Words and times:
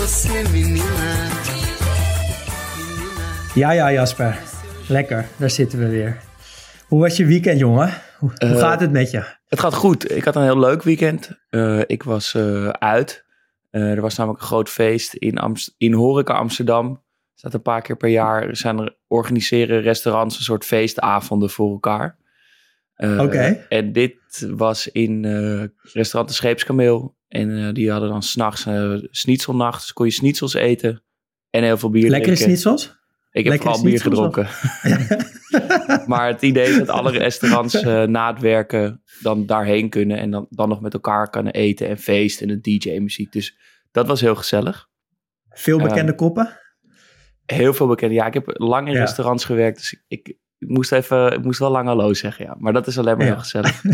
Você, 0.00 0.42
menina. 0.52 1.28
Ja, 3.54 3.70
ja, 3.72 3.92
Jasper. 3.92 4.38
Lekker, 4.88 5.26
daar 5.36 5.50
zitten 5.50 5.78
we 5.78 5.88
weer. 5.88 6.16
Hoe 6.86 7.00
was 7.00 7.16
je 7.16 7.24
weekend, 7.26 7.58
jongen? 7.58 7.92
Hoe, 8.18 8.30
Eh, 8.34 8.58
gaat 8.58 8.80
het 8.80 8.90
met 8.92 9.10
je? 9.10 9.24
Het 9.46 9.60
gaat 9.60 9.74
goed. 9.74 10.10
Ik 10.10 10.24
had 10.24 10.36
een 10.36 10.42
heel 10.42 10.58
leuk 10.58 10.82
weekend. 10.82 11.30
Eh, 11.50 11.80
ik 11.86 12.02
was 12.02 12.34
eh, 12.34 12.68
uit. 12.68 13.24
Eh, 13.70 13.90
er 13.90 14.00
was 14.00 14.16
namelijk 14.16 14.42
een 14.42 14.48
groot 14.48 14.68
feest 14.68 15.14
in, 15.14 15.38
Amst 15.38 15.74
in 15.78 15.92
Horeca 15.92 16.32
Amsterdam. 16.34 16.88
Er 16.90 16.98
staat 17.34 17.54
een 17.54 17.62
paar 17.62 17.82
keer 17.82 17.96
per 17.96 18.08
jaar. 18.08 18.56
Zijn 18.56 18.78
er, 18.78 18.96
organiseren 19.06 19.80
restaurants 19.80 20.36
een 20.36 20.42
soort 20.44 20.64
feestavonden 20.64 21.50
voor 21.50 21.70
elkaar. 21.70 22.16
Eh, 22.94 23.20
Oké. 23.20 23.66
En 23.68 23.92
dit 23.92 24.46
was 24.50 24.88
in 24.88 25.24
eh, 25.24 25.92
restaurant 25.92 26.28
De 26.28 26.34
Scheepskameel. 26.36 27.18
En 27.30 27.66
eh, 27.66 27.72
die 27.74 27.90
hadden 27.90 28.08
dan 28.08 28.22
s'nachts 28.22 28.66
uh, 28.66 28.98
schnitzelnacht. 29.10 29.80
Dus 29.80 29.92
kon 29.92 30.06
je 30.06 30.12
schnitzels 30.12 30.54
eten. 30.54 31.02
En 31.50 31.62
heel 31.62 31.78
veel 31.78 31.90
bier 31.90 32.10
Lekkere 32.10 32.22
drinken. 32.36 32.42
schnitzels? 32.44 32.98
Ik 33.32 33.44
heb 33.44 33.52
Lekkere 33.52 33.68
vooral 33.74 33.90
bier 33.90 34.00
gedronken. 34.00 34.48
maar 36.10 36.26
het 36.26 36.42
idee 36.42 36.68
is 36.68 36.78
dat 36.78 36.88
alle 36.88 37.10
restaurants 37.10 37.74
eh, 37.74 38.02
na 38.02 38.32
het 38.32 38.40
werken 38.40 39.02
dan 39.22 39.46
daarheen 39.46 39.88
kunnen. 39.88 40.18
En 40.18 40.30
dan, 40.30 40.46
dan 40.50 40.68
nog 40.68 40.80
met 40.80 40.92
elkaar 40.94 41.30
kunnen 41.30 41.52
eten 41.52 41.88
en 41.88 41.98
feesten 41.98 42.48
en 42.48 42.52
een 42.52 42.62
DJ-muziek. 42.62 43.32
Dus 43.32 43.56
dat 43.90 44.06
was 44.06 44.20
heel 44.20 44.34
gezellig. 44.34 44.88
Veel 45.50 45.78
Ja. 45.78 45.84
bekende 45.86 46.14
koppen? 46.14 46.58
Heel 47.46 47.74
veel 47.74 47.86
bekend. 47.86 48.12
Ja, 48.12 48.26
ik 48.26 48.34
heb 48.34 48.44
lang 48.54 48.86
in 48.88 48.94
Ja. 48.94 49.00
restaurants 49.00 49.44
gewerkt. 49.44 49.78
Dus 49.78 49.92
ik, 49.92 50.02
ik, 50.08 50.36
ik 50.58 50.68
moest 50.68 50.92
even, 50.92 51.32
ik 51.32 51.44
moest 51.44 51.58
wel 51.58 51.70
lang 51.70 51.86
hallo 51.86 52.14
zeggen. 52.14 52.44
Ja. 52.44 52.56
Maar 52.58 52.72
dat 52.72 52.86
is 52.86 52.98
alleen 52.98 53.16
maar 53.16 53.26
Ja. 53.26 53.32
heel 53.32 53.40
gezellig. 53.40 53.82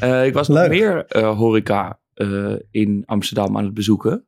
Eh, 0.00 0.26
ik 0.26 0.32
was 0.34 0.48
nog 0.48 0.68
meer 0.68 1.06
eh, 1.06 1.36
horeca 1.36 1.98
eh, 2.18 2.54
in 2.70 3.02
Amsterdam 3.06 3.56
aan 3.56 3.64
het 3.64 3.74
bezoeken. 3.74 4.26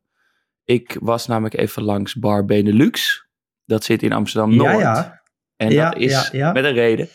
Ik 0.65 0.97
was 1.01 1.27
namelijk 1.27 1.55
even 1.55 1.83
langs 1.83 2.15
Bar 2.15 2.45
Benelux. 2.45 3.27
Dat 3.65 3.85
zit 3.85 4.03
in 4.03 4.13
Amsterdam-Noord. 4.13 4.73
Ja, 4.73 4.81
ja. 4.81 5.23
En 5.57 5.71
Ja, 5.71 5.91
dat 5.91 6.01
is 6.01 6.31
met 6.31 6.65
een 6.65 6.73
reden. 6.73 7.09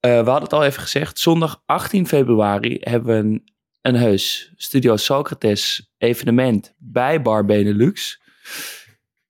Eh, 0.00 0.10
we 0.10 0.30
hadden 0.30 0.42
het 0.42 0.52
al 0.52 0.64
even 0.64 0.82
gezegd. 0.82 1.18
Zondag 1.18 1.62
18 1.66 2.06
februari 2.06 2.76
hebben 2.80 3.14
we 3.14 3.28
een, 3.28 3.44
een 3.80 3.94
heus 3.94 4.52
Studio 4.56 4.96
Socrates 4.96 5.92
evenement 5.98 6.74
bij 6.78 7.22
Bar 7.22 7.44
Benelux. 7.44 8.22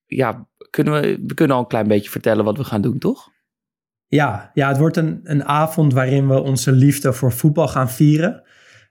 Ja, 0.07 0.49
kunnen 0.71 1.01
we, 1.01 1.23
we 1.27 1.35
kunnen 1.35 1.57
al 1.57 1.63
een 1.63 1.69
klein 1.69 1.89
beetje 1.89 2.11
vertellen 2.11 2.45
wat 2.45 2.57
we 2.57 2.65
gaan 2.65 2.83
doen, 2.83 2.99
toch? 2.99 3.29
Ja, 4.07 4.51
ja, 4.55 4.69
het 4.69 4.79
wordt 4.79 4.97
een, 4.97 5.21
een 5.23 5.45
avond 5.45 5.93
waarin 5.93 6.29
we 6.29 6.41
onze 6.41 6.73
liefde 6.73 7.13
voor 7.13 7.33
voetbal 7.33 7.69
gaan 7.69 7.91
vieren. 7.91 8.45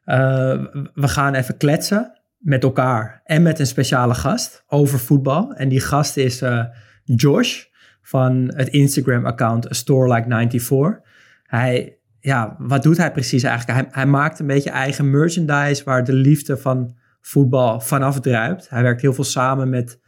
Eh, 0.09 0.63
we 0.93 1.07
gaan 1.07 1.33
even 1.33 1.57
kletsen 1.57 2.21
met 2.37 2.63
elkaar 2.63 3.21
en 3.23 3.41
met 3.41 3.59
een 3.59 3.67
speciale 3.67 4.13
gast 4.13 4.63
over 4.67 4.99
voetbal. 4.99 5.53
En 5.53 5.69
die 5.69 5.79
gast 5.79 6.17
is 6.17 6.41
eh, 6.41 6.63
Josh 7.03 7.63
van 8.01 8.51
het 8.55 8.67
Instagram-account 8.67 9.65
Store 9.69 10.13
Like 10.13 10.29
94. 10.29 10.99
Hij, 11.43 11.97
ja, 12.19 12.55
wat 12.57 12.83
doet 12.83 12.97
hij 12.97 13.11
precies 13.11 13.43
eigenlijk? 13.43 13.79
Hij, 13.79 13.87
hij 13.91 14.05
maakt 14.05 14.39
een 14.39 14.47
beetje 14.47 14.69
eigen 14.69 15.09
merchandise 15.09 15.83
waar 15.83 16.03
de 16.03 16.13
liefde 16.13 16.57
van 16.57 16.95
voetbal 17.21 17.79
vanaf 17.79 18.19
druipt. 18.19 18.69
Hij 18.69 18.83
werkt 18.83 19.01
heel 19.01 19.13
veel 19.13 19.23
samen 19.23 19.69
met 19.69 19.99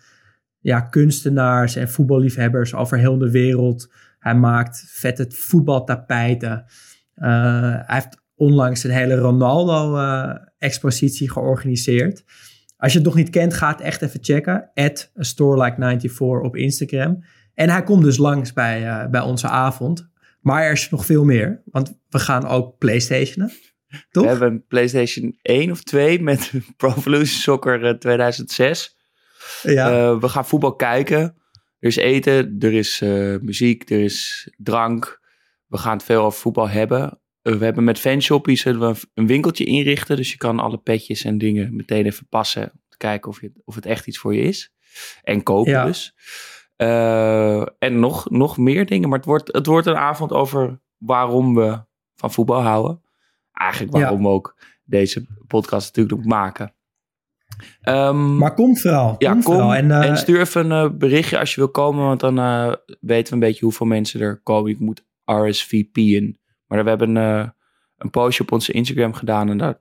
ja, 0.60 0.82
kunstenaars 0.82 1.76
en 1.76 1.90
voetballiefhebbers 1.90 2.74
over 2.74 2.98
heel 2.98 3.18
de 3.18 3.32
wereld. 3.32 3.94
Hij 4.20 4.36
maakt 4.36 4.86
vette 4.88 5.26
voetbaltapijten. 5.30 6.66
Eh, 7.16 7.30
hij 7.62 7.84
heeft 7.88 8.21
onlangs 8.42 8.84
een 8.84 8.92
hele 8.92 9.16
Ronaldo-expositie 9.16 11.32
georganiseerd. 11.32 12.24
Als 12.78 12.92
je 12.92 12.98
het 12.98 13.08
nog 13.08 13.16
niet 13.16 13.30
kent, 13.30 13.54
ga 13.54 13.72
het 13.72 13.82
echt 13.82 14.02
even 14.02 14.24
checken. 14.24 14.70
At 14.74 15.12
a 15.20 15.24
store 15.24 15.64
like 15.64 15.76
94 15.76 16.42
op 16.42 16.56
Instagram. 16.56 17.24
En 17.54 17.70
hij 17.70 17.84
komt 17.84 18.04
dus 18.04 18.18
langs 18.18 18.54
bij, 18.54 18.88
eh, 18.88 19.10
bij 19.10 19.22
onze 19.22 19.48
avond. 19.48 20.10
Maar 20.40 20.64
er 20.64 20.72
is 20.72 20.90
nog 20.90 21.06
veel 21.06 21.24
meer, 21.24 21.62
want 21.66 22.00
we 22.10 22.20
gaan 22.20 22.48
ook 22.48 22.78
PlayStationen. 22.78 23.52
Toch? 24.12 24.24
We 24.24 24.30
hebben 24.30 24.52
een 24.52 24.66
PlayStation 24.68 25.38
1 25.42 25.72
of 25.72 25.84
2 25.84 26.22
met 26.22 26.52
Pro 26.78 26.90
Evolution 26.90 27.40
Soccer 27.40 27.86
eh, 27.86 27.94
2006. 27.94 28.98
ja. 29.64 29.92
Eh, 29.92 30.20
we 30.20 30.30
gaan 30.30 30.46
voetbal 30.46 30.76
kijken. 30.76 31.22
Er 31.80 31.88
is 31.88 31.96
eten, 31.96 32.56
er 32.60 32.74
is 32.74 33.02
eh, 33.02 33.36
muziek, 33.42 33.90
er 33.90 34.00
is 34.00 34.50
drank. 34.58 35.20
We 35.68 35.78
gaan 35.78 35.94
het 35.94 36.04
veel 36.04 36.24
over 36.24 36.40
voetbal 36.40 36.70
hebben. 36.70 37.21
Eh, 37.42 37.54
we 37.56 37.64
hebben 37.64 37.84
met 37.84 38.00
Fanshoppie 38.00 38.56
zullen 38.58 38.92
we 38.94 39.00
een- 39.14 39.28
winkeltje 39.28 39.66
inrichten. 39.66 40.16
Dus 40.16 40.32
je 40.32 40.38
kan 40.38 40.60
alle 40.60 40.78
petjes 40.78 41.24
en 41.24 41.38
dingen 41.38 41.76
meteen 41.76 42.06
even 42.06 42.28
passen. 42.28 42.64
Om 42.64 42.80
te 42.90 42.98
kijken 42.98 43.30
of, 43.30 43.42
je, 43.42 43.52
of 43.66 43.76
het 43.76 43.86
echt 43.86 44.08
iets 44.08 44.18
voor 44.18 44.36
je 44.36 44.42
is. 44.42 44.74
En 45.24 45.44
kopen 45.44 45.72
Ja. 45.72 45.86
dus. 45.86 46.14
Eh, 46.76 47.62
en 47.80 48.00
nog, 48.00 48.30
nog 48.30 48.58
meer 48.58 48.86
dingen. 48.86 49.10
Maar 49.10 49.18
het 49.18 49.28
wordt, 49.28 49.54
het 49.54 49.66
wordt 49.66 49.88
een 49.88 49.96
avond 49.98 50.32
over 50.32 50.82
waarom 50.98 51.56
we 51.56 51.84
van 52.16 52.32
voetbal 52.32 52.62
houden. 52.62 53.02
Eigenlijk 53.54 53.92
waarom 53.92 54.22
we 54.22 54.28
ook 54.28 54.58
deze 54.84 55.26
podcast 55.48 55.88
natuurlijk 55.88 56.20
ook 56.20 56.26
maken. 56.26 56.74
Ehm, 57.82 58.38
maar 58.38 58.54
kom 58.54 58.78
vooral. 58.78 59.16
ja, 59.18 59.32
kom 59.32 59.44
vooral. 59.44 59.76
En, 59.76 59.92
en, 59.92 60.02
eh, 60.10 60.16
stuur 60.16 60.40
even 60.40 60.70
een 60.72 60.90
eh, 60.92 60.98
berichtje 60.98 61.40
als 61.40 61.54
je 61.54 61.62
wil 61.62 61.70
komen, 61.70 62.06
want 62.06 62.20
dan 62.20 62.40
eh, 62.40 62.74
weten 63.00 63.28
we 63.28 63.34
een 63.34 63.48
beetje 63.50 63.66
hoeveel 63.66 63.86
mensen 63.88 64.22
er 64.22 64.42
komen. 64.44 64.72
Ik 64.72 64.80
moet 64.80 65.06
RSVP'en. 65.26 66.40
Maar 66.72 66.84
we 66.84 66.90
hebben 66.90 67.18
eh, 67.18 67.48
een 67.98 68.10
postje 68.10 68.44
op 68.44 68.52
onze 68.52 68.72
Instagram 68.72 69.14
gedaan 69.14 69.50
en 69.50 69.58
daar 69.58 69.80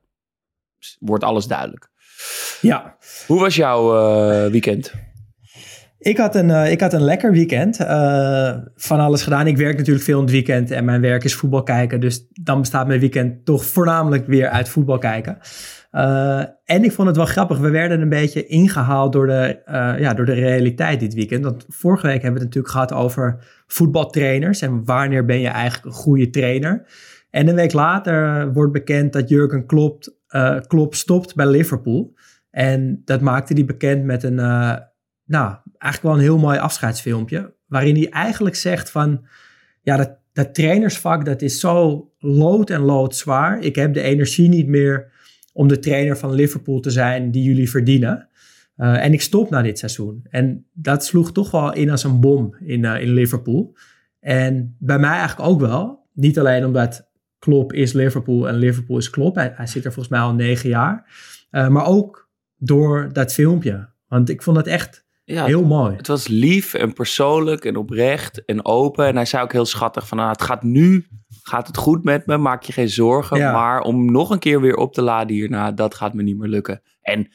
wordt 0.98 1.24
alles 1.24 1.46
duidelijk. 1.46 1.90
ja, 2.60 2.96
Hoe 3.26 3.40
was 3.40 3.56
jouw 3.56 3.96
eh, 3.96 4.50
weekend? 4.50 4.94
Ik 5.98 6.16
had 6.16 6.34
een, 6.34 6.50
eh, 6.50 6.70
ik 6.70 6.80
had 6.80 6.92
een 6.92 7.02
lekker 7.02 7.32
weekend. 7.32 7.76
Van 8.74 9.00
alles 9.00 9.22
gedaan. 9.22 9.46
Ik 9.46 9.56
werk 9.56 9.76
natuurlijk 9.76 10.04
veel 10.04 10.18
in 10.18 10.24
het 10.24 10.32
weekend 10.32 10.70
en 10.70 10.84
mijn 10.84 11.00
werk 11.00 11.24
is 11.24 11.34
voetbal 11.34 11.62
kijken. 11.62 12.00
Dus 12.00 12.26
dan 12.30 12.60
bestaat 12.60 12.86
mijn 12.86 13.00
weekend 13.00 13.44
toch 13.44 13.64
voornamelijk 13.64 14.26
weer 14.26 14.48
uit 14.48 14.68
voetbal 14.68 14.98
kijken. 14.98 15.38
En 16.64 16.84
ik 16.84 16.92
vond 16.92 17.08
het 17.08 17.16
wel 17.16 17.26
grappig. 17.26 17.58
We 17.58 17.70
werden 17.70 18.00
een 18.00 18.08
beetje 18.08 18.46
ingehaald 18.46 19.12
door 19.12 19.26
de, 19.26 19.62
ja, 19.98 20.14
door 20.14 20.26
de 20.26 20.32
realiteit 20.32 21.00
dit 21.00 21.14
weekend. 21.14 21.44
Want 21.44 21.64
vorige 21.68 22.06
week 22.06 22.22
hebben 22.22 22.40
we 22.40 22.46
het 22.46 22.56
natuurlijk 22.56 22.72
gehad 22.72 22.92
over 22.92 23.44
voetbaltrainers. 23.72 24.60
En 24.60 24.84
wanneer 24.84 25.24
ben 25.24 25.40
je 25.40 25.48
eigenlijk 25.48 25.84
een 25.84 26.02
goede 26.02 26.30
trainer? 26.30 26.86
En 27.30 27.48
een 27.48 27.54
week 27.54 27.72
later 27.72 28.52
wordt 28.52 28.72
bekend 28.72 29.12
dat 29.12 29.28
Jurgen 29.28 29.66
Klopp, 29.66 30.14
eh, 30.28 30.58
Klopp 30.66 30.94
stopt 30.94 31.34
bij 31.34 31.46
Liverpool. 31.46 32.14
En 32.50 33.02
dat 33.04 33.20
maakte 33.20 33.52
hij 33.52 33.64
bekend 33.64 34.04
met 34.04 34.22
een, 34.22 34.38
eh, 34.38 34.76
nou, 35.24 35.56
eigenlijk 35.78 36.02
wel 36.02 36.12
een 36.12 36.20
heel 36.20 36.38
mooi 36.38 36.58
afscheidsfilmpje. 36.58 37.54
Waarin 37.66 37.94
hij 37.94 38.08
eigenlijk 38.08 38.56
zegt 38.56 38.90
van, 38.90 39.26
ja, 39.82 39.96
dat, 39.96 40.18
dat 40.32 40.54
trainersvak, 40.54 41.24
dat 41.24 41.42
is 41.42 41.60
zo 41.60 42.08
lood 42.18 42.70
en 42.70 42.80
loodzwaar. 42.80 43.60
Ik 43.60 43.76
heb 43.76 43.94
de 43.94 44.02
energie 44.02 44.48
niet 44.48 44.66
meer 44.68 45.12
om 45.52 45.68
de 45.68 45.78
trainer 45.78 46.16
van 46.16 46.32
Liverpool 46.32 46.80
te 46.80 46.90
zijn 46.90 47.30
die 47.30 47.42
jullie 47.42 47.70
verdienen. 47.70 48.28
Eh, 48.80 49.04
en 49.04 49.12
ik 49.12 49.20
stop 49.20 49.50
na 49.50 49.62
dit 49.62 49.78
seizoen. 49.78 50.26
En 50.30 50.66
dat 50.72 51.04
sloeg 51.04 51.32
toch 51.32 51.50
wel 51.50 51.72
in 51.72 51.90
als 51.90 52.04
een 52.04 52.20
bom 52.20 52.54
in, 52.60 52.84
eh, 52.84 53.02
in 53.02 53.12
Liverpool. 53.12 53.76
En 54.20 54.76
bij 54.78 54.98
mij 54.98 55.18
eigenlijk 55.18 55.48
ook 55.48 55.60
wel. 55.60 56.08
Niet 56.12 56.38
alleen 56.38 56.64
omdat 56.64 57.10
Klopp 57.38 57.72
is 57.72 57.92
Liverpool 57.92 58.48
en 58.48 58.54
Liverpool 58.54 58.98
is 58.98 59.10
Klopp. 59.10 59.34
Hij, 59.34 59.52
hij 59.54 59.66
zit 59.66 59.84
er 59.84 59.92
volgens 59.92 60.14
mij 60.14 60.24
al 60.24 60.34
negen 60.34 60.68
jaar. 60.68 61.12
Eh, 61.50 61.68
maar 61.68 61.86
ook 61.86 62.28
door 62.56 63.08
dat 63.12 63.32
filmpje. 63.32 63.88
Want 64.08 64.28
ik 64.28 64.42
vond 64.42 64.56
het 64.56 64.66
echt 64.66 65.04
Ja, 65.24 65.44
heel 65.44 65.64
mooi. 65.64 65.96
Het 65.96 66.06
was 66.06 66.28
lief 66.28 66.74
en 66.74 66.92
persoonlijk 66.92 67.64
en 67.64 67.76
oprecht 67.76 68.44
en 68.44 68.64
open. 68.64 69.06
En 69.06 69.14
hij 69.16 69.24
zei 69.24 69.42
ook 69.42 69.52
heel 69.52 69.66
schattig 69.66 70.08
van, 70.08 70.16
nou, 70.16 70.30
het 70.30 70.42
gaat 70.42 70.62
nu, 70.62 71.06
gaat 71.42 71.66
het 71.66 71.76
goed 71.76 72.04
met 72.04 72.26
me, 72.26 72.36
maak 72.36 72.62
je 72.62 72.72
geen 72.72 72.88
zorgen. 72.88 73.38
Ja. 73.38 73.52
Maar 73.52 73.80
om 73.80 74.12
nog 74.12 74.30
een 74.30 74.38
keer 74.38 74.60
weer 74.60 74.76
op 74.76 74.94
te 74.94 75.02
laden 75.02 75.34
hierna, 75.34 75.72
dat 75.72 75.94
gaat 75.94 76.14
me 76.14 76.22
niet 76.22 76.38
meer 76.38 76.48
lukken. 76.48 76.82
En 77.00 77.28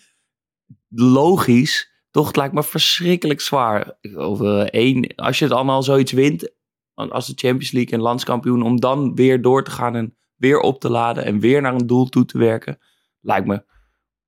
logisch, 0.95 1.91
toch, 2.11 2.35
lijkt 2.35 2.53
me 2.53 2.63
verschrikkelijk 2.63 3.41
zwaar. 3.41 3.97
Over 4.15 4.69
één, 4.69 5.15
als 5.15 5.39
je 5.39 5.45
het 5.45 5.53
allemaal 5.53 5.83
zoiets 5.83 6.11
wint, 6.11 6.51
als 6.93 7.27
de 7.27 7.33
Champions 7.35 7.71
League 7.71 7.93
en 7.93 8.01
landskampioen, 8.01 8.61
om 8.61 8.79
dan 8.79 9.15
weer 9.15 9.41
door 9.41 9.63
te 9.63 9.71
gaan 9.71 9.95
en 9.95 10.15
weer 10.35 10.59
op 10.59 10.79
te 10.79 10.89
laden 10.89 11.25
en 11.25 11.39
weer 11.39 11.61
naar 11.61 11.73
een 11.73 11.87
doel 11.87 12.05
toe 12.05 12.25
te 12.25 12.37
werken, 12.37 12.77
lijkt 13.21 13.47
me 13.47 13.63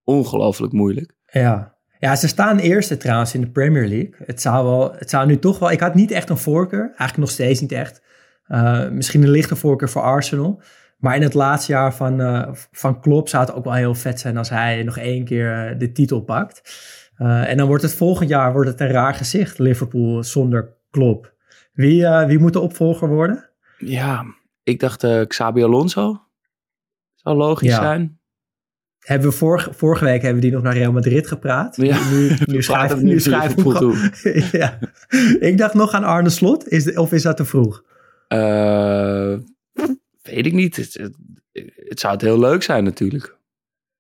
ongelooflijk 0.04 0.74
moeilijk. 0.74 1.14
Ja. 1.26 1.78
ja, 2.00 2.16
ze 2.16 2.28
staan 2.28 2.58
eerste 2.58 2.98
trouwens 2.98 3.34
in 3.34 3.42
de 3.42 3.50
Premier 3.50 3.88
League. 3.88 4.14
Het 4.18 4.42
zou, 4.42 4.66
wel, 4.66 4.94
het 4.94 5.10
zou 5.10 5.28
nu 5.28 5.40
toch 5.40 5.60
wel... 5.60 5.72
Ik 5.72 5.80
had 5.80 5.96
niet 5.96 6.12
echt 6.12 6.30
een 6.30 6.38
voorkeur. 6.38 6.86
Eigenlijk 6.86 7.18
nog 7.18 7.30
steeds 7.30 7.62
niet 7.62 7.72
echt. 7.72 8.02
Eh, 8.44 8.90
misschien 8.90 9.24
een 9.24 9.30
lichte 9.30 9.56
voorkeur 9.56 9.90
voor 9.90 10.02
Arsenal. 10.02 10.62
Maar 10.98 11.16
in 11.16 11.22
het 11.22 11.34
laatste 11.34 11.72
jaar 11.72 11.94
van, 11.96 12.22
eh 12.22 12.48
van 12.72 13.02
Klopp 13.02 13.30
zou 13.30 13.46
het 13.46 13.54
ook 13.56 13.64
wel 13.64 13.74
heel 13.74 13.96
vet 13.96 14.20
zijn... 14.20 14.38
als 14.38 14.50
hij 14.50 14.84
nog 14.84 14.98
één 14.98 15.24
keer 15.26 15.70
eh, 15.70 15.80
de 15.80 15.92
titel 15.92 16.22
pakt. 16.22 16.62
Eh, 17.16 17.50
en 17.50 17.58
dan 17.58 17.68
wordt 17.68 17.84
het 17.84 17.94
volgend 17.94 18.30
jaar 18.30 18.52
wordt 18.54 18.70
het 18.70 18.80
een 18.80 18.88
raar 18.92 19.14
gezicht. 19.14 19.60
Liverpool 19.60 20.24
zonder 20.24 20.76
Klopp. 20.90 21.34
Wie, 21.74 22.08
wie 22.08 22.40
moet 22.40 22.54
de 22.54 22.60
opvolger 22.60 23.08
worden? 23.08 23.50
Ja, 23.78 24.24
ik 24.64 24.80
dacht 24.80 25.26
Xabi 25.28 25.64
Alonso. 25.64 26.22
Zou 27.16 27.38
logisch 27.38 27.70
Ja. 27.70 27.76
zijn. 27.82 28.20
Hebben 29.00 29.30
we 29.30 29.36
vorige, 29.36 29.74
vorige 29.74 30.04
week 30.04 30.22
hebben 30.22 30.42
we 30.42 30.48
die 30.48 30.52
nog 30.56 30.64
naar 30.64 30.74
Real 30.74 30.92
Madrid 30.92 31.28
gepraat. 31.28 31.76
Ja. 31.76 32.10
Nu, 32.10 32.30
nu 32.30 32.36
Praat 32.46 32.64
schrijf, 32.64 32.90
hem 32.92 33.04
nu 33.04 33.20
schrijf 33.20 33.54
gewoon- 33.54 34.12
ja. 34.62 34.80
Ik 35.40 35.58
dacht 35.58 35.74
nog 35.74 35.92
aan 35.92 36.04
Arne 36.04 36.30
Slot. 36.30 36.68
Is, 36.68 36.84
de- 36.84 36.96
of 37.02 37.12
is 37.12 37.22
dat 37.24 37.38
te 37.38 37.46
vroeg? 37.46 37.84
Weet 40.28 40.46
ik 40.46 40.54
niet. 40.54 40.76
Het, 40.76 40.94
het, 40.94 41.16
het 41.76 42.00
zou 42.00 42.14
het 42.14 42.22
heel 42.22 42.40
leuk 42.40 42.64
zijn 42.64 42.84
natuurlijk. 42.84 43.38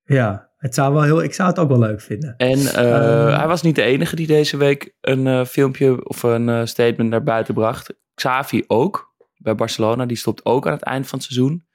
Ja, 0.03 0.51
het 0.57 0.73
zou 0.73 0.93
wel 0.93 1.03
heel, 1.03 1.23
ik 1.23 1.33
zou 1.33 1.49
het 1.49 1.59
ook 1.59 1.69
wel 1.69 1.79
leuk 1.79 2.01
vinden. 2.01 2.35
En 2.37 2.57
eh, 2.59 2.93
Ehm. 2.93 3.37
hij 3.37 3.47
was 3.47 3.61
niet 3.61 3.75
de 3.75 3.81
enige 3.81 4.15
die 4.15 4.27
deze 4.27 4.57
week 4.57 4.95
een 5.01 5.27
eh, 5.27 5.45
filmpje 5.45 6.07
of 6.07 6.23
een 6.23 6.49
eh, 6.49 6.65
statement 6.65 7.09
naar 7.09 7.23
buiten 7.23 7.53
bracht. 7.53 7.93
Xavi 8.13 8.63
ook, 8.67 9.15
bij 9.37 9.55
Barcelona. 9.55 10.05
Die 10.05 10.17
stopt 10.17 10.45
ook 10.45 10.67
aan 10.67 10.73
het 10.73 10.83
eind 10.83 11.07
van 11.07 11.19
het 11.19 11.27
seizoen. 11.27 11.65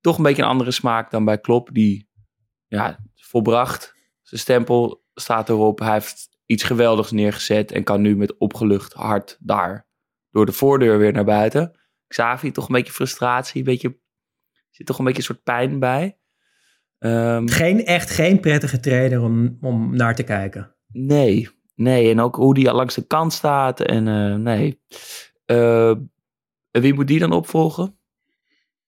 Toch 0.00 0.16
een 0.16 0.22
beetje 0.22 0.42
een 0.42 0.48
andere 0.48 0.70
smaak 0.70 1.10
dan 1.10 1.24
bij 1.24 1.38
Klopp. 1.38 1.68
Die 1.72 2.08
ja, 2.66 2.98
volbracht. 3.14 3.94
Zijn 4.22 4.40
stempel 4.40 5.04
staat 5.14 5.48
erop. 5.48 5.78
Hij 5.78 5.92
heeft 5.92 6.28
iets 6.46 6.62
geweldigs 6.62 7.10
neergezet. 7.10 7.72
En 7.72 7.84
kan 7.84 8.00
nu 8.00 8.16
met 8.16 8.38
opgelucht 8.38 8.92
hart 8.92 9.38
daar 9.40 9.86
door 10.30 10.46
de 10.46 10.52
voordeur 10.52 10.98
weer 10.98 11.12
naar 11.12 11.24
buiten. 11.24 11.80
Xavi 12.08 12.50
toch 12.50 12.68
een 12.68 12.74
beetje 12.74 12.92
frustratie. 12.92 13.58
Een 13.58 13.66
beetje, 13.66 13.88
er 13.88 13.96
zit 14.70 14.86
toch 14.86 14.98
een 14.98 15.04
beetje 15.04 15.20
een 15.20 15.26
soort 15.26 15.42
pijn 15.42 15.78
bij. 15.78 16.18
Ehm, 16.98 17.46
Geen, 17.46 17.84
echt 17.84 18.10
geen 18.10 18.40
prettige 18.40 18.80
trainer 18.80 19.22
om, 19.22 19.58
om 19.60 19.96
naar 19.96 20.14
te 20.14 20.22
kijken. 20.22 20.74
Nee, 20.86 21.48
nee. 21.74 22.10
En 22.10 22.20
ook 22.20 22.36
hoe 22.36 22.54
die 22.54 22.72
langs 22.72 22.94
de 22.94 23.06
kant 23.06 23.32
staat. 23.32 23.80
En 23.80 24.08
eh, 24.08 24.34
nee. 24.34 24.80
Eh, 25.44 25.92
wie 26.70 26.94
moet 26.94 27.08
die 27.08 27.18
dan 27.18 27.32
opvolgen? 27.32 27.98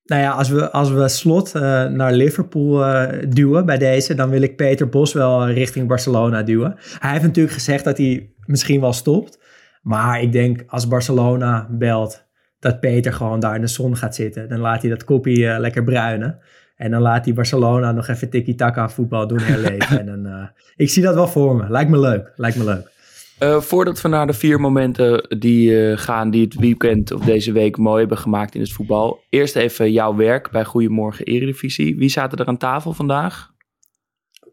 Nou 0.09 0.23
ja, 0.23 0.31
als 0.31 0.49
we, 0.49 0.71
als 0.71 0.91
we 0.91 1.09
slot 1.09 1.55
eh, 1.55 1.62
naar 1.87 2.12
Liverpool 2.12 2.85
eh, 2.85 3.23
duwen 3.29 3.67
bij 3.67 3.79
deze, 3.79 4.14
dan 4.14 4.31
wil 4.31 4.43
ik 4.43 4.56
Peter 4.56 4.88
Bos 4.88 5.12
wel 5.12 5.49
richting 5.49 5.88
Barcelona 5.88 6.43
duwen. 6.43 6.76
Hij 6.99 7.11
heeft 7.11 7.23
natuurlijk 7.23 7.55
gezegd 7.55 7.85
dat 7.85 7.99
hij 7.99 8.32
misschien 8.44 8.81
wel 8.81 8.93
stopt. 8.93 9.38
Maar 9.82 10.23
ik 10.23 10.32
denk 10.32 10.64
als 10.67 10.88
Barcelona 10.88 11.69
belt 11.71 12.28
dat 12.61 12.81
Peter 12.81 13.13
gewoon 13.13 13.41
daar 13.41 13.55
in 13.55 13.61
de 13.61 13.67
zon 13.67 13.97
gaat 13.97 14.15
zitten. 14.15 14.49
Dan 14.49 14.59
laat 14.59 14.81
hij 14.81 14.91
dat 14.91 15.05
koppie 15.05 15.49
eh, 15.49 15.59
lekker 15.59 15.85
bruinen. 15.85 16.39
En 16.77 16.91
dan 16.91 17.03
laat 17.03 17.25
hij 17.25 17.35
Barcelona 17.35 17.93
nog 17.93 18.09
even 18.09 18.31
tiki-taka 18.31 18.89
voetbal 18.89 19.27
doen 19.27 19.41
herleven. 19.41 19.99
en 20.01 20.07
dan, 20.07 20.27
eh, 20.27 20.49
ik 20.77 20.91
zie 20.91 21.03
dat 21.03 21.15
wel 21.15 21.29
voor 21.29 21.57
me. 21.57 21.71
Lijkt 21.71 21.91
me 21.91 21.99
leuk. 21.99 22.33
Lijkt 22.37 22.57
me 22.57 22.65
leuk. 22.65 22.97
Eh, 23.39 23.61
voordat 23.61 24.01
we 24.01 24.09
naar 24.09 24.27
de 24.27 24.33
vier 24.33 24.61
momenten 24.61 25.39
die 25.39 25.91
eh, 25.91 25.99
gaan 25.99 26.31
die 26.31 26.45
het 26.45 26.55
weekend 26.55 27.13
of 27.13 27.25
deze 27.25 27.53
week 27.53 27.77
mooi 27.77 27.99
hebben 28.01 28.19
gemaakt 28.19 28.55
in 28.55 28.61
het 28.61 28.73
voetbal. 28.73 29.21
Eerst 29.31 29.57
even 29.57 29.93
jouw 29.93 30.17
werk 30.17 30.51
bij 30.51 30.65
Goedemorgen 30.65 31.25
Eredivisie. 31.25 31.97
Wie 31.97 32.09
zaten 32.09 32.39
er 32.39 32.47
aan 32.47 32.57
tafel 32.57 32.93
vandaag? 32.93 33.51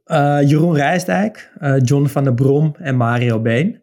Eh, 0.05 0.39
Jeroen 0.49 0.75
Rijsdijk, 0.75 1.51
eh, 1.59 1.75
John 1.83 2.05
van 2.05 2.23
der 2.23 2.33
Brom 2.33 2.75
en 2.79 2.95
Mario 2.95 3.39
Been. 3.41 3.81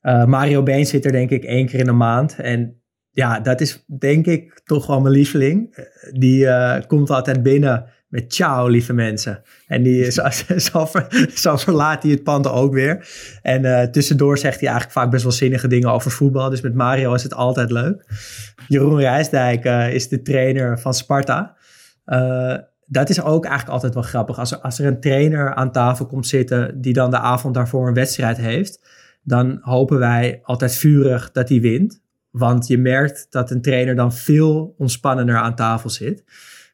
Eh, 0.00 0.24
Mario 0.24 0.62
Been 0.62 0.86
zit 0.86 1.04
er 1.04 1.12
denk 1.12 1.30
ik 1.30 1.44
één 1.44 1.66
keer 1.66 1.78
in 1.78 1.84
de 1.84 1.92
maand. 1.92 2.36
En 2.38 2.79
ja, 3.10 3.40
dat 3.40 3.60
is 3.60 3.84
denk 3.98 4.26
ik 4.26 4.60
toch 4.64 4.86
wel 4.86 5.00
mijn 5.00 5.14
lieveling. 5.14 5.74
Eh, 5.74 5.84
Die 6.12 6.46
eh, 6.46 6.86
komt 6.86 7.10
altijd 7.10 7.42
binnen 7.42 7.84
met 8.08 8.34
ciao, 8.34 8.68
lieve 8.68 8.92
mensen. 8.92 9.42
En 9.66 9.82
die, 9.82 10.10
zo, 10.10 10.22
zo, 10.70 10.86
ver- 10.86 11.30
zo 11.34 11.56
verlaat 11.56 12.02
hij 12.02 12.12
het 12.12 12.22
pand 12.22 12.48
ook 12.48 12.72
weer. 12.74 13.08
En 13.42 13.64
eh, 13.64 13.86
tussendoor 13.86 14.38
zegt 14.38 14.60
hij 14.60 14.68
eigenlijk 14.68 14.98
vaak 14.98 15.10
best 15.10 15.22
wel 15.22 15.32
zinnige 15.32 15.68
dingen 15.68 15.92
over 15.92 16.10
voetbal. 16.10 16.50
Dus 16.50 16.60
met 16.60 16.74
Mario 16.74 17.14
is 17.14 17.22
het 17.22 17.34
altijd 17.34 17.70
leuk. 17.70 18.04
Jeroen 18.68 18.98
Rijsdijk 18.98 19.64
is 19.94 20.08
de 20.08 20.22
trainer 20.22 20.78
van 20.80 20.94
Sparta. 20.94 21.56
Dat 22.86 23.08
is 23.08 23.22
ook 23.22 23.44
eigenlijk 23.44 23.74
altijd 23.74 23.94
wel 23.94 24.02
grappig. 24.02 24.38
Als 24.38 24.62
als 24.62 24.78
er 24.78 24.86
een 24.86 25.00
trainer 25.00 25.54
aan 25.54 25.72
tafel 25.72 26.06
komt 26.06 26.26
zitten 26.26 26.80
die 26.80 26.92
dan 26.92 27.10
de 27.10 27.18
avond 27.18 27.54
daarvoor 27.54 27.88
een 27.88 27.94
wedstrijd 27.94 28.36
heeft, 28.36 28.80
dan 29.22 29.58
hopen 29.60 29.98
wij 29.98 30.40
altijd 30.42 30.74
vurig 30.74 31.30
dat 31.32 31.48
hij 31.48 31.60
wint. 31.60 32.02
Want 32.30 32.66
je 32.66 32.78
merkt 32.78 33.26
dat 33.30 33.50
een 33.50 33.62
trainer 33.62 33.94
dan 33.94 34.12
veel 34.12 34.74
ontspannender 34.78 35.36
aan 35.36 35.54
tafel 35.54 35.90
zit. 35.90 36.24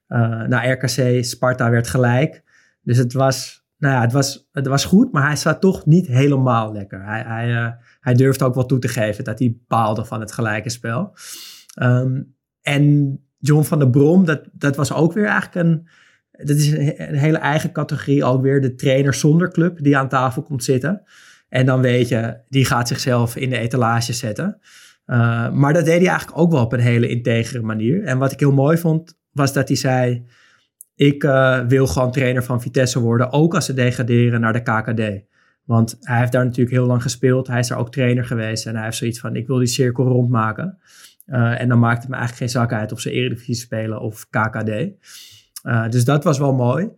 Eh 0.07 0.43
na 0.43 0.73
RKC, 0.73 1.25
Sparta 1.25 1.71
werd 1.71 1.89
gelijk. 1.89 2.43
Dus 2.83 2.99
het 2.99 3.13
was, 3.13 3.67
nou 3.79 3.95
ja, 3.95 4.01
het 4.01 4.13
was, 4.13 4.49
het 4.53 4.67
was 4.67 4.85
goed, 4.85 5.13
maar 5.13 5.27
hij 5.27 5.37
zat 5.37 5.61
toch 5.61 5.87
niet 5.87 6.07
helemaal 6.07 6.73
lekker. 6.73 7.05
Hij, 7.05 7.23
hij, 7.27 7.57
eh, 7.57 7.73
hij 8.01 8.15
durfde 8.15 8.45
ook 8.45 8.55
wel 8.55 8.67
toe 8.67 8.79
te 8.79 8.89
geven 8.89 9.25
dat 9.25 9.39
hij 9.39 9.57
baalde 9.67 10.05
van 10.05 10.21
het 10.21 10.33
gelijke 10.33 10.71
spel. 10.71 11.17
Ehm, 11.75 12.23
en 12.63 13.17
John 13.39 13.63
van 13.63 13.79
der 13.79 13.91
Brom, 13.91 14.25
dat, 14.25 14.41
dat 14.53 14.77
was 14.77 14.93
ook 14.93 15.13
weer 15.13 15.27
eigenlijk 15.27 15.67
een, 15.67 15.89
dat 16.47 16.57
is 16.57 16.71
een, 16.71 17.09
een 17.09 17.19
hele 17.19 17.39
eigen 17.39 17.73
categorie 17.73 18.25
ook 18.25 18.43
weer. 18.43 18.61
De 18.61 18.75
trainer 18.75 19.15
zonder 19.15 19.51
club 19.51 19.83
die 19.83 19.97
aan 19.97 20.09
tafel 20.09 20.43
komt 20.43 20.65
zitten. 20.65 21.03
En 21.49 21.67
dan 21.67 21.81
weet 21.81 22.09
je, 22.09 22.41
die 22.49 22.65
gaat 22.65 22.89
zichzelf 22.89 23.37
in 23.37 23.51
de 23.51 23.59
etalage 23.59 24.13
zetten. 24.13 24.59
Uh, 25.07 25.51
maar 25.53 25.73
dat 25.73 25.85
deed 25.85 26.01
hij 26.01 26.09
eigenlijk 26.09 26.39
ook 26.39 26.51
wel 26.51 26.63
op 26.63 26.73
een 26.73 26.81
hele 26.81 27.09
integere 27.09 27.63
manier. 27.63 28.05
En 28.05 28.19
wat 28.19 28.33
ik 28.33 28.41
heel 28.41 28.53
mooi 28.53 28.79
vond, 28.79 29.19
was 29.33 29.53
dat 29.53 29.69
hij 29.69 29.77
zei... 29.77 30.27
ik 30.95 31.25
uh, 31.25 31.61
wil 31.61 31.87
gewoon 31.87 32.13
trainer 32.13 32.45
van 32.45 32.61
Vitesse 32.61 33.01
worden, 33.01 33.33
ook 33.33 33.55
als 33.55 33.67
ze 33.67 33.75
degraderen 33.75 34.41
naar 34.41 34.53
de 34.53 34.63
KKD. 34.63 35.25
Want 35.65 35.97
hij 36.01 36.19
heeft 36.19 36.33
daar 36.33 36.45
natuurlijk 36.45 36.77
heel 36.77 36.87
lang 36.87 37.03
gespeeld. 37.03 37.47
Hij 37.47 37.59
is 37.59 37.69
daar 37.69 37.79
ook 37.79 37.93
trainer 37.93 38.25
geweest. 38.25 38.67
En 38.67 38.75
hij 38.75 38.85
heeft 38.85 38.97
zoiets 38.97 39.21
van, 39.21 39.37
ik 39.37 39.47
wil 39.47 39.59
die 39.59 39.67
cirkel 39.67 40.05
rondmaken. 40.05 40.79
Uh, 41.27 41.61
en 41.61 41.69
dan 41.69 41.79
maakt 41.79 42.01
het 42.01 42.09
me 42.09 42.17
eigenlijk 42.17 42.53
geen 42.53 42.61
zak 42.61 42.73
uit 42.73 42.93
of 42.93 43.01
ze 43.01 43.11
Eredivisie 43.11 43.55
spelen 43.55 44.01
of 44.01 44.27
KKD. 44.31 44.71
Dus 45.91 46.05
dat 46.05 46.25
was 46.25 46.39
wel 46.39 46.55
mooi. 46.55 46.91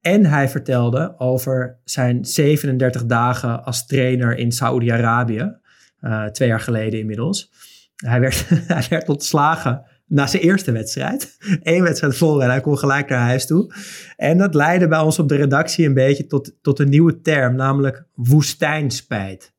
En 0.00 0.24
hij 0.24 0.48
vertelde 0.48 1.14
over 1.18 1.78
zijn 1.84 2.24
37 2.24 3.06
dagen 3.06 3.64
als 3.64 3.86
trainer 3.86 4.36
in 4.36 4.52
Saoedi-Arabië. 4.52 5.57
Uh, 6.00 6.24
twee 6.24 6.48
jaar 6.48 6.60
geleden 6.60 7.00
inmiddels. 7.00 7.50
Hij 7.96 8.20
werd, 8.20 8.48
hij 8.66 8.86
werd 8.88 9.08
ontslagen 9.08 9.84
na 10.06 10.26
zijn 10.26 10.42
eerste 10.42 10.72
wedstrijd. 10.72 11.36
Eén 11.62 11.82
wedstrijd 11.82 12.16
vol 12.16 12.42
en 12.42 12.50
hij 12.50 12.60
kon 12.60 12.78
gelijk 12.78 13.08
naar 13.08 13.20
huis 13.20 13.46
toe. 13.46 13.74
En 14.16 14.38
dat 14.38 14.54
leidde 14.54 14.88
bij 14.88 15.00
ons 15.00 15.18
op 15.18 15.28
de 15.28 15.36
redactie 15.36 15.86
een 15.86 15.94
beetje 15.94 16.26
tot, 16.26 16.54
tot 16.62 16.78
een 16.78 16.88
nieuwe 16.88 17.20
term, 17.20 17.54
namelijk 17.54 18.04
woestijnspijt. 18.14 19.56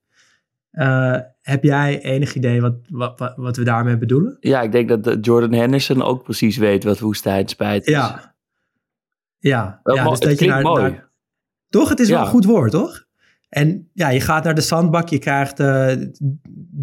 Uh, 0.71 1.17
heb 1.41 1.63
jij 1.63 2.01
enig 2.01 2.35
idee 2.35 2.61
wat, 2.61 2.75
wat, 2.87 3.33
wat 3.35 3.57
we 3.57 3.63
daarmee 3.63 3.97
bedoelen? 3.97 4.37
Ja, 4.39 4.61
ik 4.61 4.71
denk 4.71 5.03
dat 5.03 5.25
Jordan 5.25 5.53
Henderson 5.53 6.01
ook 6.01 6.23
precies 6.23 6.57
weet 6.57 6.83
wat 6.83 6.99
woestijnspijt 6.99 7.87
is. 7.87 7.93
Ja, 7.93 8.35
ja, 9.39 9.79
wel, 9.83 9.95
ja 9.95 10.09
dus 10.09 10.19
dat 10.19 10.39
je 10.39 10.47
naar, 10.47 10.61
mooi. 10.61 10.81
Naar, 10.81 11.11
toch? 11.69 11.89
Het 11.89 11.99
is 11.99 12.07
ja. 12.07 12.13
wel 12.13 12.23
een 12.23 12.29
goed 12.29 12.45
woord, 12.45 12.71
toch? 12.71 13.07
En 13.49 13.89
ja, 13.93 14.09
je 14.09 14.21
gaat 14.21 14.43
naar 14.43 14.55
de 14.55 14.61
zandbak, 14.61 15.09
je 15.09 15.19
krijgt 15.19 15.59
uh, 15.59 15.91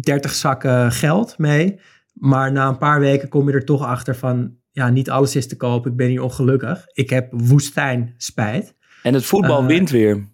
30 0.01 0.33
zakken 0.33 0.91
geld 0.91 1.37
mee. 1.37 1.79
Maar 2.13 2.51
na 2.51 2.67
een 2.67 2.77
paar 2.77 2.99
weken 2.99 3.29
kom 3.29 3.47
je 3.47 3.53
er 3.53 3.65
toch 3.65 3.83
achter 3.83 4.15
van... 4.15 4.55
ja, 4.71 4.89
niet 4.89 5.09
alles 5.09 5.35
is 5.35 5.47
te 5.47 5.57
koop, 5.57 5.87
ik 5.87 5.95
ben 5.95 6.07
hier 6.07 6.21
ongelukkig. 6.21 6.85
Ik 6.93 7.09
heb 7.09 7.27
woestijn 7.31 8.13
spijt. 8.17 8.75
En 9.03 9.13
het 9.13 9.25
voetbal 9.25 9.61
uh, 9.61 9.67
wint 9.67 9.89
weer. 9.89 10.27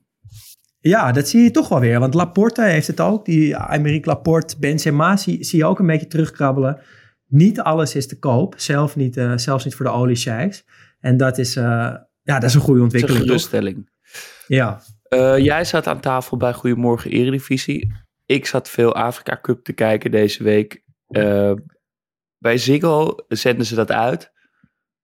Ja, 0.80 1.12
dat 1.12 1.28
zie 1.28 1.42
je 1.42 1.52
toch 1.52 1.70
wel 1.70 1.80
weer. 1.80 2.00
Want 2.00 2.13
Laporte 2.13 2.63
heeft 2.63 2.88
het 2.88 3.00
ook. 3.00 3.25
Die 3.25 3.58
Amerik 3.58 4.06
Laporte, 4.06 4.56
Benzema, 4.60 5.18
zie, 5.18 5.44
zie 5.44 5.60
je 5.60 5.66
ook 5.66 5.80
een 5.80 5.88
beetje 5.88 6.08
terugkrabbelen. 6.08 6.82
Niet 7.28 7.60
alles 7.60 7.96
is 7.96 8.08
te 8.08 8.20
koop. 8.20 8.54
Zelf 8.58 8.96
niet, 8.96 9.18
uh, 9.18 9.32
zelfs 9.36 9.66
niet 9.66 9.75
voor 9.75 9.86
de 9.86 9.92
oliesheiks. 9.92 10.66
En 11.00 11.18
dat 11.18 11.38
is, 11.38 11.54
ja, 11.54 12.08
dat 12.24 12.44
is 12.44 12.54
een 12.54 12.62
goede 12.62 12.82
ontwikkeling. 12.82 13.25
Dat 13.25 13.36
is 13.36 13.44
een 13.44 13.50
geruststelling. 13.50 13.90
Ja. 14.48 14.82
Eh, 15.13 15.38
jij 15.38 15.65
zat 15.65 15.88
aan 15.88 16.00
tafel 16.00 16.38
bij 16.38 16.53
Goedemorgen 16.53 17.12
Eredivisie. 17.12 17.93
Ik 18.25 18.46
zat 18.46 18.70
veel 18.70 18.96
Afrika 18.96 19.39
Cup 19.41 19.63
te 19.63 19.74
kijken 19.74 20.12
deze 20.12 20.43
week. 20.43 20.84
Uh, 21.10 21.51
bij 22.38 22.58
Ziggo 22.58 23.15
zenden 23.27 23.65
ze 23.65 23.75
dat 23.75 23.91
uit. 23.91 24.32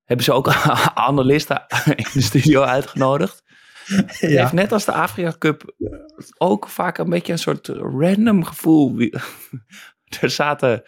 Hebben 0.03 0.25
ze 0.25 0.33
ook 0.33 0.47
analisten 1.09 1.65
in 1.85 2.05
de 2.13 2.21
studio 2.21 2.61
uitgenodigd. 2.61 3.43
Het 3.85 4.19
heeft 4.19 4.53
net 4.53 4.71
als 4.71 4.85
de 4.85 4.91
Afrika 4.91 5.35
Cup 5.37 5.73
ook 6.37 6.67
vaak 6.67 6.97
een 6.97 7.09
beetje 7.09 7.31
een 7.31 7.39
soort 7.39 7.67
random 7.67 8.43
gevoel. 8.43 8.99
er 10.21 10.29
zaten, 10.29 10.83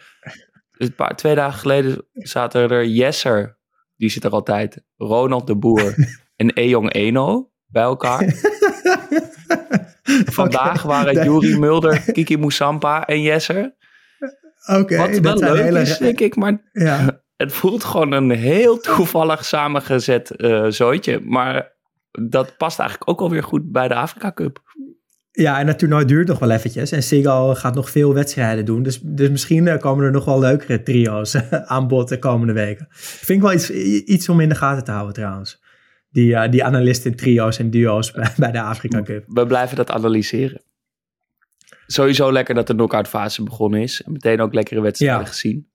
een 0.72 0.94
paar, 0.94 1.16
twee 1.16 1.34
dagen 1.34 1.58
geleden 1.58 2.06
zaten 2.12 2.70
er 2.70 2.86
Jesser, 2.86 3.58
die 3.96 4.10
zit 4.10 4.24
er 4.24 4.30
altijd, 4.30 4.84
Ronald 4.96 5.46
de 5.46 5.56
Boer 5.56 5.94
en 6.36 6.50
Ejong 6.50 6.92
Eno 6.92 7.50
bij 7.66 7.82
elkaar. 7.82 8.20
Vandaag 10.40 10.82
waren. 10.82 11.24
Juri 11.24 11.58
Mulder, 11.58 12.12
Kiki 12.12 12.36
Moussampa 12.36 13.06
en 13.06 13.22
Jesser. 13.22 13.74
Oké, 14.66 14.96
Wat 14.96 15.18
wel 15.18 15.38
leuk 15.38 15.62
hele... 15.62 15.80
is, 15.80 15.98
denk 15.98 16.20
ik, 16.20 16.36
maar 16.36 16.70
ja. 16.72 17.20
het 17.36 17.52
voelt 17.52 17.84
gewoon 17.84 18.12
een 18.12 18.30
heel 18.30 18.80
toevallig 18.80 19.44
samengezet 19.44 20.32
uh, 20.36 20.66
zooitje. 20.68 21.20
Maar 21.20 21.72
dat 22.10 22.56
past 22.56 22.78
eigenlijk 22.78 23.10
ook 23.10 23.20
alweer 23.20 23.42
goed 23.42 23.72
bij 23.72 23.88
de 23.88 23.94
Afrika 23.94 24.32
Cup. 24.32 24.60
Ja, 25.30 25.58
en 25.58 25.66
het 25.66 25.78
toernooi 25.78 26.04
duurt 26.04 26.28
nog 26.28 26.38
wel 26.38 26.50
eventjes. 26.50 26.92
En 26.92 27.02
Seagal 27.02 27.54
gaat 27.54 27.74
nog 27.74 27.90
veel 27.90 28.14
wedstrijden 28.14 28.64
doen. 28.64 28.82
Dus, 28.82 29.00
dus 29.02 29.30
misschien 29.30 29.78
komen 29.78 30.04
er 30.04 30.10
nog 30.10 30.24
wel 30.24 30.38
leukere 30.38 30.82
trio's 30.82 31.36
aan 31.74 31.88
bod 31.88 32.08
de 32.08 32.18
komende 32.18 32.52
weken. 32.52 32.86
Vind 32.90 33.38
ik 33.38 33.44
wel 33.44 33.52
iets, 33.52 33.70
iets 34.04 34.28
om 34.28 34.40
in 34.40 34.48
de 34.48 34.54
gaten 34.54 34.84
te 34.84 34.90
houden 34.90 35.14
trouwens. 35.14 35.62
Die, 36.12 36.32
uh, 36.32 36.50
die 36.50 36.64
analisten, 36.64 37.16
trio's 37.16 37.58
en 37.58 37.70
duo's 37.70 38.10
bij, 38.10 38.32
bij 38.36 38.50
de 38.50 38.60
Afrika 38.60 39.02
Cup. 39.02 39.24
We 39.26 39.46
blijven 39.46 39.76
dat 39.76 39.90
analyseren. 39.90 40.62
Sowieso 41.86 42.32
lekker 42.32 42.54
dat 42.54 42.66
de 42.66 42.74
knockout 42.74 43.08
fase 43.08 43.42
begonnen 43.42 43.80
is. 43.80 44.02
En 44.02 44.12
meteen 44.12 44.40
ook 44.40 44.54
lekkere 44.54 44.80
wedstrijden 44.80 45.20
ja. 45.20 45.26
gezien. 45.26 45.70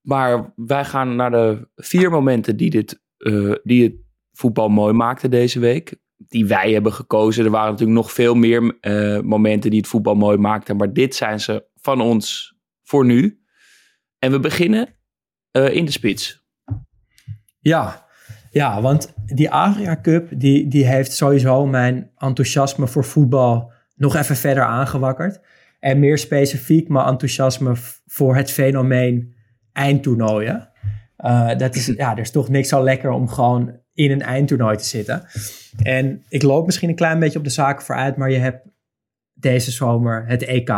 Maar 0.00 0.52
wij 0.56 0.84
gaan 0.84 1.16
naar 1.16 1.30
de 1.30 1.68
vier 1.76 2.10
momenten 2.10 2.56
die, 2.56 2.70
dit, 2.70 3.02
uh, 3.18 3.54
die 3.62 3.82
het 3.82 3.94
voetbal 4.32 4.68
mooi 4.68 4.92
maakten 4.92 5.30
deze 5.30 5.58
week. 5.58 5.96
Die 6.16 6.46
wij 6.46 6.72
hebben 6.72 6.92
gekozen. 6.92 7.44
Er 7.44 7.50
waren 7.50 7.70
natuurlijk 7.70 7.98
nog 7.98 8.12
veel 8.12 8.34
meer 8.34 8.78
uh, 8.80 9.20
momenten 9.20 9.70
die 9.70 9.80
het 9.80 9.88
voetbal 9.88 10.14
mooi 10.14 10.36
maakten. 10.36 10.76
Maar 10.76 10.92
dit 10.92 11.14
zijn 11.14 11.40
ze 11.40 11.66
van 11.74 12.00
ons 12.00 12.54
voor 12.82 13.04
nu. 13.04 13.40
En 14.18 14.30
we 14.30 14.40
beginnen 14.40 14.96
uh, 15.52 15.74
in 15.74 15.84
de 15.84 15.90
spits. 15.90 16.44
Ja, 17.58 18.06
ja 18.52 18.80
want 18.80 19.12
die 19.26 19.50
Adria 19.50 20.00
Cup 20.00 20.28
die, 20.30 20.68
die 20.68 20.86
heeft 20.86 21.12
sowieso 21.12 21.66
mijn 21.66 22.10
enthousiasme 22.18 22.86
voor 22.86 23.04
voetbal 23.04 23.72
nog 23.96 24.16
even 24.16 24.36
verder 24.36 24.64
aangewakkerd. 24.64 25.40
En 25.80 25.98
meer 25.98 26.18
specifiek 26.18 26.88
mijn 26.88 27.06
enthousiasme 27.06 27.72
voor 28.06 28.36
het 28.36 28.50
fenomeen 28.50 29.34
eindtoernooien. 29.72 30.68
Uh, 31.18 31.56
dat 31.56 31.74
is, 31.74 31.86
ja, 31.86 32.12
er 32.12 32.18
is 32.18 32.30
toch 32.30 32.48
niks 32.48 32.68
zo 32.68 32.82
lekker 32.82 33.10
om 33.10 33.28
gewoon 33.28 33.80
in 33.94 34.10
een 34.10 34.22
eindtoernooi 34.22 34.76
te 34.76 34.84
zitten. 34.84 35.22
En 35.82 36.24
ik 36.28 36.42
loop 36.42 36.66
misschien 36.66 36.88
een 36.88 36.94
klein 36.94 37.18
beetje 37.18 37.38
op 37.38 37.44
de 37.44 37.50
zaken 37.50 37.84
vooruit, 37.84 38.16
maar 38.16 38.30
je 38.30 38.38
hebt 38.38 38.66
deze 39.32 39.70
zomer 39.70 40.26
het 40.26 40.42
EK. 40.42 40.70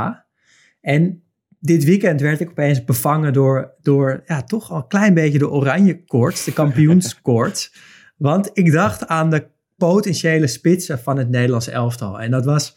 En 0.81 1.24
dit 1.65 1.85
weekend 1.85 2.21
werd 2.21 2.41
ik 2.41 2.51
opeens 2.51 2.85
bevangen 2.85 3.33
door, 3.33 3.75
door 3.83 4.23
ja, 4.27 4.43
toch 4.43 4.71
al 4.71 4.77
een 4.77 4.87
klein 4.87 5.15
beetje 5.15 5.39
de 5.39 5.51
oranje 5.51 6.05
koorts, 6.05 6.45
de 6.45 6.53
kampioenskoorts. 6.53 7.73
Want 8.17 8.51
ik 8.53 8.73
dacht 8.73 9.07
aan 9.07 9.31
de 9.31 9.47
potentiële 9.77 10.47
spitsen 10.47 10.99
van 10.99 11.19
het 11.19 11.29
Nederlands 11.29 11.69
elftal. 11.69 12.21
En 12.21 12.31
dat 12.31 12.45
was 12.45 12.77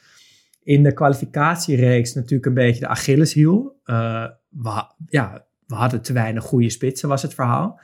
in 0.63 0.83
de 0.83 0.93
kwalificatiereeks 0.93 2.13
natuurlijk 2.13 2.45
een 2.45 2.53
beetje 2.53 2.79
de 2.79 2.87
Achilleshiel. 2.87 3.79
Uh, 3.85 4.25
we, 4.49 4.83
ja, 5.05 5.45
we 5.65 5.75
hadden 5.75 6.01
te 6.01 6.13
weinig 6.13 6.43
goede 6.43 6.69
spitsen, 6.69 7.09
was 7.09 7.21
het 7.21 7.33
verhaal. 7.33 7.79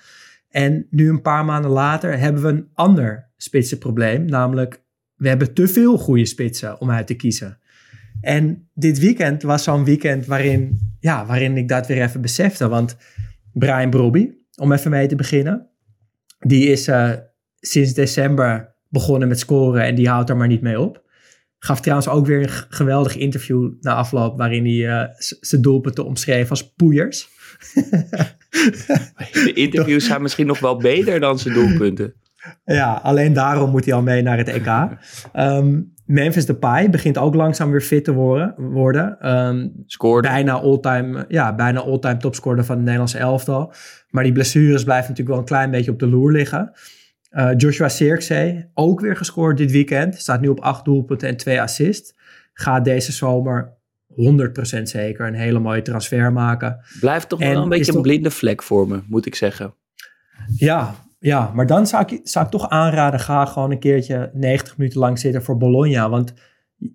En 0.49 0.87
nu 0.89 1.09
een 1.09 1.21
paar 1.21 1.45
maanden 1.45 1.71
later 1.71 2.19
hebben 2.19 2.41
we 2.41 2.47
een 2.47 2.69
ander 2.73 3.31
spitsenprobleem. 3.37 4.25
Namelijk, 4.25 4.83
we 5.15 5.27
hebben 5.27 5.53
te 5.53 5.67
veel 5.67 5.97
goede 5.97 6.25
spitsen 6.25 6.79
om 6.79 6.91
uit 6.91 7.07
te 7.07 7.15
kiezen. 7.15 7.59
En 8.23 8.69
dit 8.73 8.99
weekend 8.99 9.41
was 9.41 9.63
zo'n 9.63 9.83
weekend 9.83 10.25
waarin, 10.25 10.79
ja, 10.99 11.25
waarin 11.25 11.57
ik 11.57 11.67
dat 11.67 11.87
weer 11.87 12.01
even 12.01 12.21
besefte. 12.21 12.67
Want 12.67 12.97
Brian 13.53 13.89
Brobby, 13.89 14.29
om 14.55 14.71
even 14.71 14.91
mee 14.91 15.07
te 15.07 15.15
beginnen, 15.15 15.69
die 16.39 16.67
is 16.67 16.87
uh, 16.87 17.11
sinds 17.59 17.93
december 17.93 18.75
begonnen 18.89 19.27
met 19.27 19.39
scoren 19.39 19.83
en 19.83 19.95
die 19.95 20.09
houdt 20.09 20.29
er 20.29 20.37
maar 20.37 20.47
niet 20.47 20.61
mee 20.61 20.79
op. 20.79 21.01
Gaf 21.59 21.81
trouwens 21.81 22.07
ook 22.07 22.25
weer 22.25 22.41
een 22.41 22.65
geweldig 22.69 23.15
interview 23.15 23.71
na 23.79 23.93
afloop 23.93 24.37
waarin 24.37 24.65
hij 24.65 25.03
uh, 25.03 25.03
zijn 25.17 25.61
doelpunten 25.61 26.05
omschreef 26.05 26.49
als 26.49 26.73
poeiers. 26.73 27.29
De 29.33 29.51
interviews 29.53 30.05
zijn 30.05 30.21
misschien 30.21 30.47
nog 30.47 30.59
wel 30.59 30.77
beter 30.77 31.19
dan 31.19 31.39
zijn 31.39 31.53
doelpunten. 31.53 32.13
Ja, 32.65 32.93
alleen 32.93 33.33
daarom 33.33 33.69
moet 33.69 33.85
hij 33.85 33.93
al 33.93 34.01
mee 34.01 34.21
naar 34.21 34.37
het 34.37 34.47
EK. 34.47 34.67
Um, 35.35 35.91
Memphis 36.05 36.45
Depay 36.45 36.89
begint 36.89 37.17
ook 37.17 37.35
langzaam 37.35 37.71
weer 37.71 37.81
fit 37.81 38.03
te 38.03 38.13
worden. 38.13 38.55
worden. 38.57 39.35
Um, 39.47 39.83
Scoorde. 39.85 40.27
Bijna 40.27 40.53
all-time 40.53 41.25
ja, 41.27 41.55
bijna 41.55 41.79
all 41.79 42.17
topscorer 42.17 42.65
van 42.65 42.75
het 42.75 42.83
Nederlandse 42.83 43.17
elftal. 43.17 43.73
Maar 44.09 44.23
die 44.23 44.31
blessures 44.31 44.83
blijven 44.83 45.09
natuurlijk 45.09 45.29
wel 45.29 45.37
een 45.37 45.45
klein 45.45 45.71
beetje 45.71 45.91
op 45.91 45.99
de 45.99 46.07
loer 46.07 46.31
liggen. 46.31 46.71
Uh, 47.31 47.49
Joshua 47.57 47.89
Sirkzee, 47.89 48.69
ook 48.73 48.99
weer 48.99 49.15
gescoord 49.15 49.57
dit 49.57 49.71
weekend. 49.71 50.15
Staat 50.15 50.41
nu 50.41 50.47
op 50.47 50.59
acht 50.59 50.85
doelpunten 50.85 51.27
en 51.27 51.37
twee 51.37 51.61
assists. 51.61 52.15
Gaat 52.53 52.85
deze 52.85 53.11
zomer 53.11 53.73
100% 54.79 54.81
zeker 54.83 55.27
een 55.27 55.33
hele 55.33 55.59
mooie 55.59 55.81
transfer 55.81 56.33
maken. 56.33 56.79
Blijft 56.99 57.29
toch 57.29 57.39
wel 57.39 57.61
een 57.61 57.69
beetje 57.69 57.95
een 57.95 58.01
blinde 58.01 58.31
vlek 58.31 58.63
voor 58.63 58.87
me, 58.87 59.01
moet 59.07 59.25
ik 59.25 59.35
zeggen. 59.35 59.73
Ja, 60.55 60.95
ja 61.23 61.51
maar 61.53 61.67
dan 61.67 61.87
zou 61.87 62.05
ik, 62.05 62.19
zou 62.23 62.49
toch 62.49 62.69
aanraden, 62.69 63.19
ga 63.19 63.45
gewoon 63.45 63.71
een 63.71 63.79
keertje 63.79 64.31
90 64.33 64.77
minuten 64.77 64.99
lang 64.99 65.19
zitten 65.19 65.43
voor 65.43 65.57
Bologna. 65.57 66.09
Want 66.09 66.33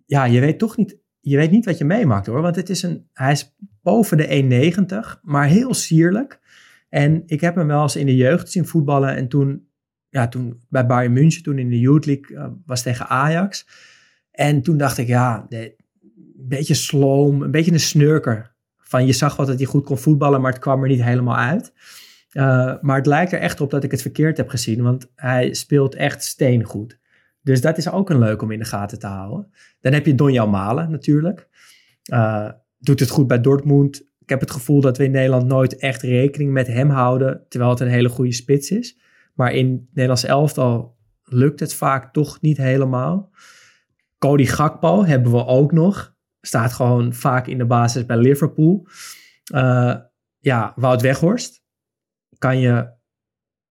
ja, 0.06 0.24
je 0.24 0.40
weet 0.40 0.58
toch 0.58 0.76
niet, 0.76 0.98
je 1.20 1.36
weet 1.36 1.50
niet 1.50 1.64
wat 1.64 1.78
je 1.78 1.84
meemaakt 1.84 2.26
hoor. 2.26 2.42
Want 2.42 2.56
het 2.56 2.68
is 2.68 2.82
een, 2.82 3.08
hij 3.12 3.32
is 3.32 3.56
boven 3.82 4.16
de 4.16 5.12
1,90, 5.16 5.20
maar 5.22 5.46
heel 5.46 5.74
sierlijk. 5.74 6.40
En 6.88 7.22
ik 7.26 7.40
heb 7.40 7.54
hem 7.54 7.66
wel 7.66 7.82
eens 7.82 7.96
in 7.96 8.06
de 8.06 8.16
jeugd 8.16 8.50
zien 8.50 8.66
voetballen. 8.66 9.16
En 9.16 9.28
toen, 9.28 9.68
ja, 10.08 10.28
toen 10.28 10.60
bij 10.68 10.86
Bayern 10.86 11.12
München, 11.12 11.42
toen 11.42 11.58
in 11.58 11.68
de 11.68 11.80
Youth 11.80 12.06
League, 12.06 12.36
uh, 12.36 12.46
was 12.66 12.82
tegen 12.82 13.08
Ajax. 13.08 13.66
En 14.30 14.62
toen 14.62 14.76
dacht 14.76 14.98
ik, 14.98 15.06
ja, 15.06 15.46
beetje 16.36 16.74
sloom, 16.74 17.42
een 17.42 17.50
beetje 17.50 17.72
een 17.72 17.80
snurker. 17.80 18.56
Van 18.76 19.06
je 19.06 19.12
zag 19.12 19.36
wat 19.36 19.46
dat 19.46 19.56
hij 19.56 19.66
goed 19.66 19.84
kon 19.84 19.98
voetballen, 19.98 20.40
maar 20.40 20.52
het 20.52 20.60
kwam 20.60 20.82
er 20.82 20.88
niet 20.88 21.02
helemaal 21.02 21.36
uit. 21.36 21.72
Uh, 22.32 22.74
maar 22.80 22.96
het 22.96 23.06
lijkt 23.06 23.32
er 23.32 23.40
echt 23.40 23.60
op 23.60 23.70
dat 23.70 23.84
ik 23.84 23.90
het 23.90 24.02
verkeerd 24.02 24.36
heb 24.36 24.48
gezien, 24.48 24.82
want 24.82 25.10
hij 25.14 25.54
speelt 25.54 25.94
echt 25.94 26.24
steengoed. 26.24 26.98
Dus 27.42 27.60
dat 27.60 27.78
is 27.78 27.90
ook 27.90 28.10
een 28.10 28.18
leuk 28.18 28.42
om 28.42 28.50
in 28.50 28.58
de 28.58 28.64
gaten 28.64 28.98
te 28.98 29.06
houden. 29.06 29.50
Dan 29.80 29.92
heb 29.92 30.06
je 30.06 30.14
Donjan 30.14 30.50
Malen 30.50 30.90
natuurlijk. 30.90 31.48
Uh, 32.12 32.50
doet 32.78 33.00
het 33.00 33.10
goed 33.10 33.26
bij 33.26 33.40
Dortmund. 33.40 34.00
Ik 34.18 34.28
heb 34.28 34.40
het 34.40 34.50
gevoel 34.50 34.80
dat 34.80 34.96
we 34.96 35.04
in 35.04 35.10
Nederland 35.10 35.46
nooit 35.46 35.76
echt 35.76 36.02
rekening 36.02 36.52
met 36.52 36.66
hem 36.66 36.90
houden, 36.90 37.44
terwijl 37.48 37.70
het 37.70 37.80
een 37.80 37.88
hele 37.88 38.08
goede 38.08 38.32
spits 38.32 38.70
is. 38.70 38.98
Maar 39.34 39.52
in 39.52 39.88
Nederlands 39.88 40.24
elftal 40.24 40.96
lukt 41.24 41.60
het 41.60 41.74
vaak 41.74 42.12
toch 42.12 42.40
niet 42.40 42.56
helemaal. 42.56 43.30
Cody 44.18 44.44
Gakpo 44.44 45.04
hebben 45.04 45.32
we 45.32 45.46
ook 45.46 45.72
nog. 45.72 46.16
Staat 46.40 46.72
gewoon 46.72 47.14
vaak 47.14 47.46
in 47.46 47.58
de 47.58 47.66
basis 47.66 48.06
bij 48.06 48.16
Liverpool. 48.16 48.86
Uh, 49.54 49.94
ja, 50.38 50.72
Wout 50.76 51.02
Weghorst 51.02 51.66
kan 52.38 52.58
je 52.58 52.96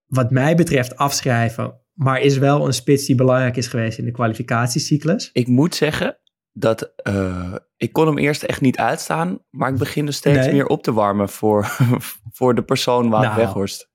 wat 0.05 0.31
mij 0.31 0.55
betreft 0.55 0.97
afschrijven. 0.97 1.81
Maar 1.93 2.21
is 2.21 2.37
wel 2.37 2.65
een 2.65 2.73
spits 2.73 3.05
die 3.05 3.15
belangrijk 3.15 3.57
is 3.57 3.67
geweest 3.67 3.97
in 3.97 4.05
de 4.05 4.11
kwalificatiecyclus. 4.11 5.29
Ik 5.33 5.47
moet 5.47 5.75
zeggen 5.75 6.17
dat 6.51 6.93
uh, 7.03 7.55
ik 7.77 7.93
kon 7.93 8.07
hem 8.07 8.17
eerst 8.17 8.43
echt 8.43 8.61
niet 8.61 8.77
uitstaan. 8.77 9.39
Maar 9.49 9.69
ik 9.71 9.77
begin 9.77 10.07
er 10.07 10.13
steeds 10.13 10.45
nee. 10.45 10.53
meer 10.53 10.67
op 10.67 10.83
te 10.83 10.93
warmen 10.93 11.29
voor, 11.29 11.65
voor 12.37 12.55
de 12.55 12.63
persoon 12.63 13.09
Wout 13.09 13.23
nou, 13.23 13.35
Weghorst. 13.35 13.89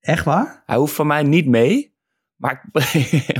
Echt 0.00 0.24
waar? 0.24 0.62
Hij 0.66 0.76
hoeft 0.76 0.94
van 0.94 1.06
mij 1.06 1.22
niet 1.22 1.46
mee. 1.46 1.96
Maar 2.36 2.68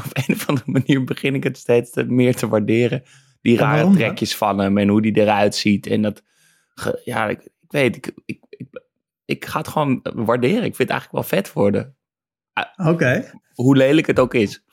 op 0.05 0.11
een 0.13 0.35
of 0.35 0.49
andere 0.49 0.71
manier 0.71 1.05
begin 1.05 1.35
ik 1.35 1.45
het 1.45 1.59
steeds 1.59 1.91
meer 2.07 2.37
te 2.37 2.49
waarderen 2.49 3.03
die 3.41 3.57
rare 3.57 3.91
trekjes 3.91 4.37
van 4.37 4.59
hem 4.59 4.79
en 4.79 4.89
hoe 4.89 5.03
die 5.03 5.17
eruit 5.17 5.55
ziet. 5.55 5.87
En 5.87 6.03
dat, 6.03 6.23
ja, 7.05 7.29
ik, 7.29 7.41
ik 7.43 7.71
weet, 7.71 7.97
ik, 7.97 8.13
ik, 8.25 8.41
ik, 9.33 9.45
ga 9.45 9.59
het 9.59 9.69
gewoon 9.69 10.01
waarderen. 10.03 10.65
Ik 10.65 10.77
vind 10.77 10.89
het 10.89 10.91
eigenlijk 10.91 11.13
wel 11.13 11.39
vet 11.39 11.53
worden. 11.53 11.97
Oké. 12.77 12.91
Okay. 12.91 13.31
Hoe 13.55 13.77
lelijk 13.77 14.07
het 14.07 14.19
ook 14.19 14.35
is. 14.35 14.65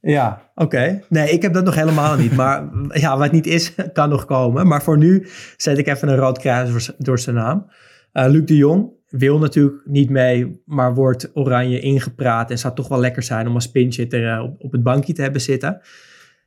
Ja, 0.00 0.50
oké. 0.54 1.00
Nee, 1.08 1.30
ik 1.30 1.42
heb 1.42 1.52
dat 1.52 1.64
nog 1.64 1.74
helemaal 1.74 2.16
niet. 2.16 2.36
Maar 2.40 2.68
ja, 2.88 3.18
wat 3.18 3.32
niet 3.32 3.46
is, 3.46 3.74
kan 3.92 4.08
nog 4.08 4.24
komen. 4.24 4.66
Maar 4.66 4.82
voor 4.82 4.98
nu 4.98 5.28
zet 5.56 5.78
ik 5.78 5.86
even 5.86 6.08
een 6.08 6.16
rood 6.16 6.38
kruis 6.38 6.90
door 6.98 7.18
zijn 7.18 7.36
naam. 7.36 7.66
Uh, 8.12 8.26
Luc 8.28 8.44
de 8.44 8.56
Jong 8.56 8.92
wil 9.08 9.38
natuurlijk 9.38 9.82
niet 9.84 10.10
mee, 10.10 10.62
maar 10.64 10.94
wordt 10.94 11.30
oranje 11.34 11.80
ingepraat. 11.80 12.50
En 12.50 12.58
zou 12.58 12.74
toch 12.74 12.88
wel 12.88 13.00
lekker 13.00 13.22
zijn 13.22 13.48
om 13.48 13.54
als 13.54 13.70
pinchitter 13.70 14.36
uh, 14.36 14.42
op, 14.42 14.54
op 14.58 14.72
het 14.72 14.82
bankje 14.82 15.12
te 15.12 15.22
hebben 15.22 15.40
zitten. 15.40 15.80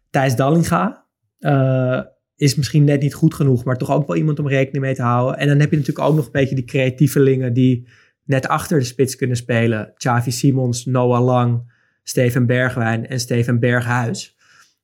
Thijs 0.10 0.36
Dallinga 0.36 1.06
uh, 1.40 2.02
is 2.38 2.56
misschien 2.56 2.84
net 2.84 3.02
niet 3.02 3.14
goed 3.14 3.34
genoeg, 3.34 3.64
maar 3.64 3.78
toch 3.78 3.92
ook 3.92 4.08
wel 4.08 4.16
iemand 4.16 4.40
om 4.40 4.48
rekening 4.48 4.84
mee 4.84 4.96
te 4.96 5.02
houden. 5.02 5.38
En 5.38 5.48
dan 5.48 5.60
heb 5.60 5.72
je 5.72 5.78
natuurlijk 5.78 6.08
ook 6.08 6.16
nog 6.16 6.26
een 6.26 6.32
beetje 6.32 6.56
die 6.56 6.66
creatievelingen 6.66 7.54
die 7.54 7.88
net 8.24 8.48
achter 8.48 8.80
de 8.80 8.86
spits 8.86 9.16
kunnen 9.16 9.38
spelen. 9.38 9.94
Xavi 9.96 10.32
Simons, 10.32 10.86
Noah 10.86 11.24
Lang, 11.24 11.74
Steven 12.04 12.46
Bergwijn 12.46 13.08
en 13.08 13.20
Steven 13.20 13.60
Berghuis. 13.60 14.38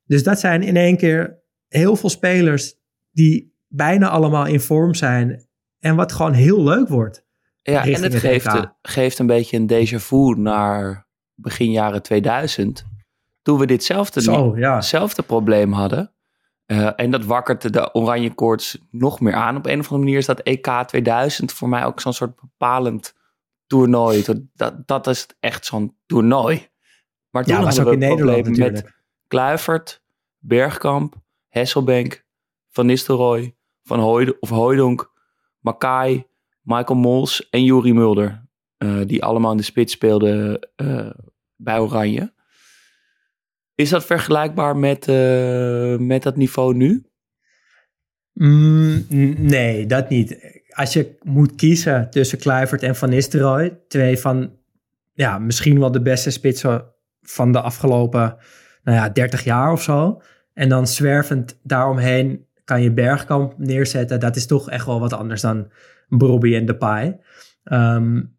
Dus 0.06 0.22
dat 0.22 0.40
zijn 0.40 0.62
in 0.62 0.76
één 0.76 0.96
keer 0.96 1.42
heel 1.68 1.96
veel 1.96 2.10
spelers 2.10 2.74
die 3.10 3.54
bijna 3.68 4.08
allemaal 4.08 4.46
in 4.46 4.60
vorm 4.60 4.94
zijn. 4.94 5.46
En 5.78 5.96
wat 5.96 6.12
gewoon 6.12 6.32
heel 6.32 6.62
leuk 6.62 6.88
wordt. 6.88 7.26
Ja, 7.62 7.84
en 7.84 8.02
het, 8.02 8.14
geeft, 8.14 8.66
geeft 8.82 9.18
een 9.18 9.26
beetje 9.26 9.56
een 9.56 9.70
déjà 9.70 9.96
vu 9.96 10.34
naar 10.36 11.08
begin 11.34 11.70
jaren 11.70 12.02
2000. 12.02 12.86
Toen 13.42 13.58
we 13.58 13.66
ditzelfde, 13.66 14.22
Zo, 14.22 14.56
ja. 14.56 14.82
probleem 15.26 15.72
hadden. 15.72 16.13
Uh, 16.66 16.90
en 16.96 17.10
dat 17.10 17.24
wakkert 17.24 17.72
de 17.72 17.94
oranje 17.94 18.34
koorts 18.34 18.78
nog 18.90 19.20
meer 19.20 19.34
aan. 19.34 19.56
Op 19.56 19.66
een 19.66 19.78
of 19.78 19.84
andere 19.84 20.04
manier 20.04 20.18
is 20.18 20.26
dat 20.26 20.40
EK 20.40 20.66
2000 20.86 21.52
voor 21.52 21.68
mij 21.68 21.84
ook 21.84 22.00
zo'n 22.00 22.12
soort 22.12 22.40
bepalend 22.40 23.14
toernooi. 23.66 24.24
Dat, 24.54 24.86
dat 24.86 25.06
is 25.06 25.26
echt 25.40 25.66
zo'n 25.66 25.96
toernooi. 26.06 26.68
Maar 27.30 27.44
toen 27.44 27.54
ja, 27.54 27.62
was 27.62 27.80
ook 27.80 27.92
in 27.92 27.98
Nederland 27.98 28.46
natuurlijk. 28.46 28.72
met 28.72 28.92
Kluivert, 29.26 30.02
Bergkamp, 30.38 31.14
Hesselbank, 31.48 32.24
Van 32.70 32.86
Nistelrooy, 32.86 33.56
Van 33.82 33.98
Hooyd 33.98 34.40
of 34.40 34.48
Hooydonk, 34.48 35.12
Makai, 35.60 36.26
Michael 36.60 36.98
Mols 36.98 37.48
en 37.48 37.64
Juri 37.64 37.92
Mulder. 37.92 38.42
Uh, 38.78 39.06
die 39.06 39.24
allemaal 39.24 39.50
in 39.50 39.56
de 39.56 39.62
spits 39.62 39.92
speelden 39.92 40.68
uh, 40.76 41.10
bij 41.56 41.78
Oranje. 41.78 42.32
Is 43.74 43.90
dat 43.90 44.04
vergelijkbaar 44.04 44.76
met, 44.76 45.08
uh, 45.08 45.96
met 45.96 46.22
dat 46.22 46.36
niveau 46.36 46.74
nu? 46.74 47.06
Mm, 48.32 49.06
nee, 49.38 49.86
dat 49.86 50.08
niet. 50.08 50.38
Als 50.68 50.92
je 50.92 51.16
moet 51.22 51.54
kiezen 51.54 52.10
tussen 52.10 52.38
Kluivert 52.38 52.82
en 52.82 52.96
Van 52.96 53.08
Nistelrooy, 53.08 53.78
twee 53.88 54.18
van 54.18 54.56
ja, 55.12 55.38
misschien 55.38 55.78
wel 55.80 55.90
de 55.90 56.02
beste 56.02 56.30
spitsen 56.30 56.84
van 57.22 57.52
de 57.52 57.60
afgelopen 57.60 58.36
nou 58.82 58.96
ja, 58.96 59.08
30 59.08 59.44
jaar 59.44 59.72
of 59.72 59.82
zo. 59.82 60.22
En 60.52 60.68
dan 60.68 60.86
zwervend 60.86 61.60
daaromheen 61.62 62.46
kan 62.64 62.82
je 62.82 62.92
Bergkamp 62.92 63.58
neerzetten. 63.58 64.20
Dat 64.20 64.36
is 64.36 64.46
toch 64.46 64.70
echt 64.70 64.86
wel 64.86 65.00
wat 65.00 65.12
anders 65.12 65.40
dan 65.40 65.70
Bobby 66.08 66.54
en 66.54 66.66
Depay. 66.66 67.20
Um, 67.64 68.38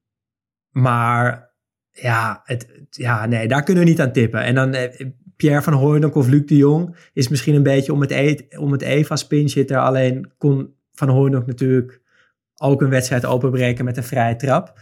maar 0.69 1.53
ja, 1.91 2.41
het, 2.43 2.85
ja, 2.89 3.25
nee, 3.25 3.47
daar 3.47 3.63
kunnen 3.63 3.83
we 3.83 3.89
niet 3.89 4.01
aan 4.01 4.11
tippen. 4.11 4.43
En 4.43 4.55
dan 4.55 4.73
eh, 4.73 5.07
Pierre 5.35 5.61
van 5.61 5.73
Hooydonk 5.73 6.15
of 6.15 6.27
Luc 6.27 6.45
de 6.45 6.57
Jong 6.57 6.95
is 7.13 7.27
misschien 7.27 7.55
een 7.55 7.63
beetje 7.63 7.93
om 7.93 8.01
het, 8.01 8.11
e 8.11 8.37
om 8.57 8.71
het 8.71 9.71
Alleen 9.71 10.31
kon 10.37 10.73
Van 10.93 11.09
Hooydonk 11.09 11.45
natuurlijk 11.45 12.01
ook 12.57 12.81
een 12.81 12.89
wedstrijd 12.89 13.25
openbreken 13.25 13.85
met 13.85 13.97
een 13.97 14.03
vrije 14.03 14.35
trap. 14.35 14.79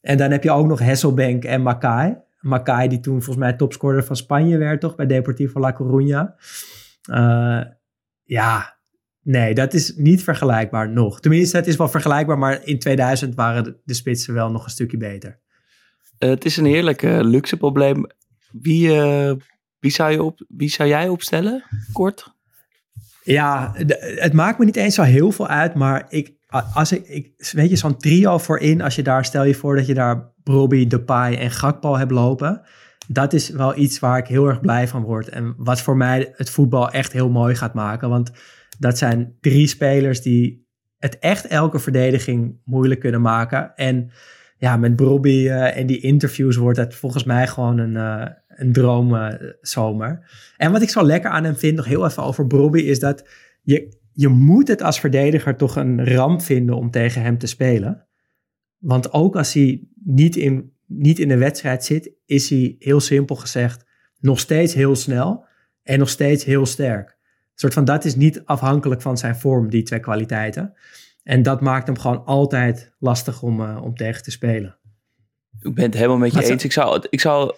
En 0.00 0.16
dan 0.16 0.30
heb 0.30 0.42
je 0.42 0.50
ook 0.50 0.66
nog 0.66 0.78
Hesselbank 0.78 1.44
en 1.44 1.62
Makai. 1.62 2.16
Makai 2.40 2.88
die 2.88 3.00
toen 3.00 3.22
volgens 3.22 3.44
mij 3.44 3.52
topscorer 3.52 4.04
van 4.04 4.16
Spanje 4.16 4.58
werd 4.58 4.80
toch 4.80 4.94
bij 4.94 5.06
Deportivo 5.06 5.60
La 5.60 5.76
Coruña. 5.82 6.34
Uh, 7.10 7.62
ja, 8.22 8.76
nee, 9.22 9.54
dat 9.54 9.74
is 9.74 9.94
niet 9.96 10.22
vergelijkbaar 10.22 10.90
nog. 10.90 11.20
Tenminste, 11.20 11.56
het 11.56 11.66
is 11.66 11.76
wel 11.76 11.88
vergelijkbaar, 11.88 12.38
maar 12.38 12.64
in 12.64 12.78
2000 12.78 13.34
waren 13.34 13.76
de, 13.84 13.94
spitsen 13.94 14.34
wel 14.34 14.50
nog 14.50 14.64
een 14.64 14.70
stukje 14.70 14.96
beter. 14.96 15.38
Uh, 16.18 16.30
het 16.30 16.44
is 16.44 16.56
een 16.56 16.64
heerlijk 16.64 17.02
luxe 17.02 17.56
probleem. 17.56 18.06
Wie, 18.52 18.90
wie, 19.86 19.94
zou 19.94 20.10
je 20.10 20.22
op, 20.22 20.44
wie 20.48 20.68
zou 20.68 20.88
jij 20.88 21.08
opstellen, 21.08 21.64
kort? 21.92 22.34
Ja, 23.22 23.72
het 23.98 24.32
maakt 24.32 24.58
me 24.58 24.64
niet 24.64 24.76
eens 24.76 24.94
zo 24.94 25.02
heel 25.02 25.32
veel 25.32 25.46
uit, 25.46 25.74
maar 25.74 26.06
ik, 26.08 26.34
als 26.74 26.92
ik, 26.92 27.32
weet 27.52 27.70
je, 27.70 27.76
zo'n 27.76 27.96
trio 27.96 28.38
voorin, 28.38 28.82
als 28.82 28.94
je 28.94 29.02
daar, 29.02 29.24
stel 29.24 29.44
je 29.44 29.54
voor 29.54 29.76
dat 29.76 29.86
je 29.86 29.94
daar 29.94 30.32
Broby, 30.42 30.86
Depay 30.86 31.36
en 31.36 31.50
Gakpo 31.50 31.96
hebt 31.96 32.10
lopen. 32.10 32.62
Dat 33.08 33.32
is 33.32 33.50
wel 33.50 33.78
iets 33.78 33.98
waar 33.98 34.18
ik 34.18 34.26
heel 34.26 34.46
erg 34.46 34.60
blij 34.60 34.88
van 34.88 35.02
word. 35.02 35.28
En 35.28 35.54
wat 35.56 35.80
voor 35.80 35.96
mij 35.96 36.32
het 36.36 36.50
voetbal 36.50 36.90
echt 36.90 37.12
heel 37.12 37.30
mooi 37.30 37.54
gaat 37.54 37.74
maken. 37.74 38.08
Want 38.08 38.30
dat 38.78 38.98
zijn 38.98 39.36
drie 39.40 39.66
spelers 39.66 40.22
die 40.22 40.66
het 40.98 41.18
echt 41.18 41.46
elke 41.46 41.78
verdediging 41.78 42.60
moeilijk 42.64 43.00
kunnen 43.00 43.20
maken. 43.20 43.74
En 43.74 44.10
ja, 44.58 44.76
met 44.76 44.96
Broby 44.96 45.28
uh, 45.28 45.76
en 45.76 45.86
die 45.86 46.00
interviews 46.00 46.56
wordt 46.56 46.78
het 46.78 46.94
volgens 46.94 47.24
mij 47.24 47.46
gewoon 47.46 47.78
een, 47.78 47.94
uh, 47.94 48.26
een 48.56 48.72
droomzomer. 48.72 50.30
en 50.56 50.72
wat 50.72 50.82
ik 50.82 50.88
zo 50.88 51.04
lekker 51.04 51.30
aan 51.30 51.44
hem 51.44 51.56
vind, 51.56 51.76
nog 51.76 51.84
heel 51.84 52.06
even 52.06 52.22
over 52.22 52.46
Broby, 52.46 52.78
is 52.78 52.98
dat 52.98 53.28
je, 53.62 53.98
je 54.12 54.28
moet 54.28 54.68
het 54.68 54.82
als 54.82 55.00
verdediger 55.00 55.56
toch 55.56 55.76
een 55.76 56.14
ramp 56.14 56.42
vinden 56.42 56.76
om 56.76 56.90
tegen 56.90 57.22
hem 57.22 57.38
te 57.38 57.46
spelen. 57.46 58.06
Want 58.78 59.12
ook 59.12 59.36
als 59.36 59.52
hij 59.52 59.82
niet 60.04 60.36
in, 60.36 60.72
niet 60.86 61.18
in 61.18 61.28
de 61.28 61.36
wedstrijd 61.36 61.84
zit, 61.84 62.10
is 62.26 62.50
hij 62.50 62.76
heel 62.78 63.00
simpel 63.00 63.36
gezegd 63.36 63.84
nog 64.20 64.40
steeds 64.40 64.74
heel 64.74 64.96
snel 64.96 65.44
en 65.82 65.98
nog 65.98 66.08
steeds 66.08 66.44
heel 66.44 66.66
sterk. 66.66 67.08
Een 67.08 67.62
soort 67.62 67.74
van 67.74 67.84
dat 67.84 68.04
is 68.04 68.14
niet 68.14 68.42
afhankelijk 68.44 69.02
van 69.02 69.18
zijn 69.18 69.36
vorm, 69.36 69.70
die 69.70 69.82
twee 69.82 70.00
kwaliteiten. 70.00 70.74
En 71.22 71.42
dat 71.42 71.60
maakt 71.60 71.86
hem 71.86 71.98
gewoon 71.98 72.24
altijd 72.24 72.94
lastig 72.98 73.42
om, 73.42 73.60
uh, 73.60 73.80
om 73.82 73.94
tegen 73.94 74.22
te 74.22 74.30
spelen. 74.30 74.78
Ik 75.60 75.74
ben 75.74 75.84
het 75.84 75.94
helemaal 75.94 76.18
met 76.18 76.32
je 76.32 76.44
eens. 76.44 76.64
Ik 76.64 76.72
zou, 76.72 77.06
ik 77.10 77.20
zou 77.20 77.54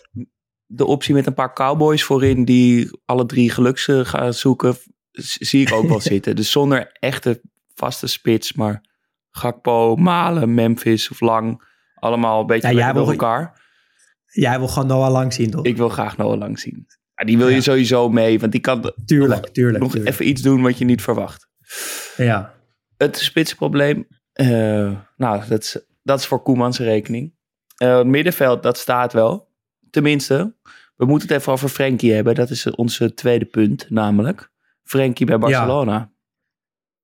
de 0.70 0.86
optie 0.86 1.14
met 1.14 1.26
een 1.26 1.34
paar 1.34 1.54
cowboys 1.54 2.04
voorin 2.04 2.44
die 2.44 2.98
alle 3.04 3.26
drie 3.26 3.50
geluks 3.50 3.88
gaan 3.90 4.34
zoeken, 4.34 4.76
zie 5.12 5.66
ik 5.66 5.72
ook 5.72 5.88
wel 5.88 6.00
zitten. 6.14 6.36
Dus 6.36 6.50
zonder 6.50 6.92
echte 6.92 7.40
vaste 7.74 8.06
spits, 8.06 8.52
maar 8.52 8.82
Gakpo, 9.30 9.96
Malen, 9.96 10.54
Memphis 10.54 11.10
of 11.10 11.20
Lang. 11.20 11.66
Allemaal 11.94 12.40
een 12.40 12.46
beetje 12.46 12.74
ja, 12.74 12.92
door 12.92 13.10
elkaar. 13.10 13.60
Jij 14.26 14.58
wil 14.58 14.68
gewoon 14.68 14.88
Noah 14.88 15.10
Lang 15.10 15.32
zien, 15.32 15.50
toch? 15.50 15.64
Ik 15.64 15.76
wil 15.76 15.88
graag 15.88 16.16
Noah 16.16 16.38
Lang 16.38 16.58
zien. 16.58 16.86
Ja, 17.14 17.24
die 17.24 17.38
wil 17.38 17.48
je 17.48 17.60
sowieso 17.60 18.08
mee, 18.08 18.40
want 18.40 18.52
die 18.52 18.60
kan 18.60 18.92
tuurlijk, 19.04 19.40
nog, 19.40 19.50
tuurlijk, 19.50 19.84
nog 19.84 19.96
even 19.96 20.28
iets 20.28 20.42
doen 20.42 20.62
wat 20.62 20.78
je 20.78 20.84
niet 20.84 21.02
verwacht. 21.02 21.48
Ja. 22.16 22.54
Het 22.96 23.18
spitsprobleem, 23.18 24.06
uh, 24.34 24.98
nou, 25.16 25.48
dat 25.48 25.60
is, 25.60 25.80
dat 26.02 26.18
is 26.18 26.26
voor 26.26 26.42
Koemans 26.42 26.78
rekening. 26.78 27.34
Uh, 27.82 27.98
het 27.98 28.06
middenveld, 28.06 28.62
dat 28.62 28.78
staat 28.78 29.12
wel. 29.12 29.47
Tenminste, 29.90 30.54
we 30.96 31.04
moeten 31.06 31.28
het 31.28 31.38
even 31.38 31.52
over 31.52 31.68
Frenkie 31.68 32.12
hebben. 32.12 32.34
Dat 32.34 32.50
is 32.50 32.70
onze 32.70 33.14
tweede 33.14 33.44
punt, 33.44 33.90
namelijk 33.90 34.50
Frenkie 34.82 35.26
bij 35.26 35.38
Barcelona. 35.38 35.92
Ja. 35.92 36.16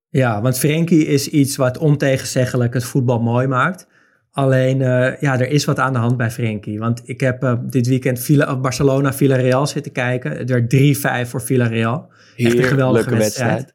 Ja, 0.09 0.41
want 0.41 0.59
Frenkie 0.59 1.07
is 1.07 1.29
iets 1.29 1.57
wat 1.57 1.79
ontegenzeggelijk 1.79 2.75
het 2.75 2.85
voetbal 2.85 3.21
mooi 3.21 3.47
maakt. 3.47 3.87
Alleen, 4.31 4.81
uh, 4.81 5.21
ja, 5.21 5.41
er 5.41 5.49
is 5.49 5.65
wat 5.65 5.79
aan 5.79 5.93
de 5.93 5.99
hand 5.99 6.17
bij 6.17 6.31
Frenkie. 6.31 6.79
Want 6.79 7.03
ik 7.05 7.21
heb 7.21 7.43
uh, 7.43 7.55
dit 7.67 7.87
weekend 7.87 8.21
Villa, 8.21 8.57
Barcelona 8.61 9.13
Villarreal 9.13 9.67
zitten 9.67 9.93
kijken. 9.93 10.37
Het 10.37 10.51
werd 10.51 10.75
3-5 11.27 11.29
voor 11.29 11.43
Villarreal. 11.43 12.13
Echt 12.37 12.59
een 12.59 12.65
geweldige 12.65 13.17
wedstrijd. 13.17 13.53
wedstrijd. 13.53 13.73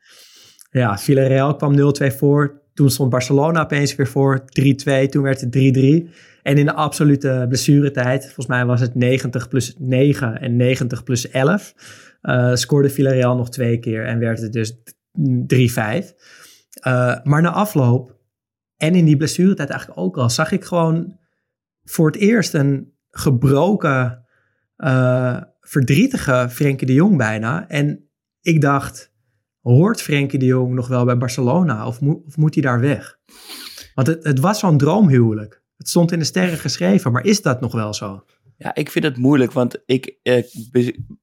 Ja, 0.71 0.97
Villarreal 0.97 1.55
kwam 1.55 1.75
0-2 2.11 2.15
voor. 2.17 2.58
Toen 2.79 2.89
stond 2.89 3.09
Barcelona 3.09 3.61
opeens 3.61 3.95
weer 3.95 4.07
voor 4.07 4.39
3-2. 4.39 5.09
Toen 5.09 5.23
werd 5.23 5.41
het 5.41 5.55
3-3. 5.55 6.09
En 6.41 6.57
in 6.57 6.65
de 6.65 6.73
absolute 6.73 7.45
blessuretijd, 7.47 8.23
volgens 8.23 8.47
mij 8.47 8.65
was 8.65 8.81
het 8.81 8.95
90 8.95 9.47
plus 9.47 9.75
9 9.77 10.41
en 10.41 10.55
90 10.55 11.03
plus 11.03 11.29
11, 11.29 11.73
uh, 12.21 12.55
scoorde 12.55 12.89
Villarreal 12.89 13.35
nog 13.35 13.49
twee 13.49 13.79
keer 13.79 14.05
en 14.05 14.19
werd 14.19 14.41
het 14.41 14.53
dus 14.53 14.73
3-5. 14.73 14.77
Uh, 16.87 17.15
maar 17.23 17.41
na 17.41 17.51
afloop 17.51 18.15
en 18.77 18.95
in 18.95 19.05
die 19.05 19.17
blessuretijd 19.17 19.69
eigenlijk 19.69 19.99
ook 19.99 20.17
al, 20.17 20.29
zag 20.29 20.51
ik 20.51 20.63
gewoon 20.63 21.17
voor 21.83 22.07
het 22.07 22.19
eerst 22.19 22.53
een 22.53 22.93
gebroken, 23.09 24.25
uh, 24.77 25.41
verdrietige 25.61 26.47
Frenkie 26.49 26.87
de 26.87 26.93
Jong 26.93 27.17
bijna. 27.17 27.67
En 27.67 28.09
ik 28.41 28.61
dacht, 28.61 29.08
hoort 29.71 30.01
Frenkie 30.01 30.39
de 30.39 30.45
Jong 30.45 30.73
nog 30.73 30.87
wel 30.87 31.05
bij 31.05 31.17
Barcelona 31.17 31.87
of, 31.87 31.99
of 32.01 32.37
moet 32.37 32.53
hij 32.53 32.63
daar 32.63 32.79
weg? 32.79 33.17
Want 33.93 34.07
het, 34.07 34.23
het 34.23 34.39
was 34.39 34.59
zo'n 34.59 34.77
droomhuwelijk. 34.77 35.61
Het 35.77 35.89
stond 35.89 36.11
in 36.11 36.19
de 36.19 36.25
sterren 36.25 36.57
geschreven, 36.57 37.11
maar 37.11 37.25
is 37.25 37.41
dat 37.41 37.61
nog 37.61 37.71
wel 37.71 37.93
zo? 37.93 38.23
Ja, 38.57 38.75
ik 38.75 38.91
vind 38.91 39.05
het 39.05 39.17
moeilijk, 39.17 39.51
want 39.51 39.81
ik 39.85 40.17
eh, 40.23 40.43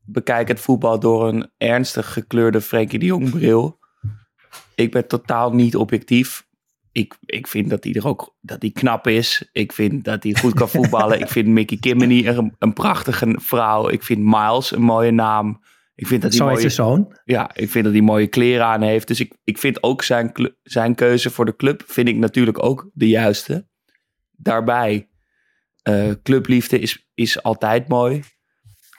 bekijk 0.04 0.48
het 0.48 0.60
voetbal 0.60 0.98
door 0.98 1.28
een 1.28 1.50
ernstig 1.56 2.12
gekleurde 2.12 2.60
Frenkie 2.60 2.98
de 2.98 3.06
Jong 3.06 3.30
bril 3.30 3.78
ik 4.76 4.90
ben 4.90 5.08
totaal 5.08 5.52
niet 5.52 5.76
objectief. 5.76 6.46
Ik, 6.92 7.16
ik 7.20 7.46
vind 7.46 7.70
dat 7.70 7.84
hij 7.84 7.92
er 7.92 8.06
ook 8.06 8.36
dat 8.40 8.62
hij 8.62 8.70
knap 8.70 9.06
is. 9.06 9.48
Ik 9.52 9.72
vind 9.72 10.04
dat 10.04 10.22
hij 10.22 10.34
goed 10.34 10.54
kan 10.54 10.68
voetballen. 10.68 11.20
ik 11.24 11.28
vind 11.28 11.48
Mickey 11.48 11.76
Kimmeny 11.76 12.26
een, 12.26 12.54
een 12.58 12.72
prachtige 12.72 13.36
vrouw. 13.40 13.88
Ik 13.88 14.02
vind 14.02 14.20
Miles 14.22 14.70
een 14.70 14.82
mooie 14.82 15.10
naam. 15.10 15.60
Ik 15.96 16.06
vind 16.06 16.22
dat 16.22 16.34
hij 16.34 16.46
mooie, 16.46 16.68
zoon. 16.68 17.18
Ja, 17.24 17.54
ik 17.54 17.70
vind 17.70 17.84
dat 17.84 17.92
hij 17.92 18.02
mooie 18.02 18.26
kleren 18.26 18.66
aan 18.66 18.82
heeft. 18.82 19.08
Dus 19.08 19.20
ik, 19.20 19.36
ik 19.44 19.58
vind 19.58 19.82
ook 19.82 20.02
zijn, 20.02 20.32
zijn 20.62 20.94
keuze 20.94 21.30
voor 21.30 21.44
de 21.44 21.56
club 21.56 21.82
vind 21.86 22.08
ik 22.08 22.16
natuurlijk 22.16 22.62
ook 22.62 22.90
de 22.92 23.08
juiste. 23.08 23.68
Daarbij, 24.30 25.08
uh, 25.88 26.12
clubliefde 26.22 26.78
is, 26.78 27.08
is 27.14 27.42
altijd 27.42 27.88
mooi. 27.88 28.22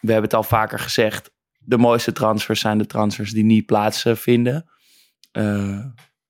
We 0.01 0.11
hebben 0.11 0.23
het 0.29 0.33
al 0.33 0.43
vaker 0.43 0.79
gezegd. 0.79 1.31
de 1.59 1.77
mooiste 1.77 2.11
transfers 2.11 2.59
zijn 2.59 2.77
de 2.77 2.85
transfers 2.85 3.31
die 3.31 3.43
niet 3.43 3.65
plaatsvinden. 3.65 4.69
Uh, 5.31 5.85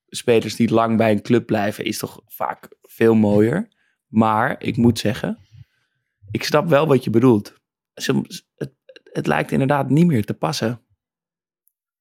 spelers 0.08 0.56
die 0.56 0.74
lang 0.74 0.98
bij 0.98 1.12
een 1.12 1.22
club 1.22 1.46
blijven 1.46 1.86
is 1.86 1.98
toch 1.98 2.22
vaak 2.26 2.68
veel 2.82 3.16
mooier. 3.16 3.68
Maar 4.08 4.64
ik 4.64 4.78
moet 4.78 5.00
zeggen, 5.00 5.38
ik 6.32 6.44
snap 6.44 6.68
wel 6.68 6.88
wat 6.88 7.04
je 7.04 7.10
bedoelt. 7.10 7.54
Het, 7.94 8.74
het 9.18 9.28
lijkt 9.28 9.52
inderdaad 9.52 9.90
niet 9.90 10.08
meer 10.08 10.26
te 10.26 10.34
passen. 10.34 10.82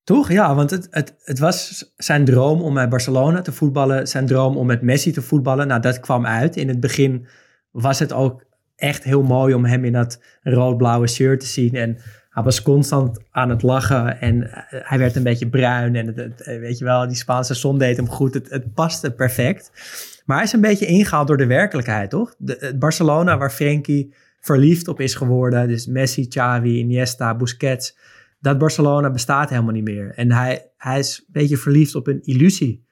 Toch? 0.05 0.33
Ja, 0.33 0.55
want 0.55 0.71
het, 0.71 0.87
het, 0.91 1.15
het 1.19 1.39
was 1.39 1.85
zijn 1.97 2.25
droom 2.25 2.63
om 2.63 2.75
bij 2.75 2.89
Barcelona 2.89 3.41
te 3.43 3.53
voetballen. 3.53 4.09
Zijn 4.09 4.27
droom 4.27 4.57
om 4.57 4.67
met 4.67 4.83
Messi 4.83 5.13
te 5.13 5.23
voetballen. 5.23 5.67
Nou, 5.67 5.81
dat 5.81 6.01
kwam 6.01 6.27
uit. 6.27 6.57
In 6.57 6.69
het 6.69 6.81
begin 6.81 7.27
was 7.71 7.99
het 7.99 8.13
ook 8.13 8.45
echt 8.77 9.05
heel 9.05 9.23
mooi 9.23 9.55
om 9.55 9.65
hem 9.65 9.85
in 9.85 9.93
dat 9.93 10.21
rood-blauwe 10.43 11.07
shirt 11.07 11.41
te 11.41 11.47
zien. 11.47 11.75
En 11.75 11.99
hij 12.31 12.43
was 12.43 12.63
constant 12.63 13.21
aan 13.31 13.51
het 13.51 13.63
lachen 13.63 14.21
en 14.21 14.53
eh, 14.53 14.81
hij 14.89 14.99
werd 14.99 15.17
een 15.17 15.23
beetje 15.23 15.49
bruin. 15.49 15.97
En 15.97 16.07
het, 16.07 16.41
eh, 16.41 16.59
weet 16.59 16.79
je 16.79 16.85
wel, 16.85 17.07
die 17.07 17.17
Spaanse 17.17 17.55
zon 17.55 17.79
deed 17.79 17.97
hem 17.97 18.09
goed. 18.09 18.35
Het, 18.35 18.51
het 18.51 18.75
paste 18.75 19.11
perfect. 19.11 19.71
Maar 20.25 20.37
hij 20.37 20.47
is 20.47 20.53
een 20.53 20.61
beetje 20.61 20.87
ingehaald 20.87 21.27
door 21.27 21.37
de 21.37 21.47
werkelijkheid, 21.47 22.11
toch? 22.11 22.35
De, 22.39 22.75
Barcelona 22.79 23.39
waar 23.39 23.51
Frenkie 23.51 24.15
verliefd 24.47 24.89
op 24.89 25.01
is 25.01 25.15
geworden. 25.15 25.69
Dus 25.69 25.87
Messi, 25.87 26.29
Xavi, 26.29 26.79
Iniesta, 26.79 27.37
Busquets. 27.37 27.99
Dat 28.41 28.59
Barcelona 28.59 29.11
bestaat 29.11 29.51
helemaal 29.51 29.73
niet 29.73 29.85
meer. 29.85 30.13
En 30.15 30.33
hij, 30.33 30.71
hij 30.77 30.99
is 30.99 31.19
een 31.19 31.33
beetje 31.33 31.57
verliefd 31.57 31.95
op 31.95 32.07
een 32.07 32.23
illusie. 32.23 32.85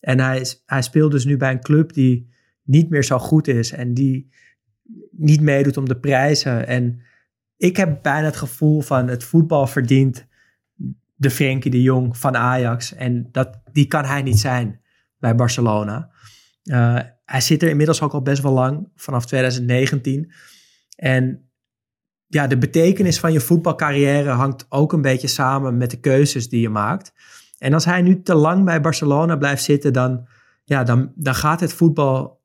En 0.00 0.20
hij, 0.20 0.46
hij 0.66 0.82
speelt 0.82 1.12
dus 1.12 1.24
nu 1.24 1.36
bij 1.36 1.50
een 1.50 1.62
club 1.62 1.92
die 1.92 2.30
niet 2.62 2.90
meer 2.90 3.04
zo 3.04 3.18
goed 3.18 3.48
is. 3.48 3.72
En 3.72 3.94
die 3.94 4.30
niet 5.10 5.40
meedoet 5.40 5.76
om 5.76 5.88
de 5.88 6.00
prijzen. 6.00 6.66
En 6.66 7.02
ik 7.56 7.76
heb 7.76 8.02
bijna 8.02 8.26
het 8.26 8.36
gevoel 8.36 8.80
van 8.80 9.08
het 9.08 9.24
voetbal 9.24 9.66
verdient 9.66 10.26
de 11.14 11.30
Frenkie 11.30 11.70
de 11.70 11.82
Jong 11.82 12.18
van 12.18 12.36
Ajax. 12.36 12.94
En 12.94 13.28
dat, 13.32 13.60
die 13.72 13.86
kan 13.86 14.04
hij 14.04 14.22
niet 14.22 14.40
zijn 14.40 14.80
bij 15.18 15.34
Barcelona. 15.34 16.10
Uh, 16.64 16.98
hij 17.24 17.40
zit 17.40 17.62
er 17.62 17.68
inmiddels 17.68 18.02
ook 18.02 18.12
al 18.12 18.22
best 18.22 18.42
wel 18.42 18.52
lang, 18.52 18.88
vanaf 18.94 19.26
2019. 19.26 20.32
En 20.96 21.50
ja, 22.26 22.46
de 22.46 22.58
betekenis 22.58 23.20
van 23.20 23.32
je 23.32 23.40
voetbalcarrière 23.40 24.30
hangt 24.30 24.66
ook 24.68 24.92
een 24.92 25.02
beetje 25.02 25.28
samen 25.28 25.76
met 25.76 25.90
de 25.90 26.00
keuzes 26.00 26.48
die 26.48 26.60
je 26.60 26.68
maakt. 26.68 27.12
En 27.58 27.72
als 27.72 27.84
hij 27.84 28.02
nu 28.02 28.22
te 28.22 28.34
lang 28.34 28.64
bij 28.64 28.80
Barcelona 28.80 29.36
blijft 29.36 29.62
zitten, 29.62 29.92
dan, 29.92 30.28
ja, 30.64 30.84
dan, 30.84 31.12
dan 31.14 31.34
gaat 31.34 31.60
het 31.60 31.72
voetbal, 31.72 32.42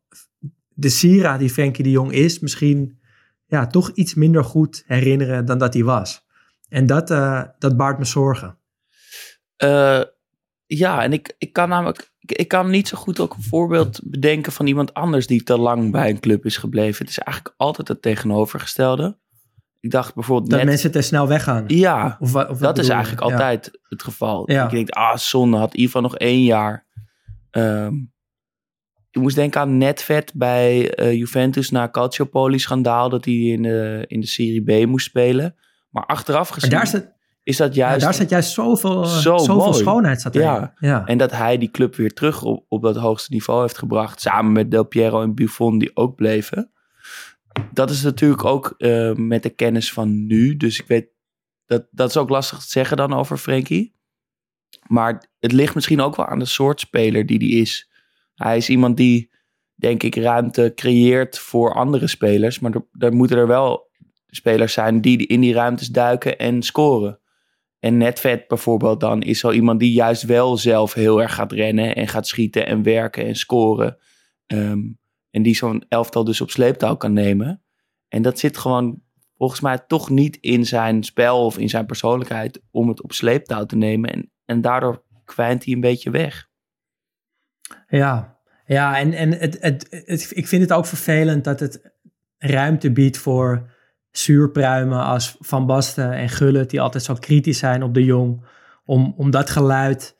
de 0.67 0.89
Sira 0.89 1.37
die 1.37 1.49
Frenkie 1.49 1.83
de 1.83 1.91
Jong 1.91 2.11
is, 2.11 2.39
misschien 2.39 2.99
ja, 3.45 3.67
toch 3.67 3.91
iets 3.91 4.13
minder 4.13 4.43
goed 4.43 4.83
herinneren 4.85 5.45
dan 5.45 5.57
dat 5.57 5.73
hij 5.73 5.83
was. 5.83 6.25
En 6.69 6.85
dat, 6.85 7.11
uh, 7.11 7.43
dat 7.59 7.77
baart 7.77 7.97
me 7.97 8.05
zorgen. 8.05 8.57
Uh, 9.63 10.01
ja, 10.65 11.03
en 11.03 11.13
ik, 11.13 11.35
ik 11.37 11.53
kan 11.53 11.69
namelijk 11.69 12.13
ik, 12.31 12.47
kan 12.47 12.69
niet 12.69 12.87
zo 12.87 12.97
goed 12.97 13.19
ook 13.19 13.33
een 13.33 13.43
voorbeeld 13.43 13.99
bedenken 14.03 14.51
van 14.51 14.67
iemand 14.67 14.93
anders 14.93 15.27
die 15.27 15.43
te 15.43 15.57
lang 15.57 15.91
bij 15.91 16.09
een 16.09 16.19
club 16.19 16.45
is 16.45 16.57
gebleven. 16.57 17.05
Het 17.05 17.09
is 17.09 17.19
eigenlijk 17.19 17.55
altijd 17.57 17.87
het 17.87 18.01
tegenovergestelde. 18.01 19.17
Ik 19.79 19.91
dacht 19.91 20.15
bijvoorbeeld 20.15 20.49
dat 20.49 20.63
mensen 20.63 20.91
te 20.91 21.01
snel 21.01 21.27
weggaan. 21.27 21.63
Ja, 21.67 22.17
of, 22.19 22.35
of 22.35 22.57
dat 22.57 22.77
is 22.77 22.89
eigenlijk 22.89 23.21
altijd 23.21 23.79
het 23.89 24.03
geval. 24.03 24.51
Ik 24.51 24.69
denk, 24.69 24.89
ah, 24.89 25.17
zonde, 25.17 25.57
had 25.57 25.73
Ivan 25.73 26.01
nog 26.01 26.17
één 26.17 26.43
jaar. 26.43 26.85
Um, 27.51 28.11
ik 29.11 29.21
moest 29.21 29.35
denken 29.35 29.61
aan 29.61 29.77
Netvet 29.77 30.31
bij 30.35 30.99
uh, 30.99 31.13
Juventus 31.13 31.69
na 31.69 31.89
Calciopoli-schandaal... 31.89 33.09
dat 33.09 33.25
hij 33.25 33.33
in 33.33 33.61
de, 33.61 34.05
in 34.07 34.19
de 34.19 34.27
Serie 34.27 34.83
B 34.83 34.87
moest 34.87 35.05
spelen. 35.05 35.55
Maar 35.89 36.05
achteraf 36.05 36.49
gezien... 36.49 36.69
daar 36.69 36.83
is 36.83 37.01
is 37.47 37.57
dat 37.57 37.75
juist... 37.75 37.99
Ja, 37.99 38.05
daar 38.05 38.13
zit 38.13 38.29
juist 38.29 38.51
zoveel, 38.51 39.05
zo 39.05 39.37
zoveel 39.37 39.73
schoonheid 39.73 40.21
zat 40.21 40.33
ja. 40.33 40.73
ja. 40.79 41.05
En 41.05 41.17
dat 41.17 41.31
hij 41.31 41.57
die 41.57 41.71
club 41.71 41.95
weer 41.95 42.13
terug 42.13 42.43
op, 42.43 42.65
op 42.67 42.81
dat 42.81 42.95
hoogste 42.95 43.33
niveau 43.33 43.61
heeft 43.61 43.77
gebracht. 43.77 44.21
Samen 44.21 44.51
met 44.51 44.71
Del 44.71 44.83
Piero 44.83 45.21
en 45.21 45.35
Buffon 45.35 45.77
die 45.77 45.91
ook 45.93 46.15
bleven. 46.15 46.71
Dat 47.71 47.89
is 47.89 48.03
natuurlijk 48.03 48.45
ook 48.45 48.73
uh, 48.77 49.13
met 49.13 49.43
de 49.43 49.49
kennis 49.49 49.93
van 49.93 50.25
nu. 50.25 50.57
Dus 50.57 50.79
ik 50.79 50.87
weet, 50.87 51.07
dat, 51.65 51.87
dat 51.91 52.09
is 52.09 52.17
ook 52.17 52.29
lastig 52.29 52.59
te 52.59 52.69
zeggen 52.69 52.97
dan 52.97 53.13
over 53.13 53.37
Frenkie. 53.37 53.95
Maar 54.87 55.29
het 55.39 55.51
ligt 55.51 55.75
misschien 55.75 56.01
ook 56.01 56.15
wel 56.15 56.25
aan 56.25 56.39
de 56.39 56.45
soort 56.45 56.79
speler 56.79 57.25
die 57.25 57.37
hij 57.37 57.61
is. 57.61 57.89
Hij 58.35 58.57
is 58.57 58.69
iemand 58.69 58.97
die, 58.97 59.31
denk 59.75 60.03
ik, 60.03 60.15
ruimte 60.15 60.71
creëert 60.75 61.39
voor 61.39 61.73
andere 61.73 62.07
spelers. 62.07 62.59
Maar 62.59 62.73
er, 62.97 63.13
moeten 63.13 63.37
er 63.37 63.47
wel 63.47 63.89
spelers 64.27 64.73
zijn 64.73 65.01
die 65.01 65.27
in 65.27 65.41
die 65.41 65.53
ruimtes 65.53 65.87
duiken 65.87 66.37
en 66.37 66.61
scoren. 66.61 67.19
En 67.79 67.97
Netvet 67.97 68.47
bijvoorbeeld 68.47 68.99
dan 68.99 69.21
is 69.21 69.39
zo 69.39 69.51
iemand 69.51 69.79
die 69.79 69.91
juist 69.91 70.23
wel 70.23 70.57
zelf 70.57 70.93
heel 70.93 71.21
erg 71.21 71.33
gaat 71.33 71.51
rennen 71.51 71.95
en 71.95 72.07
gaat 72.07 72.27
schieten 72.27 72.65
en 72.65 72.83
werken 72.83 73.25
en 73.25 73.35
scoren. 73.35 73.97
Ehm, 74.45 74.81
en 75.29 75.43
die 75.43 75.55
zo'n 75.55 75.85
elftal 75.87 76.23
dus 76.23 76.41
op 76.41 76.49
sleeptouw 76.49 76.95
kan 76.95 77.13
nemen. 77.13 77.63
En 78.07 78.21
dat 78.21 78.39
zit 78.39 78.57
gewoon 78.57 79.01
volgens 79.37 79.61
mij 79.61 79.77
toch 79.87 80.09
niet 80.09 80.37
in 80.41 80.65
zijn 80.65 81.03
spel 81.03 81.45
of 81.45 81.57
in 81.57 81.69
zijn 81.69 81.85
persoonlijkheid 81.85 82.61
om 82.71 82.87
het 82.87 83.01
op 83.01 83.13
sleeptouw 83.13 83.65
te 83.65 83.75
nemen. 83.75 84.09
En, 84.09 84.31
en 84.45 84.61
daardoor 84.61 85.03
kwijnt 85.25 85.65
hij 85.65 85.73
een 85.73 85.81
beetje 85.81 86.09
weg. 86.09 86.49
Ja, 87.87 88.39
ja 88.65 88.97
en, 88.97 89.13
en 89.13 89.31
het, 89.31 89.57
het, 89.61 90.31
ik 90.35 90.47
vind 90.47 90.61
het 90.61 90.73
ook 90.73 90.85
vervelend 90.85 91.43
dat 91.43 91.59
het 91.59 91.95
ruimte 92.37 92.91
biedt 92.91 93.17
voor 93.17 93.75
zuurpruimen 94.17 95.03
als 95.03 95.37
Van 95.39 95.65
Basten 95.65 96.11
en 96.11 96.29
Gullit, 96.29 96.69
die 96.69 96.81
altijd 96.81 97.03
zo 97.03 97.13
kritisch 97.13 97.57
zijn 97.57 97.83
op 97.83 97.93
de 97.93 98.03
Jong, 98.03 98.45
om, 98.85 99.13
om 99.17 99.31
dat 99.31 99.49
geluid 99.49 100.17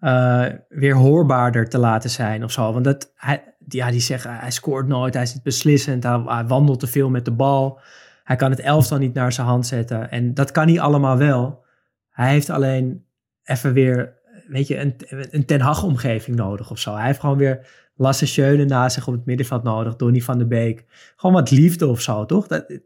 uh, 0.00 0.46
weer 0.68 0.94
hoorbaarder 0.94 1.68
te 1.68 1.78
laten 1.78 2.10
zijn 2.10 2.44
of 2.44 2.52
zo. 2.52 2.72
Want 2.72 2.84
dat, 2.84 3.12
hij, 3.14 3.54
ja, 3.68 3.90
die 3.90 4.00
zeggen, 4.00 4.36
hij 4.36 4.50
scoort 4.50 4.86
nooit, 4.86 5.14
hij 5.14 5.22
is 5.22 5.34
niet 5.34 5.42
beslissend, 5.42 6.02
hij, 6.02 6.44
wandelt 6.46 6.80
te 6.80 6.86
veel 6.86 7.10
met 7.10 7.24
de 7.24 7.32
bal, 7.32 7.80
hij 8.24 8.36
kan 8.36 8.50
het 8.50 8.60
elftal 8.60 8.98
niet 8.98 9.14
naar 9.14 9.32
zijn 9.32 9.46
hand 9.46 9.66
zetten. 9.66 10.10
En 10.10 10.34
dat 10.34 10.50
kan 10.50 10.68
hij 10.68 10.80
allemaal 10.80 11.16
wel. 11.16 11.64
Hij 12.10 12.30
heeft 12.30 12.50
alleen 12.50 13.04
even 13.44 13.72
weer, 13.72 14.18
weet 14.48 14.66
je, 14.66 14.78
een, 14.78 14.94
een 15.30 15.44
Ten 15.44 15.60
Hag-omgeving 15.60 16.36
nodig 16.36 16.70
of 16.70 16.78
zo. 16.78 16.94
Hij 16.94 17.06
heeft 17.06 17.20
gewoon 17.20 17.36
weer 17.36 17.66
Lasse 17.94 18.26
Schöne 18.26 18.64
naast 18.64 18.94
zich 18.94 19.06
op 19.06 19.14
het 19.14 19.26
middenveld 19.26 19.62
nodig, 19.62 19.96
Donny 19.96 20.20
van 20.20 20.38
de 20.38 20.46
Beek. 20.46 20.84
Gewoon 21.16 21.34
wat 21.34 21.50
liefde 21.50 21.86
of 21.86 22.00
zo, 22.00 22.26
toch? 22.26 22.46
Dat, 22.46 22.80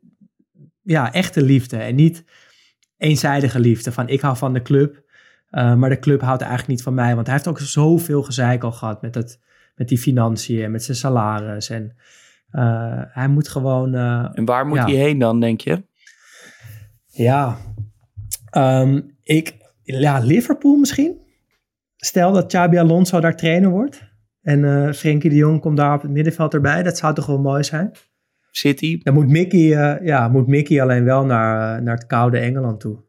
ja, 0.84 1.12
echte 1.12 1.42
liefde 1.42 1.76
en 1.76 1.94
niet 1.94 2.24
eenzijdige 2.96 3.60
liefde. 3.60 3.92
Van 3.92 4.08
ik 4.08 4.20
hou 4.20 4.36
van 4.36 4.52
de 4.52 4.62
club, 4.62 5.02
uh, 5.50 5.74
maar 5.74 5.90
de 5.90 5.98
club 5.98 6.20
houdt 6.20 6.42
eigenlijk 6.42 6.70
niet 6.70 6.82
van 6.82 6.94
mij. 6.94 7.14
Want 7.14 7.26
hij 7.26 7.36
heeft 7.36 7.48
ook 7.48 7.58
zoveel 7.58 8.22
gezeik 8.22 8.62
al 8.62 8.72
gehad 8.72 9.02
met, 9.02 9.14
het, 9.14 9.40
met 9.74 9.88
die 9.88 9.98
financiën 9.98 10.62
en 10.62 10.70
met 10.70 10.84
zijn 10.84 10.96
salaris. 10.96 11.70
En 11.70 11.96
uh, 12.52 13.02
hij 13.08 13.28
moet 13.28 13.48
gewoon... 13.48 13.94
Uh, 13.94 14.28
en 14.32 14.44
waar 14.44 14.66
moet 14.66 14.78
hij 14.78 14.94
heen 14.94 15.18
dan, 15.18 15.40
denk 15.40 15.60
je? 15.60 15.84
Ja, 17.06 17.56
um, 18.56 19.16
ik, 19.22 19.56
ja, 19.82 20.18
Liverpool 20.18 20.76
misschien. 20.76 21.22
Stel 21.96 22.32
dat 22.32 22.46
Xabi 22.46 22.78
Alonso 22.78 23.20
daar 23.20 23.36
trainer 23.36 23.70
wordt. 23.70 24.12
En 24.42 24.62
uh, 24.62 24.92
Frenkie 24.92 25.30
de 25.30 25.36
Jong 25.36 25.60
komt 25.60 25.76
daar 25.76 25.94
op 25.94 26.02
het 26.02 26.10
middenveld 26.10 26.54
erbij. 26.54 26.82
Dat 26.82 26.98
zou 26.98 27.14
toch 27.14 27.26
wel 27.26 27.40
mooi 27.40 27.64
zijn? 27.64 27.92
City. 28.56 28.98
Dan 29.02 29.14
moet 29.14 29.28
Mickey, 29.28 29.60
uh, 29.60 30.06
ja, 30.06 30.28
moet 30.28 30.46
Mickey 30.46 30.82
alleen 30.82 31.04
wel 31.04 31.24
naar, 31.24 31.78
uh, 31.78 31.84
naar 31.84 31.94
het 31.94 32.06
koude 32.06 32.38
Engeland 32.38 32.80
toe. 32.80 33.04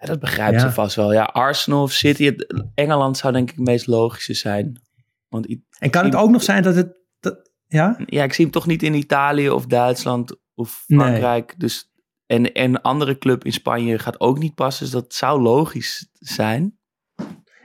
Ja, 0.00 0.06
dat 0.06 0.20
begrijpt 0.20 0.60
ja. 0.60 0.68
ze 0.68 0.72
vast 0.72 0.96
wel. 0.96 1.12
Ja, 1.12 1.24
Arsenal 1.24 1.82
of 1.82 1.92
City, 1.92 2.24
het, 2.24 2.64
Engeland 2.74 3.16
zou 3.16 3.32
denk 3.32 3.50
ik 3.50 3.56
het 3.56 3.66
meest 3.66 3.86
logische 3.86 4.34
zijn. 4.34 4.80
Want 5.28 5.56
en 5.78 5.90
kan 5.90 6.04
het 6.04 6.14
ook 6.14 6.30
nog 6.30 6.42
zijn 6.42 6.62
dat 6.62 6.74
het... 6.74 6.96
Dat, 7.20 7.50
ja? 7.66 7.98
ja, 8.06 8.24
ik 8.24 8.32
zie 8.32 8.44
hem 8.44 8.54
toch 8.54 8.66
niet 8.66 8.82
in 8.82 8.94
Italië 8.94 9.50
of 9.50 9.66
Duitsland 9.66 10.36
of 10.54 10.84
Frankrijk. 10.86 11.46
Nee. 11.46 11.58
Dus, 11.58 11.90
en, 12.26 12.52
en 12.52 12.70
een 12.70 12.80
andere 12.80 13.18
club 13.18 13.44
in 13.44 13.52
Spanje 13.52 13.98
gaat 13.98 14.20
ook 14.20 14.38
niet 14.38 14.54
passen. 14.54 14.84
Dus 14.84 14.94
dat 14.94 15.14
zou 15.14 15.40
logisch 15.42 16.08
zijn. 16.12 16.78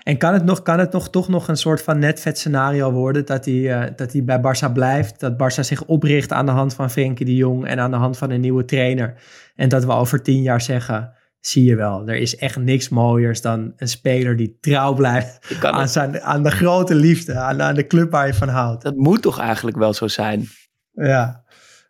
En 0.10 0.18
kan 0.18 0.34
het, 0.34 0.46
nog, 0.46 0.62
kan 0.62 0.80
het 0.80 0.92
nog, 0.92 1.10
toch 1.10 1.28
nog 1.28 1.48
een 1.48 1.58
soort 1.58 1.82
van 1.82 2.00
netvet 2.00 2.38
scenario 2.38 2.92
worden 2.92 3.26
dat 3.26 3.46
hij, 3.46 3.54
uh, 3.54 3.84
dat 3.96 4.12
hij 4.12 4.24
bij 4.24 4.40
Barça 4.40 4.72
blijft? 4.74 5.20
Dat 5.20 5.34
Barça 5.34 5.60
zich 5.60 5.86
opricht 5.86 6.32
aan 6.32 6.46
de 6.46 6.52
hand 6.52 6.74
van 6.74 6.90
Frenkie 6.90 7.26
de 7.26 7.36
Jong 7.36 7.66
en 7.68 7.80
aan 7.80 7.92
de 7.92 7.98
hand 7.98 8.18
van 8.18 8.30
een 8.30 8.42
nieuwe 8.42 8.66
trainer. 8.66 9.14
En 9.56 9.70
dat 9.70 9.86
we 9.86 9.92
over 9.92 10.22
tien 10.24 10.42
jaar 10.42 10.62
zeggen, 10.62 11.14
zie 11.40 11.64
je 11.64 11.76
wel, 11.76 12.08
er 12.08 12.16
is 12.16 12.36
echt 12.36 12.58
niks 12.58 12.90
mooiers 12.90 13.42
dan 13.42 13.74
een 13.78 13.88
speler 13.88 14.36
die 14.36 14.58
trouw 14.62 14.94
blijft 14.94 15.58
aan, 15.62 15.90
zijn, 15.90 16.22
aan 16.22 16.44
de 16.44 16.52
grote 16.52 16.96
liefde, 16.96 17.34
aan, 17.34 17.62
aan 17.62 17.76
de 17.76 17.88
club 17.88 18.12
waar 18.12 18.28
je 18.28 18.34
van 18.34 18.50
houdt. 18.50 18.84
Dat 18.84 18.96
moet 18.96 19.22
toch 19.22 19.40
eigenlijk 19.40 19.78
wel 19.78 19.94
zo 19.94 20.08
zijn? 20.08 20.48
Ja, 20.92 21.44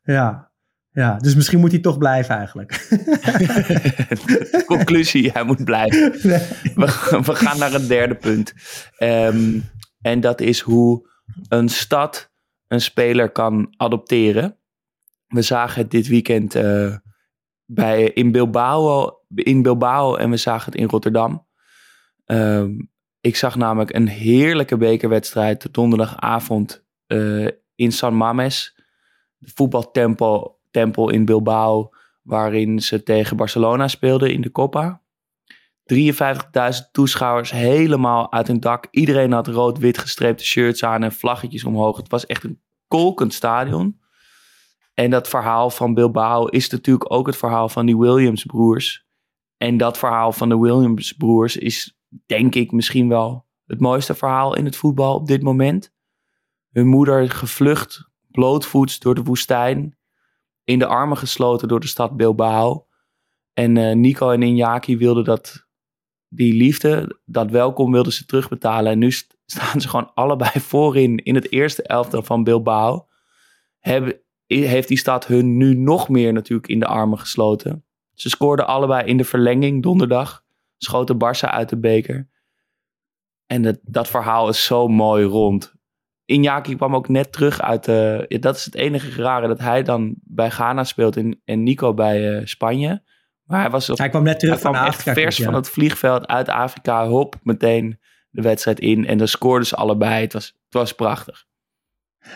ja. 0.03 0.48
Ja, 0.99 1.17
dus 1.17 1.35
misschien 1.35 1.59
moet 1.59 1.71
hij 1.71 1.79
toch 1.79 1.97
blijven 1.97 2.35
eigenlijk. 2.35 2.87
Conclusie, 4.65 5.31
hij 5.31 5.43
moet 5.43 5.63
blijven. 5.63 6.11
We, 6.81 7.19
we, 7.25 7.35
gaan 7.35 7.59
naar 7.59 7.71
het 7.71 7.87
derde 7.87 8.15
punt. 8.15 8.53
Um, 8.99 9.63
en 10.01 10.19
dat 10.19 10.41
is 10.41 10.59
hoe 10.59 11.09
een 11.49 11.69
stad 11.69 12.31
een 12.67 12.81
speler 12.81 13.29
kan 13.29 13.73
adopteren. 13.77 14.57
We 15.27 15.41
zagen 15.41 15.81
het 15.81 15.91
dit 15.91 16.07
weekend 16.07 16.55
uh, 16.55 16.95
bij, 17.65 18.03
in 18.03 18.31
Bilbao 18.31 19.19
in 19.35 19.61
Bilbao 19.61 20.15
en 20.15 20.29
we 20.29 20.37
zagen 20.37 20.71
het 20.71 20.81
in 20.81 20.87
Rotterdam. 20.87 21.47
Ehm, 22.25 22.71
ik 23.21 23.35
zag 23.35 23.55
namelijk 23.55 23.93
een 23.93 24.07
heerlijke 24.07 24.77
bekerwedstrijd 24.77 25.73
donderdagavond 25.73 26.85
uh, 27.07 27.47
in 27.75 27.91
San 27.91 28.17
Mames. 28.17 28.75
De 29.37 29.51
voetbaltempel 29.55 30.58
tempel 30.71 31.09
in 31.09 31.25
Bilbao, 31.25 31.89
waarin 32.21 32.79
ze 32.79 33.03
tegen 33.03 33.37
Barcelona 33.37 33.87
speelden 33.87 34.33
in 34.33 34.41
de 34.41 34.51
Copa. 34.51 35.01
53.000 35.93 36.91
toeschouwers 36.91 37.51
helemaal 37.51 38.31
uit 38.31 38.47
hun 38.47 38.59
dak. 38.59 38.87
Iedereen 38.91 39.31
had 39.31 39.47
rood-wit 39.47 39.97
gestreepte 39.97 40.45
shirts 40.45 40.83
aan 40.83 41.03
en 41.03 41.11
vlaggetjes 41.11 41.63
omhoog. 41.63 41.97
Het 41.97 42.09
was 42.09 42.25
echt 42.25 42.43
een 42.43 42.61
kolkend 42.87 43.33
stadion. 43.33 43.99
En 44.93 45.09
dat 45.09 45.27
verhaal 45.27 45.69
van 45.69 45.93
Bilbao 45.93 46.45
is 46.45 46.69
natuurlijk 46.69 47.13
ook 47.13 47.27
het 47.27 47.37
verhaal 47.37 47.69
van 47.69 47.85
die 47.85 47.97
Williams 47.97 48.45
broers. 48.45 49.07
En 49.57 49.77
dat 49.77 49.97
verhaal 49.97 50.31
van 50.31 50.49
de 50.49 50.57
Williams 50.57 51.13
broers 51.13 51.57
is 51.57 51.97
denk 52.25 52.55
ik 52.55 52.71
misschien 52.71 53.09
wel 53.09 53.45
het 53.65 53.79
mooiste 53.79 54.15
verhaal 54.15 54.55
in 54.55 54.65
het 54.65 54.75
voetbal 54.75 55.15
op 55.15 55.27
dit 55.27 55.41
moment. 55.41 55.93
Hun 56.69 56.87
moeder 56.87 57.29
gevlucht, 57.29 58.09
blootvoets 58.27 58.99
door 58.99 59.15
de 59.15 59.23
woestijn, 59.23 59.97
in 60.69 60.79
de 60.79 60.85
armen 60.85 61.17
gesloten 61.17 61.67
door 61.67 61.79
de 61.79 61.87
stad 61.87 62.17
Bilbao. 62.17 62.87
En 63.53 63.75
uh, 63.75 63.95
Nico 63.95 64.31
en 64.31 64.41
Iñaki 64.41 64.97
wilden 64.97 65.23
dat, 65.23 65.67
die 66.27 66.53
liefde, 66.53 67.19
dat 67.25 67.51
welkom 67.51 67.91
wilden 67.91 68.13
ze 68.13 68.25
terugbetalen. 68.25 68.91
En 68.91 68.99
nu 68.99 69.11
staan 69.45 69.81
ze 69.81 69.89
gewoon 69.89 70.11
allebei 70.13 70.59
voorin 70.71 71.17
in 71.17 71.35
het 71.35 71.51
eerste 71.51 71.83
elftal 71.83 72.23
van 72.23 72.43
Bilbao. 72.43 73.07
Hebben, 73.79 74.21
heeft 74.47 74.87
die 74.87 74.97
stad 74.97 75.27
hun 75.27 75.57
nu 75.57 75.73
nog 75.73 76.09
meer 76.09 76.33
natuurlijk 76.33 76.67
in 76.67 76.79
de 76.79 76.87
armen 76.87 77.19
gesloten. 77.19 77.85
Ze 78.13 78.29
scoorden 78.29 78.67
allebei 78.67 79.07
in 79.07 79.17
de 79.17 79.23
verlenging 79.23 79.83
donderdag. 79.83 80.43
Schoten 80.77 81.15
Barça 81.15 81.49
uit 81.49 81.69
de 81.69 81.77
beker. 81.77 82.29
En 83.45 83.79
dat 83.81 84.07
verhaal 84.07 84.49
is 84.49 84.63
zo 84.63 84.87
mooi 84.87 85.23
rond. 85.23 85.73
Iñaki 86.31 86.75
kwam 86.75 86.95
ook 86.95 87.07
net 87.07 87.31
terug 87.31 87.61
uit 87.61 87.85
de... 87.85 88.25
Ja, 88.27 88.37
dat 88.37 88.55
is 88.55 88.65
het 88.65 88.75
enige 88.75 89.21
rare 89.21 89.47
dat 89.47 89.59
hij 89.59 89.83
dan 89.83 90.15
bij 90.23 90.49
Ghana 90.49 90.83
speelt 90.83 91.17
en, 91.17 91.41
en 91.45 91.63
Nico 91.63 91.93
bij 91.93 92.33
uh, 92.33 92.45
Spanje. 92.45 93.01
Maar 93.43 93.61
hij, 93.61 93.69
was 93.69 93.87
hij 93.87 94.09
kwam 94.09 94.23
net 94.23 94.39
terug 94.39 94.59
van 94.59 94.75
Afrika. 94.75 95.13
vers 95.13 95.41
van 95.41 95.53
het 95.53 95.69
vliegveld 95.69 96.27
uit 96.27 96.49
Afrika. 96.49 97.07
Hop, 97.07 97.35
meteen 97.43 97.99
de 98.29 98.41
wedstrijd 98.41 98.79
in. 98.79 99.07
En 99.07 99.17
dan 99.17 99.27
scoorden 99.27 99.67
ze 99.67 99.75
allebei. 99.75 100.21
Het 100.21 100.33
was, 100.33 100.45
het 100.45 100.73
was 100.73 100.93
prachtig. 100.93 101.45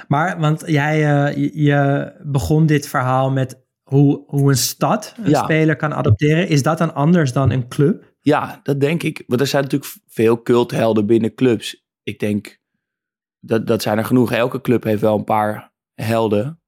Maar, 0.08 0.40
want 0.40 0.64
jij 0.66 1.28
uh, 1.36 1.50
je 1.54 2.12
begon 2.24 2.66
dit 2.66 2.88
verhaal 2.88 3.32
met 3.32 3.62
hoe, 3.84 4.24
hoe 4.28 4.50
een 4.50 4.58
stad 4.58 5.16
een 5.24 5.36
speler 5.36 5.76
kan 5.76 5.94
adopteren. 5.94 6.48
Is 6.48 6.64
dat 6.64 6.78
dan 6.78 6.94
anders 6.94 7.34
dan 7.34 7.52
een 7.52 7.68
club? 7.68 8.14
Ja, 8.20 8.60
dat 8.64 8.80
denk 8.80 9.04
ik. 9.04 9.24
Want 9.28 9.42
er 9.42 9.48
zijn 9.48 9.64
natuurlijk 9.64 9.94
veel 10.08 10.42
culthelden 10.42 11.06
binnen 11.06 11.36
clubs. 11.36 11.86
Ik 12.04 12.20
denk, 12.20 12.60
dat, 13.46 13.68
dat 13.68 13.82
zijn 13.82 13.98
er 13.98 14.06
genoeg. 14.06 14.32
Elke 14.32 14.62
club 14.62 14.84
heeft 14.84 15.02
wel 15.02 15.18
een 15.18 15.24
paar 15.24 15.74
helden. 15.94 16.62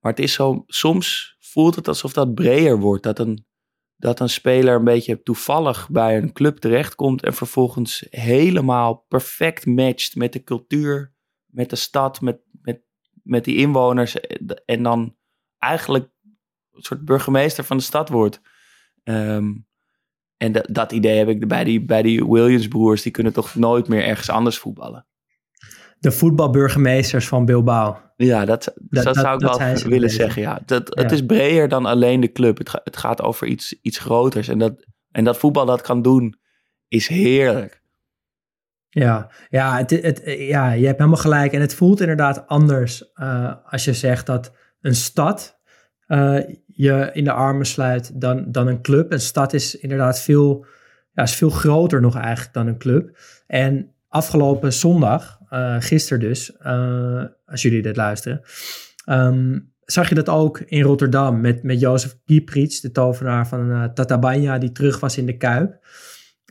Maar 0.00 0.12
het 0.12 0.20
is 0.20 0.32
zo, 0.32 0.64
soms 0.66 1.36
voelt 1.40 1.74
het 1.74 1.88
alsof 1.88 2.12
dat 2.12 2.34
breder 2.34 2.78
wordt. 2.78 3.02
Dat 3.02 3.18
een, 3.18 3.46
dat 3.96 4.20
een 4.20 4.28
speler 4.28 4.74
een 4.74 4.84
beetje 4.84 5.22
toevallig 5.22 5.88
bij 5.90 6.16
een 6.16 6.32
club 6.32 6.58
terechtkomt 6.58 7.22
en 7.22 7.34
vervolgens 7.34 8.06
helemaal 8.10 9.04
perfect 9.08 9.66
matcht 9.66 10.16
met 10.16 10.32
de 10.32 10.42
cultuur, 10.42 11.14
met 11.46 11.70
de 11.70 11.76
stad, 11.76 12.20
met, 12.20 12.40
met, 12.62 12.82
met 13.22 13.44
die 13.44 13.56
inwoners. 13.56 14.20
En 14.64 14.82
dan 14.82 15.16
eigenlijk 15.58 16.08
een 16.72 16.82
soort 16.82 17.04
burgemeester 17.04 17.64
van 17.64 17.76
de 17.76 17.82
stad 17.82 18.08
wordt. 18.08 18.40
Ehm, 19.02 19.54
en 20.36 20.52
dat, 20.52 20.66
dat 20.70 20.92
idee 20.92 21.18
heb 21.18 21.28
ik 21.28 21.48
bij 21.48 21.64
die, 21.64 21.84
bij 21.84 22.02
die 22.02 22.26
Williams-broers. 22.26 23.02
Die 23.02 23.12
kunnen 23.12 23.32
toch 23.32 23.54
nooit 23.54 23.88
meer 23.88 24.04
ergens 24.04 24.30
anders 24.30 24.58
voetballen. 24.58 25.06
De 26.02 26.10
voetbalburgemeesters 26.10 27.28
van 27.28 27.44
Bilbao. 27.44 27.96
Ja, 28.16 28.44
dat, 28.44 28.74
dat, 28.76 29.16
zou 29.16 29.34
ik 29.34 29.40
wel 29.40 29.90
willen 29.90 30.10
zeggen. 30.10 30.42
Ja. 30.42 30.60
Dat, 30.66 30.94
Het 30.94 31.12
is 31.12 31.26
breder 31.26 31.68
dan 31.68 31.86
alleen 31.86 32.20
de 32.20 32.32
club. 32.32 32.58
Het, 32.58 32.80
het 32.84 32.96
gaat 32.96 33.22
over 33.22 33.46
iets, 33.46 33.80
iets 33.82 33.98
groters. 33.98 34.48
En 34.48 34.58
dat, 34.58 34.86
en 35.10 35.24
dat 35.24 35.38
voetbal 35.38 35.66
dat 35.66 35.80
kan 35.80 36.02
doen, 36.02 36.40
is 36.88 37.08
heerlijk. 37.08 37.82
Ja, 38.88 39.30
ja, 39.48 39.76
het, 39.76 39.90
het, 39.90 40.22
ja, 40.24 40.72
je 40.72 40.86
hebt 40.86 40.98
helemaal 40.98 41.20
gelijk. 41.20 41.52
En 41.52 41.60
het 41.60 41.74
voelt 41.74 42.00
inderdaad 42.00 42.46
anders 42.46 43.10
uh, 43.14 43.54
als 43.64 43.84
je 43.84 43.92
zegt 43.92 44.26
dat 44.26 44.52
een 44.80 44.94
stad 44.94 45.60
uh, 46.06 46.38
je 46.66 47.10
in 47.12 47.24
de 47.24 47.32
armen 47.32 47.66
sluit 47.66 48.20
dan, 48.20 48.44
dan 48.52 48.66
een 48.66 48.82
club. 48.82 49.12
Een 49.12 49.20
stad 49.20 49.52
is 49.52 49.78
inderdaad 49.78 50.20
veel, 50.20 50.66
ja, 51.12 51.22
is 51.22 51.34
veel 51.34 51.50
groter 51.50 52.00
nog 52.00 52.16
eigenlijk 52.16 52.54
dan 52.54 52.66
een 52.66 52.78
club. 52.78 53.18
En 53.46 53.94
afgelopen 54.08 54.72
zondag, 54.72 55.38
uh, 55.52 55.76
gisteren 55.78 56.20
dus, 56.20 56.52
uh, 56.66 57.24
als 57.46 57.62
jullie 57.62 57.82
dit 57.82 57.96
luisteren, 57.96 58.40
um, 59.06 59.72
zag 59.84 60.08
je 60.08 60.14
dat 60.14 60.28
ook 60.28 60.60
in 60.60 60.82
Rotterdam 60.82 61.40
met, 61.40 61.62
met 61.62 61.80
Jozef 61.80 62.16
Kieprits, 62.24 62.80
de 62.80 62.90
tovenaar 62.90 63.48
van 63.48 63.70
uh, 63.70 63.84
Tatabanya, 63.84 64.58
die 64.58 64.72
terug 64.72 65.00
was 65.00 65.18
in 65.18 65.26
de 65.26 65.36
Kuip. 65.36 65.78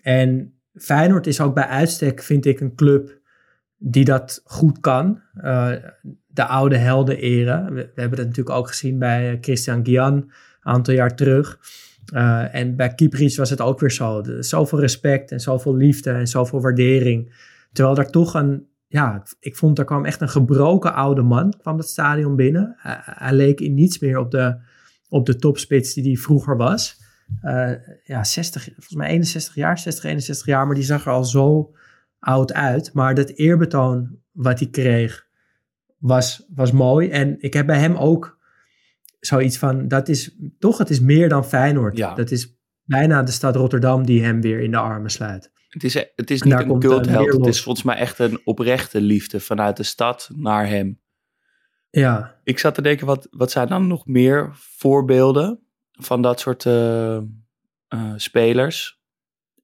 En 0.02 0.54
Feyenoord 0.74 1.28
is 1.28 1.42
ook 1.42 1.54
bij 1.54 1.66
uitstek, 1.66 2.22
vind 2.22 2.46
ik, 2.46 2.60
een 2.60 2.76
club 2.76 3.20
die 3.78 4.06
dat 4.06 4.42
goed 4.44 4.80
kan. 4.80 5.22
De 6.28 6.46
oude 6.46 6.78
helden 6.78 7.18
eren. 7.18 7.74
We, 7.74 7.92
hebben 7.96 8.18
dat 8.18 8.28
natuurlijk 8.28 8.56
ook 8.56 8.68
gezien 8.68 9.00
bij 9.00 9.38
Christian 9.42 9.86
Guian 9.86 10.14
een 10.14 10.32
aantal 10.62 10.94
jaar 10.94 11.16
terug. 11.16 11.60
En 12.52 12.76
bij 12.76 12.94
Kieprits 12.94 13.38
was 13.38 13.50
het 13.50 13.62
ook 13.62 13.80
weer 13.80 13.92
zo. 13.92 14.24
Zoveel 14.40 14.80
respect 14.80 15.32
en 15.32 15.40
zoveel 15.40 15.76
liefde 15.76 16.12
en 16.12 16.28
zoveel 16.28 16.62
waardering. 16.62 17.34
Terwijl 17.72 17.98
er 17.98 18.10
toch 18.10 18.34
een, 18.34 18.68
ja, 18.92 19.24
ik 19.40 19.56
vond 19.56 19.80
er 19.80 19.86
kwam 19.86 20.06
echt 20.06 20.22
een 20.22 20.30
gebroken 20.30 20.94
oude 20.94 21.22
man 21.22 21.54
kwam 21.62 21.78
dat 21.78 21.90
stadion 21.90 22.36
binnen. 22.36 22.76
Uh, 22.78 22.94
hij 23.02 23.34
leek 23.34 23.60
in 23.60 23.74
niets 23.74 24.00
meer 24.00 24.18
op 24.18 24.32
de, 24.32 24.62
op 25.10 25.26
de 25.26 25.36
topspits 25.36 25.94
die 25.94 26.04
hij 26.04 26.16
vroeger 26.16 26.58
was. 26.58 27.00
Uh, 27.44 27.72
ja, 28.04 28.24
60, 28.24 28.64
volgens 28.64 28.96
mij 28.96 29.10
61 29.10 29.56
jaar, 29.56 29.78
60, 29.78 30.04
61 30.04 30.46
jaar, 30.46 30.66
maar 30.66 30.76
die 30.76 30.84
zag 30.84 31.06
er 31.06 31.12
al 31.12 31.26
zo 31.26 31.76
oud 32.20 32.54
uit. 32.54 32.94
Maar 32.94 33.16
dat 33.16 33.30
eerbetoon 33.30 34.20
wat 34.32 34.60
hij 34.60 34.70
kreeg, 34.70 35.28
was, 35.98 36.46
was 36.50 36.72
mooi. 36.72 37.10
En 37.10 37.36
ik 37.40 37.54
heb 37.54 37.66
bij 37.66 37.80
hem 37.80 37.96
ook 37.96 38.40
zoiets 39.20 39.58
van, 39.58 39.88
dat 39.88 40.08
is 40.08 40.38
toch, 40.60 40.78
het 40.78 40.90
is 40.90 41.00
meer 41.00 41.30
dan 41.30 41.46
Feyenoord. 41.46 41.98
Ja. 41.98 42.16
Dat 42.16 42.32
is 42.32 42.60
bijna 42.84 43.24
de 43.24 43.32
stad 43.32 43.56
Rotterdam 43.56 44.06
die 44.06 44.24
hem 44.24 44.42
weer 44.42 44.60
in 44.60 44.72
de 44.72 44.78
armen 44.78 45.12
sluit. 45.12 45.52
Het 45.72 45.84
is, 45.84 45.94
het 45.94 46.32
is 46.32 46.42
niet 46.42 46.54
een 46.54 46.80
cultheld, 46.80 47.32
het 47.32 47.46
is 47.46 47.62
volgens 47.62 47.86
mij 47.86 47.96
echt 47.96 48.20
een 48.20 48.42
oprechte 48.44 49.02
liefde 49.02 49.40
vanuit 49.40 49.78
de 49.78 49.84
stad 49.84 50.30
naar 50.36 50.68
hem. 50.68 51.02
Ja. 51.90 52.40
Ik 52.44 52.60
zat 52.60 52.76
te 52.76 52.82
denken, 52.82 53.06
wat, 53.06 53.28
wat 53.32 53.52
zijn 53.52 53.68
dan 53.68 53.88
nog 53.88 54.06
meer 54.06 54.50
voorbeelden 54.54 55.60
van 55.92 56.22
dat 56.22 56.40
soort 56.40 56.66
uh, 56.66 57.18
uh, 57.90 58.14
spelers? 58.16 59.02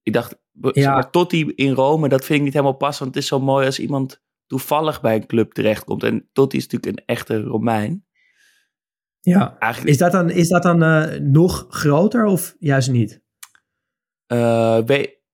Ik 0.03 0.13
dacht, 0.13 0.39
ja. 0.71 0.93
maar 0.93 1.11
Totti 1.11 1.51
in 1.55 1.73
Rome, 1.73 2.09
dat 2.09 2.25
vind 2.25 2.39
ik 2.39 2.45
niet 2.45 2.53
helemaal 2.53 2.77
pas, 2.77 2.99
want 2.99 3.13
het 3.13 3.23
is 3.23 3.29
zo 3.29 3.39
mooi 3.39 3.65
als 3.65 3.79
iemand 3.79 4.21
toevallig 4.45 5.01
bij 5.01 5.15
een 5.15 5.27
club 5.27 5.53
terechtkomt. 5.53 6.03
En 6.03 6.29
Totti 6.33 6.57
is 6.57 6.67
natuurlijk 6.67 6.97
een 6.97 7.05
echte 7.05 7.41
Romein. 7.41 8.05
Ja, 9.19 9.57
Eigenlijk, 9.59 9.91
is 9.93 9.97
dat 9.97 10.11
dan, 10.11 10.29
is 10.29 10.47
dat 10.47 10.63
dan 10.63 10.83
uh, 10.83 11.19
nog 11.19 11.65
groter 11.69 12.25
of 12.25 12.55
juist 12.59 12.91
niet? 12.91 13.21
Uh, 14.27 14.79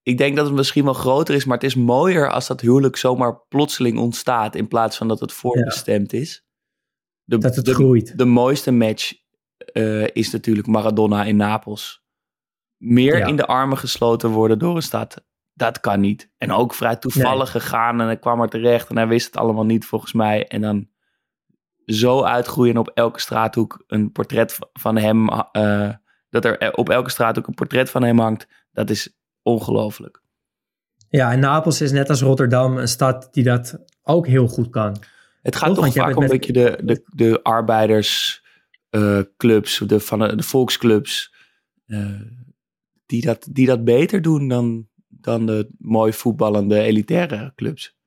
ik 0.04 0.18
denk 0.18 0.36
dat 0.36 0.46
het 0.46 0.56
misschien 0.56 0.84
wel 0.84 0.94
groter 0.94 1.36
is, 1.36 1.46
maar 1.46 1.58
het 1.58 1.66
is 1.66 1.76
mooier 1.76 2.32
als 2.32 2.48
dat 2.48 2.62
huwelijk 2.62 2.96
zomaar 2.96 3.42
plotseling 3.48 3.98
ontstaat 4.00 4.56
in 4.56 4.68
plaats 4.68 4.98
van 4.98 5.08
dat 5.08 5.20
het 5.20 5.32
voorbestemd 5.32 6.12
ja. 6.12 6.20
is. 6.20 6.46
De, 7.24 7.38
dat 7.38 7.56
het 7.56 7.66
de, 7.66 7.74
groeit. 7.74 8.18
De 8.18 8.26
mooiste 8.26 8.72
match 8.72 9.14
uh, 9.74 10.08
is 10.08 10.32
natuurlijk 10.32 10.68
Maradona 10.68 11.24
in 11.24 11.36
Napels. 11.36 12.04
Meer 12.78 13.18
ja. 13.18 13.26
in 13.26 13.36
de 13.36 13.46
armen 13.46 13.78
gesloten 13.78 14.30
worden 14.30 14.60
door 14.60 14.76
een 14.76 14.82
stad 14.82 15.24
dat 15.54 15.80
kan 15.80 16.00
niet. 16.00 16.32
En 16.38 16.52
ook 16.52 16.74
vrij 16.74 16.96
toevallig 16.96 17.54
nee. 17.54 17.62
gegaan 17.62 18.00
en 18.00 18.06
hij 18.06 18.18
kwam 18.18 18.42
er 18.42 18.50
terecht 18.50 18.90
en 18.90 18.98
hij 18.98 19.08
wist 19.08 19.26
het 19.26 19.38
allemaal 19.38 19.66
niet 19.66 19.86
volgens 19.86 20.14
mij. 20.14 20.48
En 20.48 20.62
dan 20.62 20.88
zo 21.86 22.24
uitgroeien 22.24 22.78
op 22.78 22.92
elke 22.94 23.20
straathoek 23.20 23.84
een 23.88 24.12
portret 24.12 24.58
van 24.74 24.98
hem, 24.98 25.30
uh, 25.52 25.90
dat 26.30 26.46
er 26.46 26.74
op 26.74 26.90
elke 26.90 27.10
straathoek 27.10 27.48
een 27.48 27.54
portret 27.54 27.90
van 27.90 28.04
hem 28.04 28.20
hangt, 28.20 28.48
dat 28.72 28.90
is 28.90 29.18
ongelooflijk. 29.44 30.22
Ja, 31.10 31.32
en 31.32 31.40
Napels 31.40 31.82
is 31.82 31.92
net 31.92 32.10
als 32.10 32.22
Rotterdam 32.22 32.78
een 32.78 32.88
stad 32.88 33.28
die 33.32 33.44
dat 33.44 33.80
ook 34.02 34.28
heel 34.28 34.48
goed 34.48 34.70
kan. 34.70 34.98
Het 35.42 35.56
gaat 35.56 35.76
toch, 35.76 35.86
toch 35.86 35.94
vaak 35.94 36.16
om 36.16 36.24
een 36.24 36.30
beetje 36.30 36.54
de, 36.54 36.80
de, 36.84 37.04
de 37.06 37.44
arbeidersclubs, 37.44 39.80
uh, 39.80 39.88
de, 39.88 40.00
van 40.00 40.20
de, 40.20 40.36
de 40.36 40.44
volksclubs, 40.44 41.34
uh, 41.88 42.22
die, 43.06 43.22
dat, 43.22 43.48
die 43.52 43.66
dat 43.66 43.84
beter 43.84 44.22
doen 44.22 44.48
dan, 44.48 44.88
dan 45.08 45.46
de 45.46 45.70
mooi 45.78 46.14
voetballende 46.14 46.80
elitaire 46.80 47.52
clubs. 47.56 47.98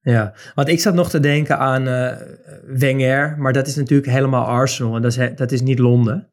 Ja, 0.00 0.34
want 0.54 0.68
ik 0.68 0.80
zat 0.80 0.94
nog 0.94 1.10
te 1.10 1.20
denken 1.20 1.58
aan 1.58 1.88
uh, 1.88 2.12
Wenger, 2.66 3.38
maar 3.38 3.52
dat 3.52 3.66
is 3.66 3.76
natuurlijk 3.76 4.10
helemaal 4.10 4.44
Arsenal 4.44 4.96
en 4.96 5.02
dat 5.02 5.16
is, 5.16 5.36
dat 5.36 5.52
is 5.52 5.60
niet 5.60 5.78
Londen. 5.78 6.32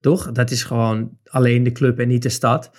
Toch? 0.00 0.32
Dat 0.32 0.50
is 0.50 0.62
gewoon 0.62 1.18
alleen 1.24 1.62
de 1.62 1.72
club 1.72 1.98
en 1.98 2.08
niet 2.08 2.22
de 2.22 2.28
stad. 2.28 2.70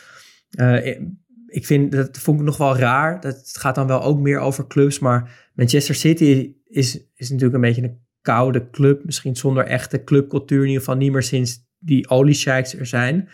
Uh, 0.55 0.99
ik 1.47 1.65
vind, 1.65 1.91
dat 1.91 2.17
vond 2.17 2.39
ik 2.39 2.45
nog 2.45 2.57
wel 2.57 2.77
raar. 2.77 3.21
Dat 3.21 3.53
gaat 3.59 3.75
dan 3.75 3.87
wel 3.87 4.03
ook 4.03 4.19
meer 4.19 4.39
over 4.39 4.67
clubs. 4.67 4.99
Maar 4.99 5.49
Manchester 5.53 5.95
City 5.95 6.53
is, 6.63 6.99
is 7.15 7.29
natuurlijk 7.29 7.55
een 7.55 7.61
beetje 7.61 7.83
een 7.83 7.99
koude 8.21 8.69
club. 8.69 9.05
Misschien 9.05 9.35
zonder 9.35 9.65
echte 9.65 10.03
clubcultuur. 10.03 10.59
In 10.59 10.65
ieder 10.65 10.79
geval 10.79 10.95
niet 10.95 11.11
meer 11.11 11.23
sinds 11.23 11.63
die 11.79 12.09
oliesheiks 12.09 12.75
er 12.75 12.85
zijn. 12.85 13.29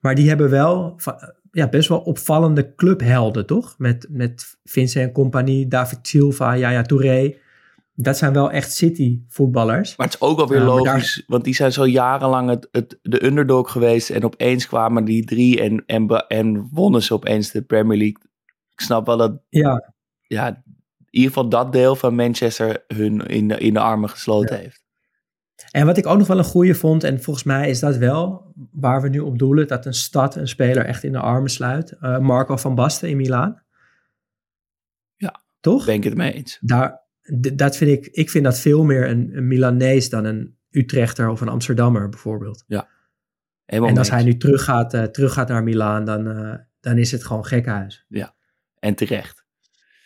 Maar 0.00 0.14
die 0.14 0.28
hebben 0.28 0.50
wel 0.50 1.00
ja, 1.50 1.68
best 1.68 1.88
wel 1.88 1.98
opvallende 1.98 2.74
clubhelden, 2.74 3.46
toch? 3.46 3.74
Met, 3.78 4.06
met 4.10 4.58
Vincent 4.64 5.06
en 5.06 5.12
compagnie, 5.12 5.68
David 5.68 5.98
Silva, 6.02 6.56
Yaya 6.56 6.82
Touré. 6.82 7.36
Dat 8.02 8.16
zijn 8.16 8.32
wel 8.32 8.50
echt 8.50 8.72
City-voetballers. 8.72 9.96
Maar 9.96 10.06
het 10.06 10.14
is 10.14 10.20
ook 10.20 10.38
alweer 10.38 10.60
logisch, 10.60 11.24
want 11.26 11.44
die 11.44 11.54
zijn 11.54 11.72
zo 11.72 11.86
jarenlang 11.86 12.48
het, 12.48 12.68
het, 12.70 12.98
de 13.02 13.24
underdog 13.24 13.70
geweest. 13.70 14.10
En 14.10 14.24
opeens 14.24 14.66
kwamen 14.66 15.04
die 15.04 15.24
drie 15.24 15.60
en, 15.60 15.82
en, 15.86 16.08
en 16.28 16.68
wonnen 16.72 17.02
ze 17.02 17.14
opeens 17.14 17.50
de 17.50 17.62
Premier 17.62 17.98
League. 17.98 18.22
Ik 18.72 18.80
snap 18.80 19.06
wel 19.06 19.16
dat, 19.16 19.42
ja. 19.48 19.94
Ja, 20.26 20.46
in 20.48 20.64
ieder 21.10 21.28
geval 21.28 21.48
dat 21.48 21.72
deel 21.72 21.96
van 21.96 22.14
Manchester 22.14 22.84
hun 22.86 23.26
in 23.26 23.48
de, 23.48 23.58
in 23.58 23.74
de 23.74 23.80
armen 23.80 24.08
gesloten 24.08 24.58
heeft. 24.58 24.84
En 25.70 25.86
wat 25.86 25.96
ik 25.96 26.06
ook 26.06 26.18
nog 26.18 26.26
wel 26.26 26.38
een 26.38 26.44
goede 26.44 26.74
vond, 26.74 27.04
en 27.04 27.22
volgens 27.22 27.44
mij 27.44 27.68
is 27.68 27.80
dat 27.80 27.96
wel 27.96 28.52
waar 28.72 29.02
we 29.02 29.08
nu 29.08 29.18
op 29.18 29.38
doelen, 29.38 29.68
dat 29.68 29.86
een 29.86 29.94
stad 29.94 30.36
een 30.36 30.48
speler 30.48 30.84
echt 30.84 31.04
in 31.04 31.12
de 31.12 31.18
armen 31.18 31.50
sluit. 31.50 31.96
Uh, 32.00 32.18
Marco 32.18 32.56
van 32.56 32.74
Basten 32.74 33.08
in 33.08 33.16
Milaan. 33.16 33.62
Ja, 35.16 35.42
toch? 35.60 35.84
Ben 35.84 35.94
ik 35.94 36.04
het 36.04 36.14
mee 36.14 36.32
eens. 36.32 36.58
Daar, 36.60 37.08
dat 37.54 37.76
vind 37.76 37.90
ik, 37.90 38.06
ik 38.12 38.30
vind 38.30 38.44
dat 38.44 38.60
veel 38.60 38.84
meer 38.84 39.08
een, 39.08 39.36
een 39.36 39.48
Milanees 39.48 40.08
dan 40.08 40.24
een 40.24 40.58
Utrechter 40.70 41.28
of 41.28 41.40
een 41.40 41.48
Amsterdammer 41.48 42.08
bijvoorbeeld. 42.08 42.64
Ja. 42.66 42.88
en 43.66 43.98
als 43.98 44.10
hij 44.10 44.22
nu 44.22 44.36
teruggaat, 44.36 44.94
uh, 44.94 45.02
teruggaat 45.02 45.48
naar 45.48 45.62
Milaan, 45.62 46.04
dan, 46.04 46.26
uh, 46.26 46.54
dan 46.80 46.98
is 46.98 47.12
het 47.12 47.24
gewoon 47.24 47.44
gekhuis. 47.44 48.04
Ja, 48.08 48.34
en 48.78 48.94
terecht. 48.94 49.44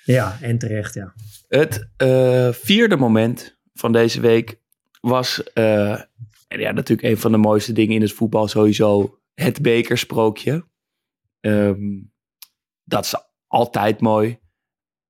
Ja, 0.04 0.38
en 0.40 0.58
terecht, 0.58 0.94
ja. 0.94 1.14
Het 1.48 1.88
uh, 2.02 2.52
vierde 2.52 2.96
moment 2.96 3.58
van 3.72 3.92
deze 3.92 4.20
week 4.20 4.60
was 5.00 5.42
en 6.54 6.60
ja, 6.60 6.72
natuurlijk 6.72 7.08
een 7.08 7.18
van 7.18 7.32
de 7.32 7.38
mooiste 7.38 7.72
dingen 7.72 7.94
in 7.94 8.00
het 8.00 8.12
voetbal 8.12 8.48
sowieso 8.48 9.18
het 9.34 9.62
bekersprookje. 9.62 10.66
Um, 11.40 12.12
dat 12.84 13.04
is 13.04 13.14
altijd 13.46 14.00
mooi. 14.00 14.38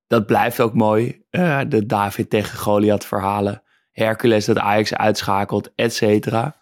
Dat 0.06 0.26
blijft 0.26 0.60
ook 0.60 0.74
mooi. 0.74 1.23
Uh, 1.34 1.60
de 1.68 1.86
David 1.86 2.30
tegen 2.30 2.58
Goliath 2.58 3.04
verhalen. 3.04 3.62
Hercules 3.90 4.44
dat 4.44 4.58
Ajax 4.58 4.94
uitschakelt, 4.94 5.72
et 5.74 5.94
cetera. 5.94 6.56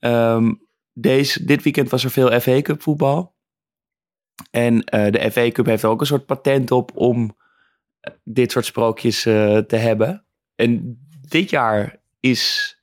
Um, 0.00 0.68
deze, 0.92 1.44
dit 1.44 1.62
weekend 1.62 1.90
was 1.90 2.04
er 2.04 2.10
veel 2.10 2.40
FA 2.40 2.60
Cup 2.62 2.82
voetbal. 2.82 3.34
En 4.50 4.74
uh, 4.74 5.10
de 5.10 5.30
FA 5.30 5.50
Cup 5.50 5.66
heeft 5.66 5.84
ook 5.84 6.00
een 6.00 6.06
soort 6.06 6.26
patent 6.26 6.70
op 6.70 6.90
om 6.94 7.36
dit 8.24 8.52
soort 8.52 8.64
sprookjes 8.64 9.22
te 9.22 9.76
hebben. 9.76 10.26
En 10.54 10.98
dit 11.28 11.50
jaar 11.50 11.96
is 12.20 12.74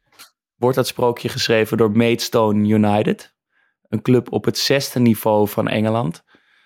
wordt 0.56 0.76
dat 0.76 0.88
sprookje 0.88 1.30
geschreven 1.30 1.78
door 1.78 1.92
Maidstone 1.92 2.68
United. 2.68 3.36
Een 3.90 4.02
club 4.02 4.32
op 4.32 4.46
het 4.46 4.58
zesde 4.58 5.00
niveau 5.00 5.48
van 5.48 5.68
Engeland. 5.68 6.24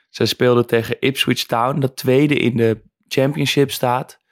Zij 0.09 0.25
speelden 0.25 0.67
tegen 0.67 0.99
Ipswich 0.99 1.45
Town, 1.45 1.79
dat 1.79 1.95
tweede 1.95 2.35
in 2.35 2.57
de 2.57 2.81
championship 3.07 3.71
staat. 3.71 4.25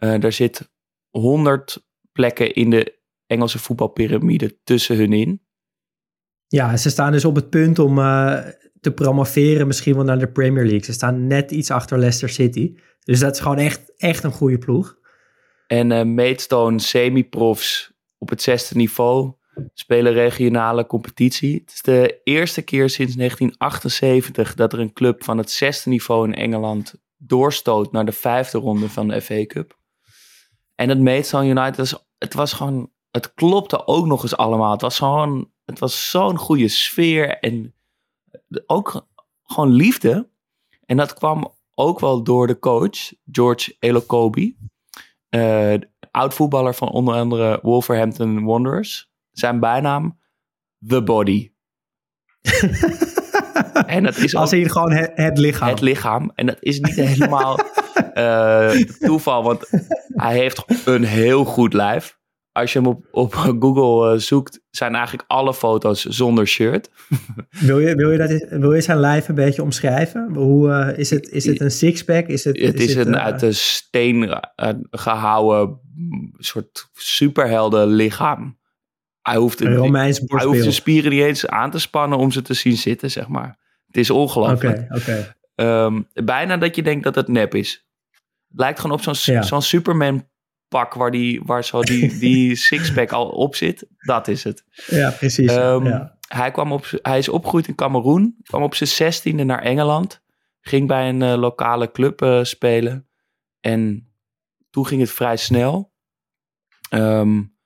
Uh, 0.00 0.20
daar 0.20 0.32
zit 0.32 0.70
100 1.10 1.86
plekken 2.12 2.54
in 2.54 2.70
de 2.70 2.98
Engelse 3.26 3.58
voetbalpyramide 3.58 4.58
tussen 4.64 4.96
hun 4.96 5.12
in. 5.12 5.42
Ja, 6.46 6.76
ze 6.76 6.90
staan 6.90 7.12
dus 7.12 7.24
op 7.24 7.34
het 7.34 7.50
punt 7.50 7.78
om 7.78 7.98
uh, 7.98 8.38
te 8.80 8.92
promoveren 8.92 9.66
misschien 9.66 9.94
wel 9.94 10.04
naar 10.04 10.18
de 10.18 10.32
Premier 10.32 10.64
League. 10.64 10.84
Ze 10.84 10.92
staan 10.92 11.26
net 11.26 11.50
iets 11.50 11.70
achter 11.70 11.98
Leicester 11.98 12.28
City. 12.28 12.74
Dus 13.04 13.20
dat 13.20 13.34
is 13.34 13.40
gewoon 13.40 13.58
echt, 13.58 13.92
echt 13.96 14.24
een 14.24 14.32
goede 14.32 14.58
ploeg. 14.58 14.98
En 15.66 15.90
uh, 15.90 16.02
Maidstone 16.02 16.80
semi-profs 16.80 17.92
op 18.18 18.28
het 18.28 18.42
zesde 18.42 18.76
niveau, 18.76 19.32
spelen 19.74 20.12
regionale 20.12 20.86
competitie. 20.86 21.60
Het 21.60 21.72
is 21.74 21.82
de 21.82 22.20
eerste 22.24 22.62
keer 22.62 22.90
sinds 22.90 23.14
1978 23.14 24.54
dat 24.54 24.72
er 24.72 24.78
een 24.78 24.92
club 24.92 25.24
van 25.24 25.38
het 25.38 25.50
zesde 25.50 25.90
niveau 25.90 26.28
in 26.28 26.34
Engeland 26.34 26.94
doorstoot 27.16 27.92
naar 27.92 28.04
de 28.04 28.12
vijfde 28.12 28.58
ronde 28.58 28.88
van 28.88 29.08
de 29.08 29.20
FA 29.22 29.46
Cup. 29.46 29.78
En 30.80 30.88
het 30.88 31.00
Maidstone 31.00 31.48
United, 31.48 32.04
het 32.18 32.34
was 32.34 32.52
gewoon, 32.52 32.90
het 33.10 33.34
klopte 33.34 33.86
ook 33.86 34.06
nog 34.06 34.22
eens 34.22 34.36
allemaal. 34.36 34.70
Het 34.72 34.80
was 34.80 34.98
gewoon, 34.98 35.50
het 35.64 35.78
was 35.78 36.10
zo'n 36.10 36.36
goede 36.36 36.68
sfeer 36.68 37.38
en 37.38 37.74
ook 38.66 39.06
gewoon 39.42 39.70
liefde. 39.70 40.30
En 40.86 40.96
dat 40.96 41.14
kwam 41.14 41.54
ook 41.74 42.00
wel 42.00 42.22
door 42.22 42.46
de 42.46 42.58
coach, 42.58 43.12
George 43.30 43.76
Elokobi. 43.78 44.56
Uh, 45.30 45.74
oud-voetballer 46.10 46.74
van 46.74 46.88
onder 46.88 47.14
andere 47.14 47.58
Wolverhampton 47.62 48.44
Wanderers. 48.44 49.10
Zijn 49.30 49.60
bijnaam, 49.60 50.20
The 50.86 51.02
Body. 51.02 51.52
en 53.90 54.02
dat 54.02 54.16
is 54.16 54.34
Als 54.34 54.52
in 54.52 54.70
gewoon 54.70 54.92
het, 54.92 55.38
lichaam. 55.38 55.68
Het 55.68 55.80
lichaam. 55.80 56.32
En 56.34 56.46
dat 56.46 56.56
is 56.60 56.80
niet 56.80 56.94
helemaal 56.94 57.58
uh, 58.14 58.70
toeval, 59.06 59.42
want 59.42 59.70
hij 60.14 60.36
heeft 60.36 60.64
een 60.84 61.04
heel 61.04 61.44
goed 61.44 61.72
lijf. 61.72 62.18
Als 62.52 62.72
je 62.72 62.78
hem 62.78 62.88
op, 62.88 63.08
op 63.10 63.34
Google 63.34 64.12
uh, 64.12 64.20
zoekt, 64.20 64.60
zijn 64.70 64.94
eigenlijk 64.94 65.24
alle 65.28 65.54
foto's 65.54 66.04
zonder 66.04 66.46
shirt. 66.46 66.90
wil, 67.50 67.78
je, 67.78 67.94
wil, 67.94 68.10
je 68.10 68.18
dat, 68.18 68.60
wil 68.60 68.72
je 68.72 68.80
zijn 68.80 68.98
lijf 68.98 69.28
een 69.28 69.34
beetje 69.34 69.62
omschrijven? 69.62 70.30
Hoe, 70.34 70.68
uh, 70.68 70.98
is, 70.98 71.10
het, 71.10 71.28
is 71.28 71.44
het 71.44 71.60
een 71.60 71.70
sixpack? 71.70 72.26
Is 72.26 72.44
het, 72.44 72.60
het 72.60 72.80
is, 72.80 72.84
is 72.84 72.94
het, 72.94 73.06
een 73.06 73.18
uit 73.18 73.40
de 73.40 73.52
steen 73.52 74.40
gehouden 74.90 75.80
soort 76.38 76.90
superhelden 76.92 77.86
lichaam. 77.86 78.58
Hij 79.22 79.36
hoeft, 79.36 79.60
een 79.60 79.74
Romeins 79.74 80.22
hij 80.26 80.44
hoeft 80.44 80.60
zijn 80.60 80.72
spieren 80.72 81.10
niet 81.10 81.22
eens 81.22 81.46
aan 81.46 81.70
te 81.70 81.78
spannen 81.78 82.18
om 82.18 82.30
ze 82.30 82.42
te 82.42 82.54
zien 82.54 82.76
zitten, 82.76 83.10
zeg 83.10 83.28
maar. 83.28 83.58
Het 83.90 83.96
is 83.96 84.10
ongelooflijk. 84.10 84.78
Oké, 84.78 84.94
oké. 84.94 85.34
Ehm, 85.54 86.02
bijna 86.12 86.56
dat 86.56 86.76
je 86.76 86.82
denkt 86.82 87.04
dat 87.04 87.14
het 87.14 87.28
nep 87.28 87.54
is. 87.54 87.86
Het 88.48 88.60
lijkt 88.60 88.80
gewoon 88.80 88.96
op 88.96 89.02
zo'n 89.02 89.34
ja. 89.34 89.42
zo'n 89.42 89.62
Superman 89.62 90.28
pak 90.68 90.94
waar, 90.94 91.10
die, 91.10 91.42
waar 91.44 91.64
zo 91.64 91.82
die, 91.82 92.18
die 92.18 92.56
sixpack 92.56 93.12
al 93.12 93.28
op 93.28 93.54
zit. 93.56 93.86
Dat 93.98 94.28
is 94.28 94.44
het. 94.44 94.64
Ja, 94.86 95.10
precies. 95.10 95.52
Um, 95.52 95.86
ja. 95.86 96.18
Hij, 96.28 96.50
kwam 96.50 96.72
op, 96.72 96.90
hij 97.02 97.18
is 97.18 97.28
opgegroeid 97.28 97.68
in 97.68 97.74
Cameroen. 97.74 98.36
Kwam 98.42 98.62
op 98.62 98.74
zijn 98.74 98.88
zestiende 98.88 99.44
naar 99.44 99.62
Engeland. 99.62 100.22
Ging 100.60 100.88
bij 100.88 101.08
een 101.08 101.20
uh, 101.20 101.34
lokale 101.34 101.90
club 101.90 102.22
uh, 102.22 102.44
spelen. 102.44 103.08
En 103.60 104.12
toen 104.70 104.86
ging 104.86 105.00
het 105.00 105.10
vrij 105.10 105.36
snel. 105.36 105.92
Um, 106.94 107.56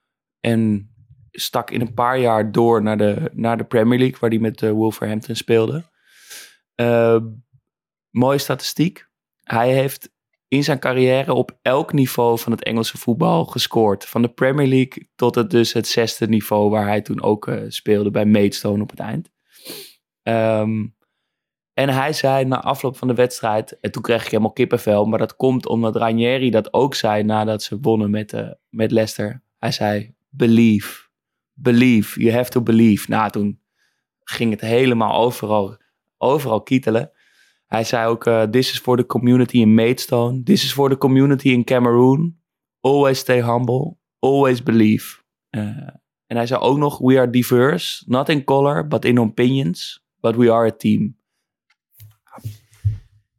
en 0.40 0.90
stak 1.30 1.70
in 1.70 1.80
een 1.80 1.94
paar 1.94 2.18
jaar 2.18 2.52
door 2.52 2.82
naar 2.82 2.98
de, 2.98 3.30
naar 3.32 3.56
de 3.56 3.64
Premier 3.64 3.98
League, 3.98 4.18
waar 4.20 4.30
hij 4.30 4.38
met 4.38 4.62
uh, 4.62 4.70
Wolverhampton 4.70 5.34
speelde. 5.34 5.84
Uh, 6.76 7.20
mooie 8.10 8.38
statistiek. 8.38 9.08
Hij 9.42 9.72
heeft 9.72 10.12
in 10.48 10.64
zijn 10.64 10.78
carrière 10.78 11.34
op 11.34 11.58
elk 11.62 11.92
niveau 11.92 12.38
van 12.38 12.52
het 12.52 12.62
Engelse 12.62 12.98
voetbal 12.98 13.44
gescoord. 13.44 14.04
Van 14.04 14.22
de 14.22 14.28
Premier 14.28 14.66
League 14.66 15.08
tot 15.14 15.34
het 15.34 15.50
dus 15.50 15.72
het 15.72 15.88
zesde 15.88 16.28
niveau 16.28 16.70
waar 16.70 16.86
hij 16.86 17.00
toen 17.00 17.22
ook 17.22 17.46
uh, 17.46 17.62
speelde 17.68 18.10
bij 18.10 18.26
Maidstone 18.26 18.82
op 18.82 18.90
het 18.90 19.00
eind. 19.00 19.30
Um, 20.22 20.96
en 21.74 21.88
hij 21.88 22.12
zei 22.12 22.44
na 22.44 22.62
afloop 22.62 22.96
van 22.96 23.08
de 23.08 23.14
wedstrijd, 23.14 23.80
en 23.80 23.90
toen 23.90 24.02
kreeg 24.02 24.24
ik 24.24 24.30
helemaal 24.30 24.52
kippenvel, 24.52 25.04
maar 25.04 25.18
dat 25.18 25.36
komt 25.36 25.66
omdat 25.66 25.96
Ranieri 25.96 26.50
dat 26.50 26.72
ook 26.72 26.94
zei 26.94 27.22
nadat 27.22 27.62
ze 27.62 27.78
wonnen 27.80 28.10
met, 28.10 28.32
uh, 28.32 28.50
met 28.68 28.90
Leicester. 28.90 29.42
Hij 29.58 29.72
zei, 29.72 30.14
believe, 30.28 31.08
believe, 31.52 32.20
you 32.20 32.34
have 32.36 32.50
to 32.50 32.62
believe. 32.62 33.10
Nou, 33.10 33.30
toen 33.30 33.60
ging 34.24 34.50
het 34.50 34.60
helemaal 34.60 35.14
overal, 35.20 35.76
overal 36.18 36.62
kietelen. 36.62 37.10
Hij 37.66 37.84
zei 37.84 38.08
ook, 38.08 38.26
uh, 38.26 38.42
this 38.42 38.72
is 38.72 38.78
for 38.78 38.96
the 38.96 39.06
community 39.06 39.58
in 39.58 39.74
Maidstone, 39.74 40.42
this 40.42 40.64
is 40.64 40.72
for 40.72 40.88
the 40.88 40.98
community 40.98 41.48
in 41.48 41.64
Cameroon. 41.64 42.36
Always 42.80 43.18
stay 43.18 43.42
humble, 43.42 43.96
always 44.18 44.62
believe. 44.62 45.22
Uh, 45.50 45.62
en 46.26 46.36
hij 46.36 46.46
zei 46.46 46.60
ook 46.60 46.78
nog, 46.78 46.98
we 46.98 47.18
are 47.18 47.30
diverse, 47.30 48.04
not 48.06 48.28
in 48.28 48.44
color, 48.44 48.88
but 48.88 49.04
in 49.04 49.20
opinions, 49.20 50.06
but 50.20 50.36
we 50.36 50.52
are 50.52 50.66
a 50.66 50.76
team. 50.76 51.16